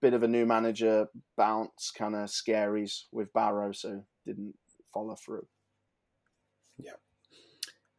bit 0.00 0.14
of 0.14 0.22
a 0.22 0.28
new 0.28 0.46
manager 0.46 1.08
bounce, 1.36 1.90
kind 1.96 2.14
of 2.14 2.28
scaries 2.28 3.04
with 3.12 3.32
Barrow, 3.32 3.72
so 3.72 4.04
didn't 4.24 4.54
follow 4.92 5.16
through. 5.16 5.46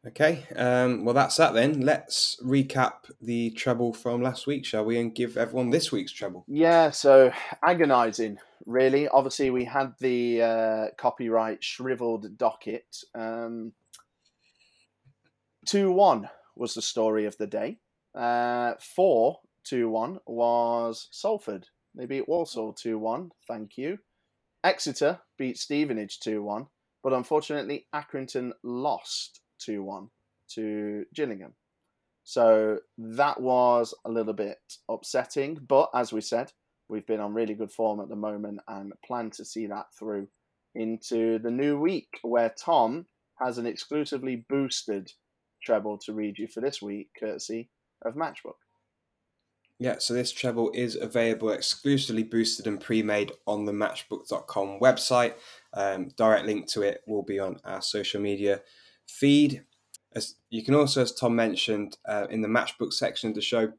Okay, 0.04 0.44
um, 0.56 1.04
well 1.04 1.14
that's 1.14 1.36
that 1.36 1.54
then. 1.54 1.82
Let's 1.82 2.36
recap 2.42 3.10
the 3.20 3.50
treble 3.50 3.92
from 3.92 4.20
last 4.20 4.48
week, 4.48 4.64
shall 4.64 4.84
we, 4.84 4.98
and 4.98 5.14
give 5.14 5.36
everyone 5.36 5.70
this 5.70 5.92
week's 5.92 6.10
treble. 6.10 6.44
Yeah, 6.48 6.90
so 6.90 7.32
agonising, 7.64 8.38
really. 8.66 9.06
Obviously, 9.06 9.50
we 9.50 9.64
had 9.64 9.94
the 10.00 10.42
uh, 10.42 10.86
copyright 10.98 11.62
shriveled 11.62 12.36
docket. 12.36 13.04
Um, 13.14 13.72
2 15.66 15.92
1 15.92 16.28
was 16.56 16.74
the 16.74 16.82
story 16.82 17.24
of 17.24 17.36
the 17.38 17.46
day. 17.46 17.78
Uh, 18.12 18.74
4 18.80 19.38
2 19.64 19.88
1 19.88 20.18
was 20.26 21.06
Salford. 21.12 21.68
They 21.94 22.06
beat 22.06 22.28
Walsall 22.28 22.72
2 22.72 22.98
1. 22.98 23.30
Thank 23.46 23.78
you. 23.78 23.98
Exeter 24.64 25.20
beat 25.38 25.58
Stevenage 25.58 26.18
2 26.18 26.42
1. 26.42 26.66
But 27.04 27.12
unfortunately, 27.12 27.86
Accrington 27.94 28.50
lost 28.64 29.41
2 29.64 29.82
1 29.82 30.08
to 30.54 31.04
Gillingham. 31.14 31.54
So 32.24 32.78
that 32.98 33.40
was 33.40 33.94
a 34.04 34.10
little 34.10 34.32
bit 34.32 34.58
upsetting. 34.88 35.58
But 35.66 35.90
as 35.94 36.12
we 36.12 36.20
said, 36.20 36.52
we've 36.88 37.06
been 37.06 37.20
on 37.20 37.34
really 37.34 37.54
good 37.54 37.72
form 37.72 38.00
at 38.00 38.08
the 38.08 38.16
moment 38.16 38.60
and 38.68 38.92
plan 39.04 39.30
to 39.30 39.44
see 39.44 39.66
that 39.66 39.86
through 39.98 40.28
into 40.74 41.38
the 41.38 41.50
new 41.50 41.78
week 41.78 42.08
where 42.22 42.54
Tom 42.56 43.06
has 43.38 43.58
an 43.58 43.66
exclusively 43.66 44.44
boosted 44.48 45.10
treble 45.62 45.98
to 45.98 46.12
read 46.12 46.38
you 46.38 46.46
for 46.46 46.60
this 46.60 46.80
week, 46.80 47.10
courtesy 47.18 47.70
of 48.04 48.14
Matchbook. 48.14 48.54
Yeah, 49.78 49.96
so 49.98 50.14
this 50.14 50.30
treble 50.30 50.70
is 50.74 50.94
available 50.94 51.50
exclusively 51.50 52.22
boosted 52.22 52.68
and 52.68 52.80
pre-made 52.80 53.32
on 53.46 53.64
the 53.64 53.72
matchbook.com 53.72 54.78
website. 54.80 55.34
Um, 55.74 56.10
direct 56.16 56.46
link 56.46 56.68
to 56.68 56.82
it 56.82 57.00
will 57.06 57.24
be 57.24 57.40
on 57.40 57.58
our 57.64 57.82
social 57.82 58.20
media 58.20 58.60
feed. 59.08 59.64
As 60.14 60.34
you 60.50 60.62
can 60.62 60.74
also, 60.74 61.02
as 61.02 61.12
Tom 61.12 61.34
mentioned, 61.34 61.96
uh, 62.06 62.26
in 62.30 62.42
the 62.42 62.48
matchbook 62.48 62.92
section 62.92 63.30
of 63.30 63.34
the 63.34 63.40
show, 63.40 63.72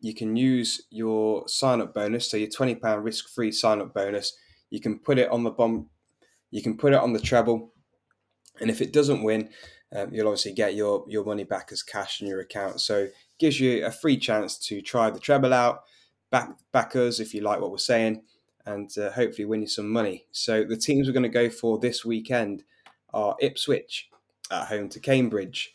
you 0.00 0.14
can 0.14 0.36
use 0.36 0.82
your 0.90 1.48
sign-up 1.48 1.94
bonus, 1.94 2.30
so 2.30 2.36
your 2.36 2.50
twenty 2.50 2.74
pound 2.74 3.04
risk-free 3.04 3.52
sign-up 3.52 3.94
bonus. 3.94 4.36
You 4.70 4.80
can 4.80 4.98
put 4.98 5.18
it 5.18 5.30
on 5.30 5.44
the 5.44 5.50
bomb, 5.50 5.88
you 6.50 6.60
can 6.62 6.76
put 6.76 6.92
it 6.92 6.98
on 6.98 7.12
the 7.12 7.20
treble, 7.20 7.72
and 8.60 8.68
if 8.68 8.80
it 8.80 8.92
doesn't 8.92 9.22
win, 9.22 9.48
um, 9.94 10.12
you'll 10.12 10.26
obviously 10.26 10.52
get 10.52 10.74
your 10.74 11.04
your 11.08 11.24
money 11.24 11.44
back 11.44 11.70
as 11.72 11.82
cash 11.82 12.20
in 12.20 12.26
your 12.26 12.40
account. 12.40 12.80
So 12.80 13.08
gives 13.38 13.60
you 13.60 13.86
a 13.86 13.90
free 13.90 14.16
chance 14.18 14.58
to 14.66 14.82
try 14.82 15.08
the 15.08 15.20
treble 15.20 15.54
out, 15.54 15.82
back 16.30 16.50
back 16.72 16.96
us 16.96 17.20
if 17.20 17.32
you 17.32 17.42
like 17.42 17.60
what 17.60 17.70
we're 17.70 17.78
saying, 17.78 18.22
and 18.66 18.90
uh, 18.98 19.12
hopefully 19.12 19.44
win 19.44 19.62
you 19.62 19.68
some 19.68 19.88
money. 19.88 20.26
So 20.32 20.64
the 20.64 20.76
teams 20.76 21.06
we're 21.06 21.14
going 21.14 21.22
to 21.22 21.28
go 21.28 21.48
for 21.48 21.78
this 21.78 22.04
weekend 22.04 22.64
are 23.14 23.36
Ipswich 23.40 24.08
at 24.50 24.68
home 24.68 24.88
to 24.90 25.00
Cambridge, 25.00 25.74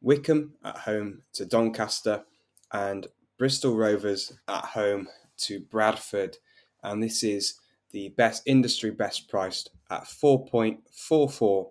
Wycombe 0.00 0.54
at 0.64 0.78
home 0.78 1.22
to 1.34 1.44
Doncaster, 1.44 2.24
and 2.72 3.06
Bristol 3.38 3.76
Rovers 3.76 4.32
at 4.48 4.64
home 4.64 5.08
to 5.38 5.60
Bradford. 5.60 6.38
And 6.82 7.02
this 7.02 7.22
is 7.22 7.54
the 7.90 8.10
best 8.10 8.42
industry 8.46 8.90
best 8.90 9.28
priced 9.28 9.70
at 9.90 10.04
4.44 10.04 11.66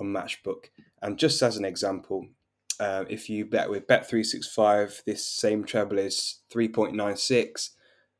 on 0.00 0.06
Matchbook. 0.06 0.66
And 1.02 1.18
just 1.18 1.42
as 1.42 1.56
an 1.56 1.64
example, 1.64 2.26
uh, 2.80 3.04
if 3.08 3.28
you 3.28 3.44
bet 3.44 3.68
with 3.68 3.86
Bet365, 3.86 5.04
this 5.04 5.26
same 5.26 5.64
treble 5.64 5.98
is 5.98 6.40
3.96, 6.52 7.70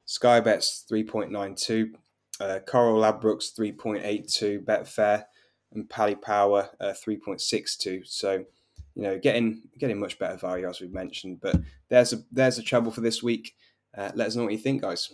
Sky 0.04 0.40
Bets 0.40 0.84
3.92, 0.90 1.90
uh, 2.40 2.58
Coral 2.66 3.00
Ladbrokes 3.00 3.54
3.82, 3.56 4.64
Betfair 4.64 5.24
and 5.72 5.88
Paddy 5.88 6.14
Power 6.14 6.70
uh, 6.80 6.92
3.62. 6.92 8.06
So, 8.06 8.44
you 8.94 9.02
know, 9.02 9.18
getting 9.18 9.62
getting 9.78 10.00
much 10.00 10.18
better 10.18 10.36
value 10.36 10.68
as 10.68 10.80
we've 10.80 10.92
mentioned. 10.92 11.40
But 11.40 11.60
there's 11.88 12.12
a 12.12 12.18
there's 12.32 12.58
a 12.58 12.62
trouble 12.62 12.90
for 12.90 13.00
this 13.00 13.22
week. 13.22 13.54
Uh, 13.96 14.10
let 14.14 14.28
us 14.28 14.36
know 14.36 14.44
what 14.44 14.52
you 14.52 14.58
think, 14.58 14.82
guys. 14.82 15.10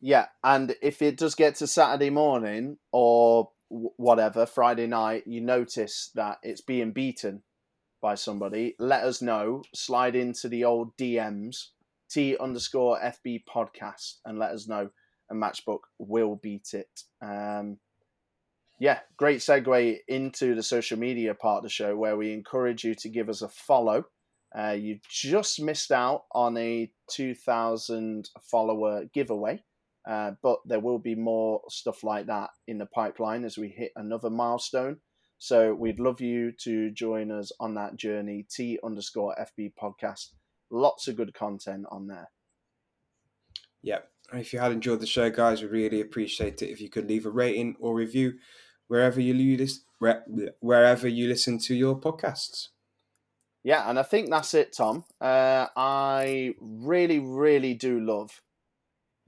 Yeah, 0.00 0.26
and 0.42 0.74
if 0.82 1.00
it 1.00 1.16
does 1.16 1.34
get 1.34 1.54
to 1.56 1.66
Saturday 1.66 2.10
morning 2.10 2.76
or 2.92 3.50
whatever, 3.68 4.46
Friday 4.46 4.86
night, 4.86 5.26
you 5.26 5.40
notice 5.40 6.10
that 6.14 6.38
it's 6.42 6.60
being 6.60 6.92
beaten 6.92 7.42
by 8.04 8.14
somebody, 8.14 8.74
let 8.78 9.02
us 9.02 9.22
know. 9.22 9.62
Slide 9.74 10.14
into 10.14 10.48
the 10.48 10.64
old 10.64 10.94
DMs, 10.98 11.68
T 12.10 12.36
underscore 12.36 13.00
FB 13.00 13.44
podcast, 13.48 14.16
and 14.26 14.38
let 14.38 14.50
us 14.50 14.68
know. 14.68 14.90
And 15.30 15.42
Matchbook 15.42 15.80
will 15.98 16.36
beat 16.36 16.74
it. 16.74 17.00
Um, 17.22 17.78
yeah, 18.78 19.00
great 19.16 19.38
segue 19.38 19.98
into 20.08 20.54
the 20.54 20.62
social 20.62 20.98
media 20.98 21.34
part 21.34 21.58
of 21.58 21.62
the 21.64 21.68
show 21.68 21.96
where 21.96 22.16
we 22.16 22.32
encourage 22.32 22.84
you 22.84 22.94
to 22.96 23.08
give 23.08 23.28
us 23.28 23.42
a 23.42 23.48
follow. 23.48 24.04
Uh, 24.56 24.72
you 24.72 24.98
just 25.08 25.60
missed 25.60 25.92
out 25.92 26.22
on 26.32 26.56
a 26.56 26.90
2,000 27.10 28.28
follower 28.42 29.04
giveaway. 29.12 29.62
Uh, 30.08 30.32
but 30.42 30.58
there 30.66 30.80
will 30.80 30.98
be 30.98 31.14
more 31.14 31.62
stuff 31.68 32.04
like 32.04 32.26
that 32.26 32.50
in 32.68 32.78
the 32.78 32.86
pipeline 32.86 33.44
as 33.44 33.56
we 33.56 33.68
hit 33.68 33.90
another 33.96 34.28
milestone. 34.28 34.98
So 35.38 35.74
we'd 35.74 35.98
love 35.98 36.20
you 36.20 36.52
to 36.62 36.90
join 36.90 37.30
us 37.30 37.52
on 37.58 37.74
that 37.74 37.96
journey. 37.96 38.46
T 38.50 38.78
underscore 38.84 39.34
FB 39.38 39.72
podcast. 39.80 40.28
Lots 40.70 41.08
of 41.08 41.16
good 41.16 41.34
content 41.34 41.86
on 41.90 42.06
there. 42.06 42.30
Yep. 43.82 44.08
If 44.32 44.52
you 44.52 44.58
had 44.58 44.72
enjoyed 44.72 45.00
the 45.00 45.06
show, 45.06 45.30
guys, 45.30 45.62
we 45.62 45.68
really 45.68 46.00
appreciate 46.00 46.62
it 46.62 46.70
if 46.70 46.80
you 46.80 46.88
could 46.88 47.08
leave 47.08 47.26
a 47.26 47.30
rating 47.30 47.76
or 47.78 47.94
review 47.94 48.34
wherever 48.94 49.20
you 49.20 49.66
wherever 50.60 51.08
you 51.08 51.26
listen 51.26 51.58
to 51.58 51.74
your 51.74 51.98
podcasts. 51.98 52.68
Yeah, 53.64 53.88
and 53.90 53.98
I 53.98 54.04
think 54.04 54.30
that's 54.30 54.54
it, 54.54 54.72
Tom. 54.72 55.04
Uh, 55.20 55.66
I 55.74 56.54
really, 56.60 57.18
really 57.18 57.74
do 57.74 57.98
love 57.98 58.40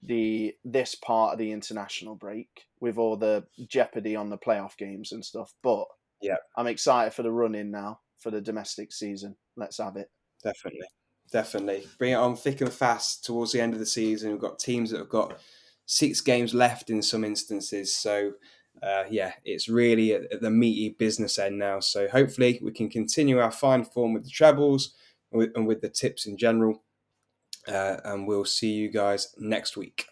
the 0.02 0.54
this 0.64 0.94
part 0.94 1.32
of 1.32 1.38
the 1.38 1.50
international 1.50 2.14
break 2.14 2.66
with 2.80 2.96
all 2.96 3.16
the 3.16 3.44
jeopardy 3.66 4.14
on 4.14 4.30
the 4.30 4.38
playoff 4.38 4.76
games 4.76 5.10
and 5.10 5.24
stuff. 5.24 5.52
But 5.64 5.86
yeah, 6.22 6.36
I'm 6.56 6.68
excited 6.68 7.12
for 7.12 7.24
the 7.24 7.32
run 7.32 7.56
in 7.56 7.72
now 7.72 8.00
for 8.18 8.30
the 8.30 8.40
domestic 8.40 8.92
season. 8.92 9.34
Let's 9.56 9.78
have 9.78 9.96
it. 9.96 10.10
Definitely, 10.44 10.86
definitely 11.32 11.86
bring 11.98 12.12
it 12.12 12.16
on 12.16 12.36
thick 12.36 12.60
and 12.60 12.72
fast 12.72 13.24
towards 13.24 13.50
the 13.50 13.60
end 13.60 13.72
of 13.72 13.80
the 13.80 13.86
season. 13.86 14.30
We've 14.30 14.40
got 14.40 14.60
teams 14.60 14.90
that 14.90 14.98
have 14.98 15.08
got 15.08 15.40
six 15.86 16.20
games 16.20 16.54
left 16.54 16.88
in 16.88 17.02
some 17.02 17.24
instances, 17.24 17.96
so. 17.96 18.34
Uh, 18.83 19.05
yeah, 19.11 19.33
it's 19.45 19.68
really 19.68 20.12
at, 20.12 20.33
at 20.33 20.41
the 20.41 20.51
meaty 20.51 20.91
business 20.99 21.39
end 21.39 21.59
now. 21.59 21.81
So 21.81 22.09
hopefully 22.09 22.61
we 22.62 22.72
can 22.72 22.89
continue 22.89 23.39
our 23.39 23.51
fine 23.51 23.85
form 23.85 24.12
with 24.12 24.24
the 24.24 24.31
trebles 24.31 24.95
and 25.33 25.39
with, 25.39 25.51
and 25.55 25.66
with 25.66 25.81
the 25.81 25.89
tips 25.89 26.27
in 26.27 26.37
general. 26.37 26.83
Uh, 27.66 27.97
and 28.05 28.29
we'll 28.29 28.45
see 28.45 28.72
you 28.72 28.89
guys 28.91 29.35
next 29.39 29.77
week. 29.77 30.07